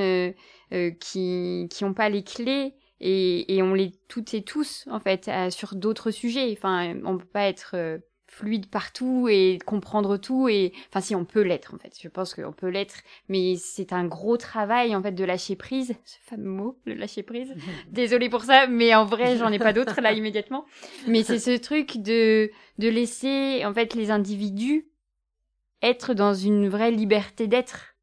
qui 1.01 1.67
qui 1.69 1.85
n'ont 1.85 1.95
pas 1.95 2.09
les 2.09 2.23
clés 2.23 2.75
et, 3.01 3.57
et, 3.57 3.63
on 3.63 3.75
l'est 3.75 3.93
toutes 4.09 4.35
et 4.35 4.43
tous 4.43 4.87
en 4.91 5.01
fait 5.01 5.31
sur 5.51 5.75
d'autres 5.75 6.11
sujets. 6.11 6.53
Enfin, 6.57 6.95
on 7.05 7.19
peut 7.19 7.27
pas 7.27 7.47
être 7.47 7.73
euh, 7.75 7.99
fluide 8.29 8.67
partout 8.67 9.29
et 9.31 9.59
comprendre 9.65 10.17
tout 10.17 10.49
et 10.49 10.73
enfin 10.89 11.01
si 11.01 11.15
on 11.15 11.25
peut 11.25 11.43
l'être 11.43 11.75
en 11.75 11.79
fait. 11.79 11.97
Je 12.01 12.09
pense 12.09 12.35
qu'on 12.35 12.53
peut 12.53 12.69
l'être, 12.69 12.97
mais 13.29 13.57
c'est 13.57 13.93
un 13.93 14.05
gros 14.05 14.37
travail 14.37 14.95
en 14.95 15.03
fait 15.03 15.13
de 15.13 15.25
lâcher 15.25 15.57
prise, 15.57 15.95
ce 16.05 16.17
fameux 16.23 16.51
mot, 16.51 16.79
le 16.85 16.95
lâcher 16.95 17.23
prise. 17.23 17.55
Désolée 17.91 18.29
pour 18.29 18.45
ça, 18.45 18.67
mais 18.67 18.95
en 18.95 19.05
vrai 19.05 19.37
j'en 19.37 19.53
ai 19.53 19.59
pas 19.59 19.73
d'autres 19.73 20.01
là 20.01 20.13
immédiatement. 20.15 20.67
Mais 21.07 21.23
c'est 21.23 21.39
ce 21.39 21.57
truc 21.57 21.99
de 21.99 22.51
de 22.79 22.89
laisser 22.89 23.65
en 23.65 23.73
fait 23.73 23.95
les 23.95 24.11
individus 24.11 24.87
être 25.83 26.15
dans 26.15 26.35
une 26.35 26.69
vraie 26.69 26.91
liberté 26.91 27.47
d'être 27.47 27.96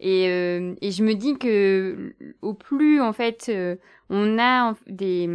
et, 0.00 0.28
euh, 0.28 0.74
et 0.80 0.90
je 0.90 1.02
me 1.02 1.14
dis 1.14 1.38
que 1.38 2.14
au 2.42 2.54
plus 2.54 3.00
en 3.00 3.12
fait 3.12 3.46
euh, 3.48 3.76
on 4.10 4.38
a 4.38 4.74
des 4.86 5.28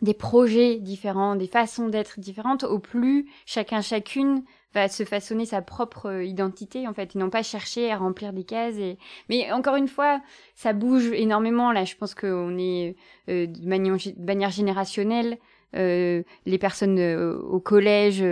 des 0.00 0.14
projets 0.14 0.78
différents, 0.78 1.34
des 1.34 1.48
façons 1.48 1.88
d'être 1.88 2.20
différentes, 2.20 2.62
au 2.62 2.78
plus 2.78 3.28
chacun 3.46 3.80
chacune 3.80 4.44
va 4.72 4.86
se 4.88 5.02
façonner 5.02 5.44
sa 5.44 5.60
propre 5.60 6.06
euh, 6.06 6.24
identité 6.24 6.86
en 6.86 6.94
fait, 6.94 7.16
et 7.16 7.18
non 7.18 7.30
pas 7.30 7.42
chercher 7.42 7.90
à 7.90 7.96
remplir 7.96 8.32
des 8.32 8.44
cases. 8.44 8.76
Et... 8.76 8.96
Mais 9.28 9.50
encore 9.50 9.74
une 9.74 9.88
fois, 9.88 10.20
ça 10.54 10.72
bouge 10.72 11.10
énormément 11.12 11.72
là. 11.72 11.84
Je 11.84 11.96
pense 11.96 12.14
qu'on 12.14 12.56
est 12.58 12.94
de, 13.26 13.66
manière, 13.66 13.96
de 13.96 14.24
manière 14.24 14.50
générationnelle. 14.50 15.38
Euh, 15.74 16.22
les 16.46 16.58
personnes 16.58 17.00
au 17.00 17.58
collège 17.58 18.24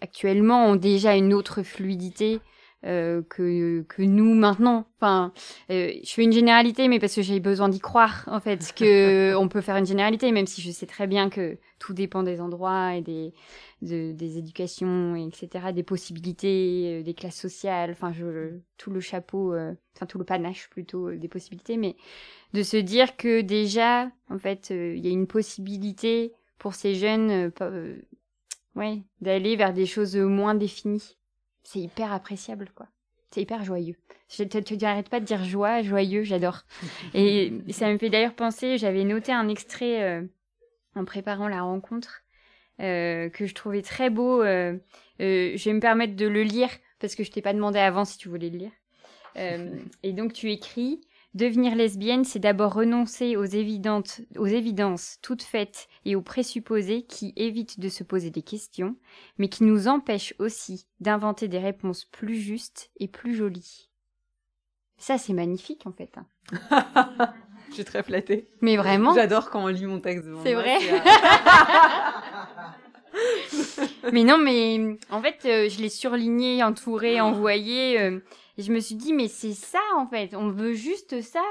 actuellement 0.00 0.66
ont 0.66 0.76
déjà 0.76 1.14
une 1.14 1.34
autre 1.34 1.62
fluidité 1.62 2.40
euh, 2.86 3.20
que, 3.28 3.82
que 3.82 4.00
nous 4.00 4.34
maintenant. 4.34 4.86
Enfin, 4.96 5.34
euh, 5.70 5.92
je 6.02 6.10
fais 6.10 6.24
une 6.24 6.32
généralité, 6.32 6.88
mais 6.88 6.98
parce 6.98 7.14
que 7.14 7.20
j'ai 7.20 7.38
besoin 7.38 7.68
d'y 7.68 7.78
croire, 7.78 8.24
en 8.26 8.40
fait, 8.40 8.72
que 8.74 9.34
on 9.36 9.48
peut 9.48 9.60
faire 9.60 9.76
une 9.76 9.84
généralité, 9.84 10.32
même 10.32 10.46
si 10.46 10.62
je 10.62 10.70
sais 10.70 10.86
très 10.86 11.06
bien 11.06 11.28
que 11.28 11.58
tout 11.78 11.92
dépend 11.92 12.22
des 12.22 12.40
endroits 12.40 12.94
et 12.94 13.02
des, 13.02 13.34
des 13.82 14.38
éducations, 14.38 15.14
etc., 15.14 15.74
des 15.74 15.82
possibilités, 15.82 17.00
euh, 17.00 17.02
des 17.02 17.12
classes 17.12 17.38
sociales, 17.38 17.90
enfin, 17.90 18.14
je, 18.14 18.58
tout 18.78 18.90
le 18.90 19.00
chapeau, 19.00 19.54
enfin, 19.54 20.06
tout 20.08 20.16
le 20.18 20.24
panache 20.24 20.70
plutôt 20.70 21.10
des 21.12 21.28
possibilités, 21.28 21.76
mais 21.76 21.96
de 22.54 22.62
se 22.62 22.78
dire 22.78 23.18
que 23.18 23.42
déjà, 23.42 24.10
en 24.30 24.38
fait, 24.38 24.70
il 24.70 25.04
y 25.04 25.08
a 25.08 25.10
une 25.12 25.26
possibilité 25.26 26.32
pour 26.56 26.72
ces 26.72 26.94
jeunes, 26.94 27.52
ouais, 28.74 29.02
d'aller 29.20 29.56
vers 29.56 29.74
des 29.74 29.84
choses 29.84 30.16
moins 30.16 30.54
définies 30.54 31.18
c'est 31.62 31.80
hyper 31.80 32.12
appréciable, 32.12 32.70
quoi. 32.74 32.86
C'est 33.30 33.42
hyper 33.42 33.64
joyeux. 33.64 33.96
Je, 34.28 34.42
tu 34.42 34.76
n'arrêtes 34.76 35.08
pas 35.08 35.20
de 35.20 35.24
dire 35.24 35.44
joie, 35.44 35.82
joyeux, 35.82 36.24
j'adore. 36.24 36.62
Et 37.14 37.52
ça 37.70 37.92
me 37.92 37.98
fait 37.98 38.10
d'ailleurs 38.10 38.34
penser, 38.34 38.76
j'avais 38.76 39.04
noté 39.04 39.32
un 39.32 39.48
extrait 39.48 40.02
euh, 40.02 40.22
en 40.96 41.04
préparant 41.04 41.48
la 41.48 41.62
rencontre 41.62 42.22
euh, 42.80 43.28
que 43.28 43.46
je 43.46 43.54
trouvais 43.54 43.82
très 43.82 44.10
beau. 44.10 44.42
Euh, 44.42 44.78
je 45.18 45.64
vais 45.64 45.72
me 45.72 45.80
permettre 45.80 46.16
de 46.16 46.26
le 46.26 46.42
lire 46.42 46.70
parce 46.98 47.14
que 47.14 47.22
je 47.22 47.30
t'ai 47.30 47.42
pas 47.42 47.52
demandé 47.52 47.78
avant 47.78 48.04
si 48.04 48.18
tu 48.18 48.28
voulais 48.28 48.50
le 48.50 48.58
lire. 48.58 48.72
et 50.02 50.12
donc 50.12 50.32
tu 50.32 50.50
écris 50.50 51.00
Devenir 51.34 51.76
lesbienne, 51.76 52.24
c'est 52.24 52.40
d'abord 52.40 52.74
renoncer 52.74 53.36
aux, 53.36 53.44
évidentes, 53.44 54.20
aux 54.36 54.46
évidences 54.46 55.18
toutes 55.22 55.44
faites 55.44 55.86
et 56.04 56.16
aux 56.16 56.22
présupposés 56.22 57.02
qui 57.02 57.32
évitent 57.36 57.78
de 57.78 57.88
se 57.88 58.02
poser 58.02 58.30
des 58.30 58.42
questions, 58.42 58.96
mais 59.38 59.48
qui 59.48 59.62
nous 59.62 59.86
empêchent 59.86 60.34
aussi 60.40 60.86
d'inventer 60.98 61.46
des 61.46 61.60
réponses 61.60 62.04
plus 62.04 62.34
justes 62.34 62.90
et 62.98 63.06
plus 63.06 63.36
jolies. 63.36 63.90
Ça, 64.98 65.18
c'est 65.18 65.32
magnifique 65.32 65.86
en 65.86 65.92
fait. 65.92 66.12
Hein. 66.18 66.26
Je 67.68 67.74
suis 67.74 67.84
très 67.84 68.02
flattée. 68.02 68.48
Mais 68.60 68.76
vraiment. 68.76 69.14
J'adore 69.14 69.50
quand 69.50 69.62
on 69.62 69.68
lit 69.68 69.86
mon 69.86 70.00
texte 70.00 70.26
C'est 70.42 70.54
vrai. 70.54 70.78
mais 74.12 74.24
non, 74.24 74.38
mais 74.38 74.98
en 75.10 75.20
fait, 75.22 75.38
euh, 75.44 75.68
je 75.68 75.80
l'ai 75.80 75.88
surligné, 75.88 76.62
entouré, 76.62 77.20
envoyé. 77.20 78.00
Euh, 78.00 78.20
et 78.58 78.62
je 78.62 78.72
me 78.72 78.80
suis 78.80 78.94
dit, 78.94 79.12
mais 79.12 79.28
c'est 79.28 79.52
ça 79.52 79.80
en 79.96 80.06
fait, 80.06 80.34
on 80.34 80.50
veut 80.50 80.74
juste 80.74 81.20
ça. 81.20 81.44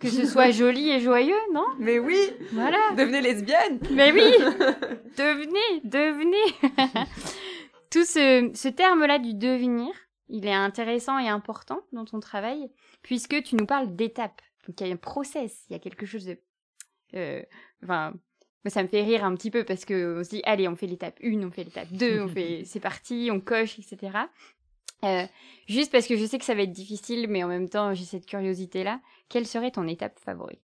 Que 0.00 0.08
ce 0.08 0.26
soit 0.26 0.50
joli 0.52 0.90
et 0.90 1.00
joyeux, 1.00 1.34
non? 1.52 1.66
Mais 1.78 1.98
oui. 1.98 2.18
Voilà. 2.52 2.78
Devenez 2.96 3.20
lesbienne. 3.20 3.78
Mais 3.90 4.12
oui. 4.12 4.22
Devenez 5.16 5.80
Devenez. 5.84 6.54
Tout 7.90 8.04
ce, 8.04 8.50
ce 8.54 8.68
terme-là 8.68 9.18
du 9.20 9.34
devenir, 9.34 9.92
il 10.28 10.46
est 10.46 10.52
intéressant 10.52 11.18
et 11.18 11.28
important 11.28 11.80
dans 11.92 12.04
ton 12.04 12.18
travail, 12.18 12.70
puisque 13.02 13.40
tu 13.44 13.54
nous 13.54 13.66
parles 13.66 13.94
d'étapes. 13.94 14.42
Donc 14.66 14.80
il 14.80 14.86
y 14.86 14.90
a 14.90 14.92
un 14.92 14.96
process, 14.96 15.64
il 15.68 15.74
y 15.74 15.76
a 15.76 15.78
quelque 15.78 16.06
chose 16.06 16.24
de... 16.24 16.38
Euh, 17.14 17.42
enfin, 17.84 18.14
ça 18.70 18.82
me 18.82 18.88
fait 18.88 19.02
rire 19.02 19.24
un 19.24 19.34
petit 19.34 19.50
peu 19.50 19.64
parce 19.64 19.84
que 19.84 20.20
on 20.20 20.24
se 20.24 20.30
dit, 20.30 20.42
allez, 20.44 20.68
on 20.68 20.76
fait 20.76 20.86
l'étape 20.86 21.18
1, 21.22 21.42
on 21.42 21.50
fait 21.50 21.64
l'étape 21.64 21.92
2, 21.92 22.22
on 22.22 22.28
fait, 22.28 22.62
c'est 22.66 22.80
parti, 22.80 23.28
on 23.30 23.40
coche, 23.40 23.78
etc. 23.78 24.18
Euh, 25.04 25.26
juste 25.68 25.92
parce 25.92 26.06
que 26.06 26.16
je 26.16 26.24
sais 26.24 26.38
que 26.38 26.44
ça 26.44 26.54
va 26.54 26.62
être 26.62 26.72
difficile, 26.72 27.26
mais 27.28 27.44
en 27.44 27.48
même 27.48 27.68
temps, 27.68 27.94
j'ai 27.94 28.04
cette 28.04 28.26
curiosité-là. 28.26 29.00
Quelle 29.28 29.46
serait 29.46 29.70
ton 29.70 29.86
étape 29.86 30.18
favorite? 30.18 30.60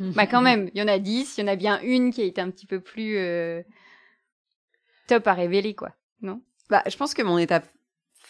Bah 0.00 0.26
quand 0.26 0.40
même, 0.40 0.70
il 0.74 0.80
y 0.80 0.82
en 0.82 0.88
a 0.88 0.98
dix, 0.98 1.36
il 1.36 1.42
y 1.42 1.44
en 1.44 1.52
a 1.52 1.56
bien 1.56 1.80
une 1.82 2.12
qui 2.12 2.22
a 2.22 2.24
été 2.24 2.40
un 2.40 2.50
petit 2.50 2.66
peu 2.66 2.80
plus 2.80 3.16
euh, 3.16 3.62
top 5.06 5.26
à 5.26 5.34
révéler, 5.34 5.74
quoi. 5.74 5.92
Non? 6.20 6.40
Bah, 6.70 6.82
je 6.86 6.96
pense 6.96 7.14
que 7.14 7.22
mon 7.22 7.38
étape 7.38 7.68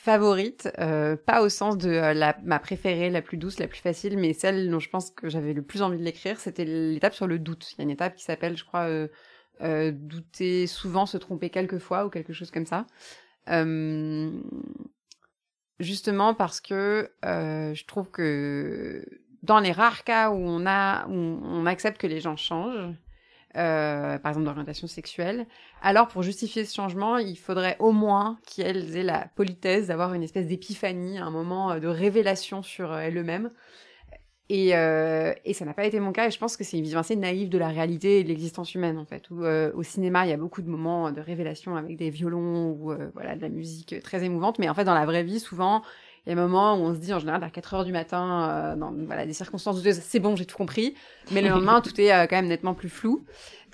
favorite, 0.05 0.69
euh, 0.81 1.17
pas 1.17 1.41
au 1.41 1.49
sens 1.49 1.79
de 1.79 1.89
euh, 1.89 2.33
ma 2.43 2.59
préférée, 2.59 3.09
la 3.09 3.23
plus 3.23 3.39
douce, 3.39 3.59
la 3.59 3.67
plus 3.67 3.81
facile, 3.81 4.19
mais 4.19 4.35
celle 4.35 4.69
dont 4.71 4.79
je 4.79 4.91
pense 4.91 5.11
que 5.11 5.31
j'avais 5.31 5.55
le 5.55 5.63
plus 5.63 5.81
envie 5.81 5.97
de 5.97 6.03
l'écrire, 6.03 6.39
c'était 6.39 6.67
l'étape 6.67 7.15
sur 7.15 7.27
le 7.27 7.39
doute. 7.39 7.73
Il 7.73 7.79
y 7.79 7.81
a 7.81 7.85
une 7.85 7.91
étape 7.91 8.15
qui 8.15 8.23
s'appelle, 8.23 8.55
je 8.55 8.65
crois, 8.67 8.87
euh, 9.63 9.93
douter 9.95 10.67
souvent, 10.67 11.07
se 11.07 11.17
tromper 11.17 11.49
quelquefois 11.49 12.05
ou 12.05 12.11
quelque 12.11 12.35
chose 12.35 12.51
comme 12.51 12.67
ça. 12.67 12.87
justement 15.81 16.35
parce 16.35 16.61
que 16.61 17.11
je 17.23 17.85
trouve 17.87 18.11
que 18.11 19.07
dans 19.43 19.59
les 19.59 19.73
rares 19.73 20.05
cas 20.05 20.31
où 20.31 20.37
on 20.37 21.67
accepte 21.67 21.99
que 21.99 22.07
les 22.07 22.21
gens 22.21 22.37
changent, 22.37 22.95
euh, 23.57 24.19
par 24.19 24.31
exemple 24.31 24.47
d'orientation 24.47 24.87
sexuelle, 24.87 25.47
alors 25.83 26.09
pour 26.09 26.23
justifier 26.23 26.65
ce 26.65 26.75
changement, 26.75 27.19
il 27.19 27.37
faudrait 27.37 27.77
au 27.79 27.93
moins 27.93 28.39
qu'elles 28.47 28.97
aient 28.97 29.03
la 29.03 29.29
politesse 29.37 29.87
d'avoir 29.87 30.15
une 30.15 30.23
espèce 30.23 30.47
d'épiphanie, 30.47 31.19
un 31.19 31.31
moment 31.31 31.73
euh, 31.73 31.79
de 31.79 31.89
révélation 31.89 32.63
sur 32.63 32.93
euh, 32.93 32.99
elles-mêmes. 32.99 33.51
Et, 34.51 34.69
et, 34.69 35.55
ça 35.55 35.65
n'a 35.65 35.73
pas 35.73 35.87
été 35.87 35.99
mon 36.01 36.13
cas, 36.13 36.27
et 36.27 36.31
je 36.31 36.39
pense 36.39 36.59
que 36.59 36.65
c'est 36.65 36.77
une 36.77 36.83
vision 36.83 36.99
assez 36.99 37.17
naïve 37.17 37.49
de 37.49 37.57
la 37.57 37.69
réalité 37.69 38.21
et 38.21 38.25
de 38.25 38.29
l'existence 38.29 38.75
humaine, 38.75 38.99
en 38.99 39.07
fait. 39.07 39.31
Au 39.31 39.83
cinéma, 39.83 40.27
il 40.27 40.31
y 40.31 40.35
a 40.35 40.37
beaucoup 40.37 40.61
de 40.61 40.69
moments 40.69 41.11
de 41.11 41.21
révélation 41.23 41.77
avec 41.77 41.97
des 41.97 42.11
violons 42.11 42.69
ou 42.73 42.93
voilà, 43.15 43.37
de 43.37 43.41
la 43.41 43.49
musique 43.49 44.03
très 44.03 44.23
émouvante, 44.23 44.59
mais 44.59 44.69
en 44.69 44.75
fait, 44.75 44.85
dans 44.85 44.93
la 44.93 45.07
vraie 45.07 45.23
vie, 45.23 45.41
souvent, 45.41 45.83
il 46.27 46.31
y 46.31 46.33
a 46.33 46.39
un 46.39 46.43
moment 46.43 46.75
où 46.75 46.83
on 46.85 46.95
se 46.95 46.99
dit, 46.99 47.13
en 47.13 47.19
général, 47.19 47.41
vers 47.41 47.53
4 47.53 47.75
heures 47.75 47.85
du 47.85 47.93
matin, 47.93 48.49
euh, 48.49 48.77
dans 48.77 48.93
voilà, 48.93 49.27
des 49.27 49.35
circonstances 49.35 49.77
douteuses, 49.77 50.01
c'est 50.01 50.21
bon, 50.21 50.37
j'ai 50.37 50.47
tout 50.47 50.57
compris. 50.57 50.95
Mais 51.31 51.43
le 51.43 51.49
lendemain, 51.49 51.81
tout 51.81 52.01
est 52.01 52.13
euh, 52.13 52.27
quand 52.27 52.37
même 52.37 52.49
nettement 52.49 52.75
plus 52.75 52.89
flou. 52.89 53.25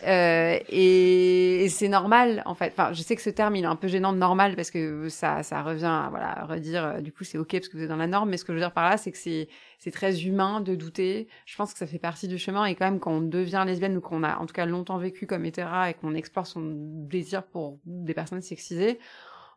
Euh, 0.07 0.59
et, 0.69 1.65
et 1.65 1.69
c'est 1.69 1.89
normal, 1.89 2.43
en 2.47 2.55
fait. 2.55 2.73
Enfin, 2.73 2.93
je 2.93 3.03
sais 3.03 3.17
que 3.17 3.23
ce 3.23 3.31
terme, 3.31 3.57
il 3.57 3.65
est 3.65 3.69
un 3.69 3.77
peu 3.77 3.89
gênant 3.89 4.13
de 4.13 4.19
normal 4.19 4.57
parce 4.57 4.71
que 4.71 5.09
ça, 5.09 5.43
ça 5.43 5.63
revient 5.63 5.85
à 5.85 6.09
voilà, 6.11 6.47
redire, 6.47 6.85
euh, 6.85 7.01
du 7.01 7.13
coup, 7.13 7.25
c'est 7.25 7.39
OK 7.39 7.53
parce 7.53 7.69
que 7.69 7.77
vous 7.77 7.83
êtes 7.83 7.89
dans 7.89 7.97
la 7.97 8.07
norme. 8.07 8.31
Mais 8.31 8.37
ce 8.37 8.45
que 8.45 8.53
je 8.53 8.55
veux 8.55 8.63
dire 8.63 8.73
par 8.73 8.89
là, 8.89 8.97
c'est 8.97 9.13
que 9.13 9.19
c'est, 9.19 9.49
c'est 9.79 9.91
très 9.91 10.25
humain 10.25 10.61
de 10.61 10.75
douter. 10.75 11.29
Je 11.47 11.57
pense 11.57 11.73
que 11.73 11.79
ça 11.79 11.87
fait 11.87 11.99
partie 11.99 12.29
du 12.29 12.39
chemin. 12.39 12.65
Et 12.65 12.75
quand 12.75 12.87
même, 12.87 13.01
quand 13.01 13.13
on 13.13 13.21
devient 13.21 13.65
lesbienne 13.67 13.97
ou 13.97 14.01
qu'on 14.01 14.23
a, 14.23 14.37
en 14.39 14.47
tout 14.47 14.55
cas, 14.55 14.67
longtemps 14.67 14.99
vécu 14.99 15.27
comme 15.27 15.45
hétéra 15.45 15.91
et 15.91 15.95
qu'on 15.95 16.15
explore 16.15 16.47
son 16.47 16.63
désir 16.65 17.43
pour 17.43 17.79
des 17.85 18.15
personnes 18.15 18.43
sexisées, 18.43 18.99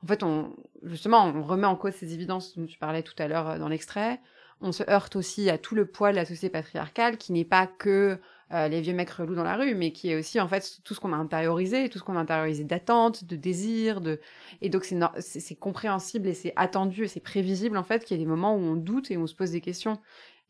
en 0.03 0.07
fait, 0.07 0.23
on, 0.23 0.55
justement, 0.83 1.25
on 1.25 1.43
remet 1.43 1.67
en 1.67 1.75
cause 1.75 1.93
ces 1.93 2.13
évidences 2.13 2.57
dont 2.57 2.65
tu 2.65 2.77
parlais 2.77 3.03
tout 3.03 3.15
à 3.17 3.27
l'heure 3.27 3.49
euh, 3.49 3.57
dans 3.57 3.69
l'extrait. 3.69 4.19
On 4.61 4.71
se 4.71 4.83
heurte 4.89 5.15
aussi 5.15 5.49
à 5.49 5.57
tout 5.57 5.75
le 5.75 5.85
poids 5.85 6.11
de 6.11 6.15
la 6.15 6.25
société 6.25 6.49
patriarcale, 6.49 7.17
qui 7.17 7.33
n'est 7.33 7.45
pas 7.45 7.67
que 7.67 8.19
euh, 8.53 8.67
les 8.67 8.81
vieux 8.81 8.93
mecs 8.93 9.09
relous 9.09 9.35
dans 9.35 9.43
la 9.43 9.55
rue, 9.55 9.75
mais 9.75 9.91
qui 9.91 10.09
est 10.09 10.15
aussi 10.15 10.39
en 10.39 10.47
fait 10.47 10.79
tout 10.83 10.93
ce 10.93 10.99
qu'on 10.99 11.11
a 11.11 11.17
intériorisé, 11.17 11.89
tout 11.89 11.99
ce 11.99 12.03
qu'on 12.03 12.15
a 12.15 12.19
intériorisé 12.19 12.63
d'attente, 12.63 13.23
de 13.25 13.35
désir, 13.35 13.99
de 13.99 14.19
et 14.61 14.69
donc 14.69 14.85
c'est 14.85 15.55
compréhensible 15.55 16.27
et 16.27 16.33
c'est 16.33 16.53
attendu 16.55 17.05
et 17.05 17.07
c'est 17.07 17.19
prévisible 17.19 17.77
en 17.77 17.83
fait 17.83 18.05
qu'il 18.05 18.15
y 18.17 18.19
a 18.19 18.23
des 18.23 18.29
moments 18.29 18.55
où 18.55 18.59
on 18.59 18.75
doute 18.75 19.09
et 19.11 19.17
où 19.17 19.23
on 19.23 19.27
se 19.27 19.35
pose 19.35 19.51
des 19.51 19.61
questions 19.61 19.99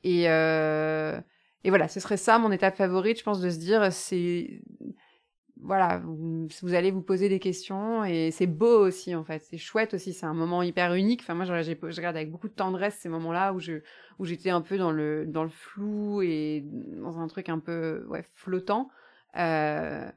et 0.03 0.29
euh... 0.29 1.19
et 1.63 1.69
voilà, 1.69 1.87
ce 1.87 1.99
serait 1.99 2.17
ça 2.17 2.37
mon 2.39 2.51
étape 2.51 2.75
favorite, 2.75 3.19
je 3.19 3.23
pense, 3.23 3.39
de 3.39 3.49
se 3.49 3.57
dire 3.57 3.91
c'est 3.93 4.61
voilà, 5.63 6.01
vous, 6.03 6.73
allez 6.73 6.91
vous 6.91 7.01
poser 7.01 7.29
des 7.29 7.39
questions 7.39 8.03
et 8.03 8.31
c'est 8.31 8.47
beau 8.47 8.85
aussi 8.85 9.15
en 9.15 9.23
fait, 9.23 9.43
c'est 9.49 9.57
chouette 9.57 9.93
aussi, 9.93 10.13
c'est 10.13 10.25
un 10.25 10.33
moment 10.33 10.61
hyper 10.61 10.93
unique. 10.93 11.21
Enfin 11.21 11.33
moi 11.33 11.45
je, 11.45 11.53
regarde 11.53 12.15
avec 12.15 12.31
beaucoup 12.31 12.49
de 12.49 12.53
tendresse 12.53 12.97
ces 12.99 13.09
moments-là 13.09 13.53
où 13.53 13.59
je 13.59 13.81
où 14.19 14.25
j'étais 14.25 14.49
un 14.49 14.61
peu 14.61 14.77
dans 14.77 14.91
le 14.91 15.25
dans 15.25 15.43
le 15.43 15.49
flou 15.49 16.21
et 16.21 16.65
dans 16.97 17.19
un 17.19 17.27
truc 17.27 17.49
un 17.49 17.59
peu 17.59 18.05
ouais 18.09 18.25
flottant 18.33 18.89
euh, 19.37 20.11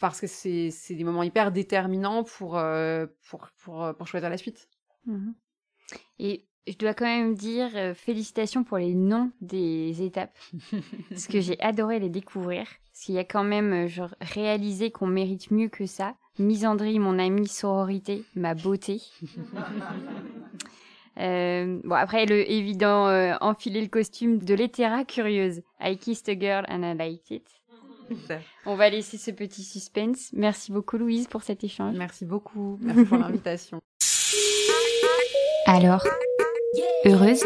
parce 0.00 0.20
que 0.20 0.26
c'est 0.26 0.70
c'est 0.70 0.94
des 0.94 1.04
moments 1.04 1.22
hyper 1.22 1.52
déterminants 1.52 2.24
pour 2.24 2.58
euh, 2.58 3.06
pour 3.30 3.48
pour 3.58 3.94
pour 3.96 4.06
choisir 4.08 4.28
la 4.28 4.38
suite. 4.38 4.68
Mmh 5.06 5.32
et 6.18 6.47
je 6.68 6.76
dois 6.76 6.94
quand 6.94 7.06
même 7.06 7.34
dire 7.34 7.70
euh, 7.74 7.94
félicitations 7.94 8.64
pour 8.64 8.78
les 8.78 8.94
noms 8.94 9.30
des 9.40 10.02
étapes 10.02 10.36
parce 11.10 11.26
que 11.26 11.40
j'ai 11.40 11.58
adoré 11.60 11.98
les 11.98 12.10
découvrir. 12.10 12.66
Parce 12.98 13.06
qu'il 13.06 13.14
y 13.14 13.18
a 13.18 13.24
quand 13.24 13.44
même 13.44 13.72
euh, 13.72 13.86
genre, 13.86 14.12
réalisé 14.20 14.90
qu'on 14.90 15.06
mérite 15.06 15.52
mieux 15.52 15.68
que 15.68 15.86
ça. 15.86 16.16
Misandrie, 16.40 16.98
mon 16.98 17.20
amie, 17.20 17.46
sororité, 17.46 18.24
ma 18.34 18.54
beauté. 18.54 19.00
euh, 21.20 21.78
bon, 21.84 21.94
après, 21.94 22.26
le 22.26 22.50
évident, 22.50 23.06
euh, 23.06 23.34
enfiler 23.40 23.82
le 23.82 23.86
costume 23.86 24.38
de 24.38 24.52
l'hétéra 24.52 25.04
curieuse. 25.04 25.62
I 25.80 25.96
kissed 25.96 26.28
a 26.28 26.34
girl 26.34 26.64
and 26.68 26.82
I 26.82 26.96
liked 26.96 27.30
it. 27.30 27.46
On 28.66 28.74
va 28.74 28.90
laisser 28.90 29.16
ce 29.16 29.30
petit 29.30 29.62
suspense. 29.62 30.30
Merci 30.32 30.72
beaucoup, 30.72 30.98
Louise, 30.98 31.28
pour 31.28 31.42
cet 31.42 31.62
échange. 31.62 31.96
Merci 31.96 32.24
beaucoup. 32.24 32.78
Merci 32.80 33.04
pour 33.04 33.18
l'invitation. 33.18 33.80
Alors, 35.66 36.04
heureuse 37.04 37.44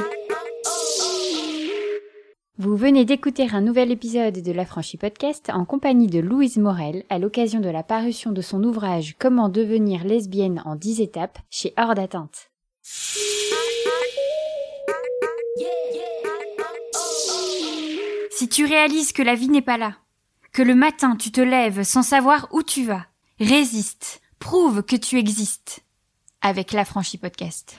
vous 2.58 2.76
venez 2.76 3.04
d'écouter 3.04 3.48
un 3.52 3.60
nouvel 3.60 3.90
épisode 3.90 4.40
de 4.42 4.52
La 4.52 4.64
Franchie 4.64 4.96
Podcast 4.96 5.50
en 5.52 5.64
compagnie 5.64 6.06
de 6.06 6.20
Louise 6.20 6.58
Morel 6.58 7.04
à 7.08 7.18
l'occasion 7.18 7.60
de 7.60 7.68
la 7.68 7.82
parution 7.82 8.30
de 8.30 8.40
son 8.40 8.62
ouvrage 8.62 9.16
Comment 9.18 9.48
devenir 9.48 10.04
lesbienne 10.04 10.62
en 10.64 10.76
10 10.76 11.00
étapes 11.00 11.38
chez 11.50 11.72
Hors 11.76 11.94
d'atteinte. 11.94 12.50
Si 18.30 18.48
tu 18.48 18.64
réalises 18.64 19.12
que 19.12 19.22
la 19.22 19.34
vie 19.34 19.48
n'est 19.48 19.62
pas 19.62 19.78
là, 19.78 19.96
que 20.52 20.62
le 20.62 20.74
matin 20.74 21.16
tu 21.16 21.32
te 21.32 21.40
lèves 21.40 21.82
sans 21.82 22.02
savoir 22.02 22.48
où 22.52 22.62
tu 22.62 22.84
vas, 22.84 23.06
résiste, 23.40 24.20
prouve 24.38 24.82
que 24.82 24.96
tu 24.96 25.18
existes 25.18 25.80
avec 26.42 26.72
La 26.72 26.84
Franchie 26.84 27.18
Podcast. 27.18 27.76